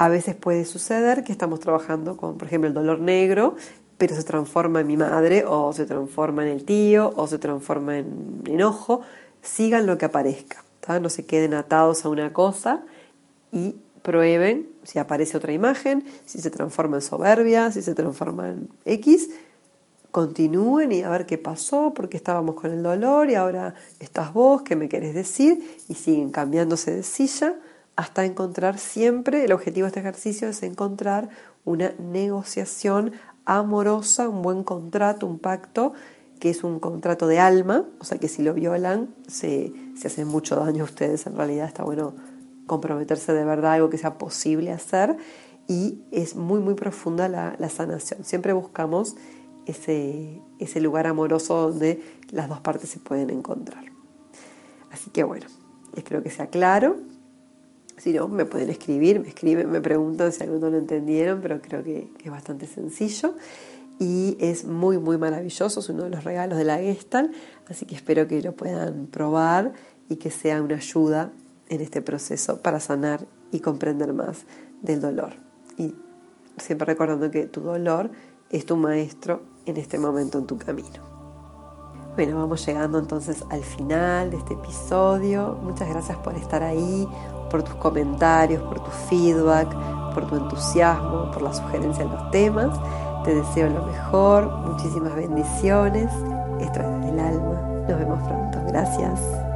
A 0.00 0.08
veces 0.08 0.34
puede 0.34 0.64
suceder 0.64 1.24
que 1.24 1.30
estamos 1.30 1.60
trabajando 1.60 2.16
con, 2.16 2.38
por 2.38 2.48
ejemplo, 2.48 2.68
el 2.68 2.72
dolor 2.72 3.00
negro, 3.00 3.56
pero 3.98 4.16
se 4.16 4.22
transforma 4.22 4.80
en 4.80 4.86
mi 4.86 4.96
madre, 4.96 5.44
o 5.46 5.74
se 5.74 5.84
transforma 5.84 6.42
en 6.42 6.48
el 6.48 6.64
tío, 6.64 7.12
o 7.16 7.26
se 7.26 7.38
transforma 7.38 7.98
en 7.98 8.42
enojo. 8.46 9.02
Sigan 9.42 9.84
lo 9.84 9.98
que 9.98 10.06
aparezca, 10.06 10.64
no 11.02 11.10
se 11.10 11.26
queden 11.26 11.52
atados 11.52 12.06
a 12.06 12.08
una 12.08 12.32
cosa 12.32 12.82
y 13.52 13.76
prueben 14.00 14.70
si 14.84 14.98
aparece 14.98 15.36
otra 15.36 15.52
imagen, 15.52 16.02
si 16.24 16.40
se 16.40 16.50
transforma 16.50 16.96
en 16.96 17.02
soberbia, 17.02 17.70
si 17.70 17.82
se 17.82 17.94
transforma 17.94 18.48
en 18.48 18.70
X, 18.86 19.28
continúen 20.10 20.92
y 20.92 21.02
a 21.02 21.10
ver 21.10 21.26
qué 21.26 21.36
pasó, 21.36 21.92
porque 21.92 22.16
estábamos 22.16 22.54
con 22.54 22.70
el 22.70 22.82
dolor 22.82 23.28
y 23.28 23.34
ahora 23.34 23.74
estás 23.98 24.32
vos, 24.32 24.62
qué 24.62 24.76
me 24.76 24.88
querés 24.88 25.14
decir, 25.14 25.76
y 25.90 25.94
siguen 25.94 26.30
cambiándose 26.30 26.90
de 26.90 27.02
silla 27.02 27.54
hasta 28.00 28.24
encontrar 28.24 28.78
siempre, 28.78 29.44
el 29.44 29.52
objetivo 29.52 29.84
de 29.84 29.88
este 29.88 30.00
ejercicio 30.00 30.48
es 30.48 30.62
encontrar 30.62 31.28
una 31.66 31.92
negociación 31.98 33.12
amorosa, 33.44 34.26
un 34.26 34.40
buen 34.40 34.64
contrato, 34.64 35.26
un 35.26 35.38
pacto, 35.38 35.92
que 36.38 36.48
es 36.48 36.64
un 36.64 36.80
contrato 36.80 37.26
de 37.26 37.40
alma, 37.40 37.84
o 37.98 38.04
sea 38.04 38.16
que 38.16 38.28
si 38.28 38.42
lo 38.42 38.54
violan 38.54 39.14
se, 39.28 39.74
se 39.98 40.06
hacen 40.06 40.28
mucho 40.28 40.56
daño 40.56 40.84
a 40.84 40.86
ustedes, 40.86 41.26
en 41.26 41.36
realidad 41.36 41.66
está 41.66 41.84
bueno 41.84 42.14
comprometerse 42.66 43.34
de 43.34 43.44
verdad, 43.44 43.72
algo 43.72 43.90
que 43.90 43.98
sea 43.98 44.16
posible 44.16 44.72
hacer, 44.72 45.18
y 45.68 46.00
es 46.10 46.36
muy, 46.36 46.60
muy 46.60 46.72
profunda 46.72 47.28
la, 47.28 47.54
la 47.58 47.68
sanación. 47.68 48.24
Siempre 48.24 48.54
buscamos 48.54 49.14
ese, 49.66 50.40
ese 50.58 50.80
lugar 50.80 51.06
amoroso 51.06 51.68
donde 51.68 52.02
las 52.30 52.48
dos 52.48 52.60
partes 52.60 52.88
se 52.88 52.98
pueden 52.98 53.28
encontrar. 53.28 53.84
Así 54.90 55.10
que 55.10 55.22
bueno, 55.22 55.44
espero 55.94 56.22
que 56.22 56.30
sea 56.30 56.46
claro. 56.46 57.09
Si 58.00 58.14
no, 58.14 58.28
me 58.28 58.46
pueden 58.46 58.70
escribir, 58.70 59.20
me 59.20 59.28
escriben, 59.28 59.70
me 59.70 59.82
preguntan 59.82 60.32
si 60.32 60.42
alguno 60.42 60.70
lo 60.70 60.78
entendieron, 60.78 61.42
pero 61.42 61.60
creo 61.60 61.84
que, 61.84 62.10
es 62.24 62.30
bastante 62.30 62.66
sencillo 62.66 63.34
y 63.98 64.38
es 64.40 64.64
muy, 64.64 64.96
muy 64.96 65.18
maravilloso. 65.18 65.80
Es 65.80 65.88
uno 65.90 66.04
de 66.04 66.10
los 66.10 66.24
regalos 66.24 66.56
de 66.56 66.64
la 66.64 66.78
Gestalt, 66.78 67.30
así 67.68 67.84
que 67.84 67.94
espero 67.94 68.26
que 68.26 68.40
lo 68.40 68.52
puedan 68.52 69.06
probar 69.06 69.74
y 70.08 70.16
que 70.16 70.30
sea 70.30 70.62
una 70.62 70.76
ayuda 70.76 71.30
en 71.68 71.82
este 71.82 72.00
proceso 72.00 72.62
para 72.62 72.80
sanar 72.80 73.26
y 73.52 73.60
comprender 73.60 74.14
más 74.14 74.46
del 74.80 75.02
dolor. 75.02 75.34
Y 75.76 75.94
siempre 76.56 76.86
recordando 76.86 77.30
que 77.30 77.48
tu 77.48 77.60
dolor 77.60 78.10
es 78.48 78.64
tu 78.64 78.78
maestro 78.78 79.42
en 79.66 79.76
este 79.76 79.98
momento 79.98 80.38
en 80.38 80.46
tu 80.46 80.56
camino. 80.56 81.09
Bueno, 82.20 82.36
vamos 82.36 82.66
llegando 82.66 82.98
entonces 82.98 83.46
al 83.48 83.64
final 83.64 84.30
de 84.30 84.36
este 84.36 84.52
episodio. 84.52 85.56
Muchas 85.62 85.88
gracias 85.88 86.18
por 86.18 86.34
estar 86.34 86.62
ahí, 86.62 87.08
por 87.50 87.62
tus 87.62 87.76
comentarios, 87.76 88.62
por 88.64 88.84
tu 88.84 88.90
feedback, 88.90 89.74
por 90.12 90.26
tu 90.26 90.36
entusiasmo, 90.36 91.30
por 91.30 91.40
la 91.40 91.54
sugerencia 91.54 92.04
de 92.04 92.10
los 92.10 92.30
temas. 92.30 92.78
Te 93.24 93.34
deseo 93.34 93.70
lo 93.70 93.86
mejor, 93.86 94.50
muchísimas 94.66 95.14
bendiciones. 95.14 96.12
Esto 96.60 96.80
es 96.80 97.06
del 97.06 97.20
alma. 97.20 97.58
Nos 97.88 97.98
vemos 97.98 98.18
pronto. 98.28 98.58
Gracias. 98.68 99.49